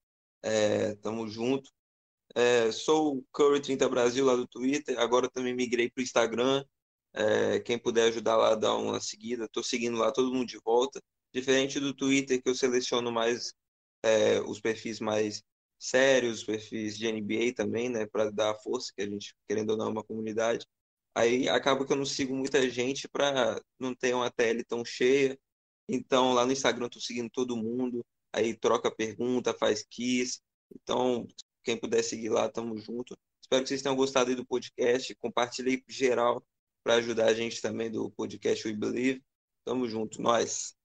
É, 0.43 0.95
tamo 0.97 1.27
junto. 1.27 1.71
É, 2.35 2.71
sou 2.71 3.17
o 3.19 3.25
Curry30 3.33 3.89
Brasil 3.89 4.25
lá 4.25 4.35
do 4.35 4.47
Twitter. 4.47 4.99
Agora 4.99 5.29
também 5.29 5.55
migrei 5.55 5.89
pro 5.91 6.03
Instagram. 6.03 6.65
É, 7.13 7.59
quem 7.61 7.79
puder 7.79 8.09
ajudar 8.09 8.37
lá, 8.37 8.55
dá 8.55 8.75
uma 8.75 8.99
seguida. 9.01 9.47
Tô 9.49 9.63
seguindo 9.63 9.97
lá 9.97 10.11
todo 10.11 10.33
mundo 10.33 10.47
de 10.47 10.59
volta. 10.65 11.01
Diferente 11.33 11.79
do 11.79 11.93
Twitter, 11.95 12.41
que 12.41 12.49
eu 12.49 12.55
seleciono 12.55 13.11
mais 13.11 13.53
é, 14.03 14.41
os 14.41 14.59
perfis 14.61 14.99
mais 14.99 15.43
sérios, 15.79 16.39
os 16.39 16.43
perfis 16.45 16.97
de 16.97 17.07
NBA 17.07 17.53
também, 17.55 17.89
né? 17.89 18.05
Para 18.07 18.29
dar 18.31 18.55
força, 18.55 18.91
que 18.95 19.01
a 19.03 19.09
gente, 19.09 19.35
querendo 19.47 19.71
ou 19.71 19.77
não, 19.77 19.87
é 19.87 19.89
uma 19.91 20.03
comunidade. 20.03 20.65
Aí 21.13 21.49
acaba 21.49 21.85
que 21.85 21.91
eu 21.91 21.97
não 21.97 22.05
sigo 22.05 22.35
muita 22.35 22.69
gente 22.69 23.07
para 23.07 23.61
não 23.79 23.93
ter 23.93 24.13
uma 24.13 24.31
tele 24.31 24.63
tão 24.63 24.83
cheia. 24.85 25.37
Então 25.89 26.33
lá 26.33 26.45
no 26.45 26.51
Instagram 26.51 26.85
eu 26.85 26.89
tô 26.89 26.99
seguindo 26.99 27.29
todo 27.29 27.57
mundo, 27.57 28.05
aí 28.33 28.53
troca 28.53 28.89
pergunta, 28.89 29.53
faz 29.53 29.83
quiz. 29.83 30.41
Então, 30.73 31.27
quem 31.63 31.77
puder 31.77 32.01
seguir 32.03 32.29
lá, 32.29 32.49
tamo 32.49 32.77
junto. 32.77 33.17
Espero 33.41 33.63
que 33.63 33.69
vocês 33.69 33.81
tenham 33.81 33.95
gostado 33.95 34.29
aí 34.29 34.35
do 34.35 34.45
podcast. 34.45 35.13
Compartilhei 35.15 35.83
geral 35.87 36.41
para 36.83 36.95
ajudar 36.95 37.25
a 37.25 37.33
gente 37.33 37.61
também 37.61 37.91
do 37.91 38.09
podcast 38.11 38.65
We 38.65 38.73
Believe. 38.73 39.21
Tamo 39.65 39.87
junto, 39.87 40.21
nós. 40.21 40.75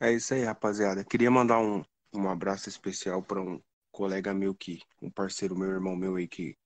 É 0.00 0.12
isso 0.12 0.34
aí, 0.34 0.42
rapaziada. 0.42 1.04
Queria 1.04 1.30
mandar 1.30 1.60
um, 1.60 1.84
um 2.12 2.28
abraço 2.28 2.68
especial 2.68 3.22
para 3.22 3.40
um 3.40 3.62
colega 3.92 4.34
meu 4.34 4.54
que, 4.54 4.80
um 5.00 5.10
parceiro 5.10 5.56
meu, 5.56 5.70
irmão 5.70 5.96
meu 5.96 6.16
aí 6.16 6.28
que 6.28 6.56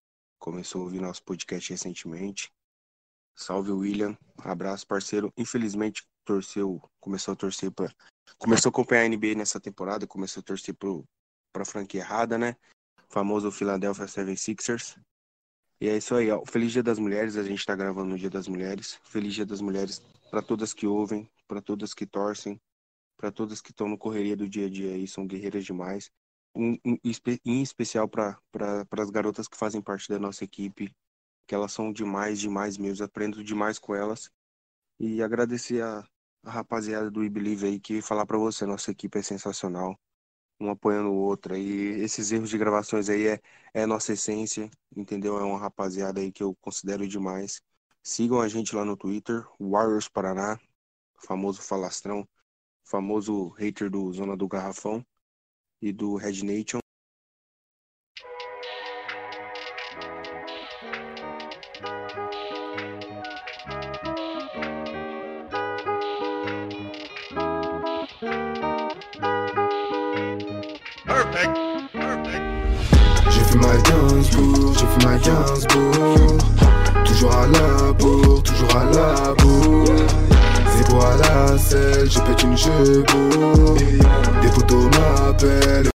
começou 0.43 0.81
a 0.81 0.85
ouvir 0.85 1.01
nosso 1.01 1.23
podcast 1.23 1.71
recentemente. 1.71 2.53
Salve 3.33 3.71
William, 3.71 4.19
abraço 4.39 4.85
parceiro. 4.85 5.33
Infelizmente 5.37 6.05
torceu, 6.25 6.83
começou 7.01 7.33
a 7.33 7.37
torcer 7.37 7.71
para, 7.71 7.95
começou 8.39 8.69
a 8.69 8.71
acompanhar 8.71 9.05
a 9.05 9.09
NBA 9.09 9.37
nessa 9.37 9.61
temporada, 9.61 10.05
começou 10.05 10.41
a 10.41 10.45
torcer 10.45 10.75
para 11.53 11.65
franquia 11.65 12.01
errada, 12.01 12.37
né? 12.37 12.57
O 13.09 13.13
famoso 13.13 13.53
Philadelphia 13.53 14.05
76ers. 14.05 15.01
E 15.81 15.89
é 15.89 15.97
isso 15.97 16.13
aí, 16.15 16.29
ó. 16.29 16.45
Feliz 16.45 16.73
Dia 16.73 16.83
das 16.83 16.99
Mulheres, 16.99 17.37
a 17.37 17.45
gente 17.45 17.61
está 17.61 17.77
gravando 17.77 18.11
no 18.11 18.19
Dia 18.19 18.31
das 18.31 18.49
Mulheres. 18.49 18.99
Feliz 19.05 19.35
Dia 19.35 19.47
das 19.47 19.61
Mulheres 19.61 20.03
para 20.29 20.43
todas 20.43 20.75
que 20.75 20.89
ouvem, 20.89 21.31
para 21.47 21.63
todas 21.63 21.95
que 21.95 22.05
torcem, 22.05 22.61
para 23.17 23.31
todas 23.31 23.61
que 23.61 23.71
estão 23.71 23.89
no 23.89 23.97
correria 23.97 24.37
do 24.37 24.49
dia 24.49 24.67
a 24.67 24.71
dia 24.71 24.93
aí, 24.93 25.07
são 25.07 25.25
guerreiras 25.25 25.65
demais 25.65 26.11
um, 26.55 26.77
em 27.45 27.63
especial 27.63 28.09
para 28.09 28.39
as 28.99 29.11
garotas 29.11 29.49
que 29.49 29.57
fazem 29.57 29.81
parte 29.81 30.09
da 30.09 30.19
nossa 30.19 30.45
equipe, 30.45 30.95
que 31.47 31.55
elas 31.55 31.73
são 31.73 31.93
demais, 31.93 32.39
demais 32.41 32.79
mesmo, 32.79 33.05
aprendo 33.05 33.43
demais 33.45 33.79
com 33.79 33.95
elas. 33.95 34.31
E 34.99 35.23
agradecer 35.23 35.83
a, 35.83 36.05
a 36.45 36.51
rapaziada 36.51 37.11
do 37.11 37.25
iBelieve 37.25 37.67
aí 37.67 37.81
que 37.81 38.03
falar 38.03 38.27
para 38.27 38.39
você, 38.39 38.67
nossa 38.67 38.91
equipe 38.91 39.19
é 39.19 39.23
sensacional, 39.23 39.99
um 40.61 40.71
apoiando 40.71 41.11
o 41.11 41.17
outro. 41.17 41.57
E 41.57 42.01
esses 42.03 42.33
erros 42.33 42.51
de 42.51 42.59
gravações 42.59 43.09
aí 43.09 43.29
é, 43.29 43.41
é 43.75 43.87
nossa 43.87 44.13
essência, 44.13 44.71
entendeu? 44.97 45.39
É 45.39 45.45
uma 45.45 45.59
rapaziada 45.59 46.21
aí 46.21 46.33
que 46.33 46.43
eu 46.43 46.55
considero 46.61 47.07
demais. 47.09 47.63
Sigam 48.03 48.41
a 48.41 48.49
gente 48.49 48.75
lá 48.75 48.85
no 48.85 48.97
Twitter, 48.97 49.45
Warriors 49.61 50.09
Paraná, 50.09 50.59
famoso 51.27 51.63
falastrão, 51.63 52.29
famoso 52.85 53.51
hater 53.51 53.91
do 53.91 54.13
Zona 54.13 54.37
do 54.37 54.49
Garrafão 54.49 55.05
e 55.83 55.93
do 55.93 56.15
Red 56.17 56.45
Nation. 56.45 56.82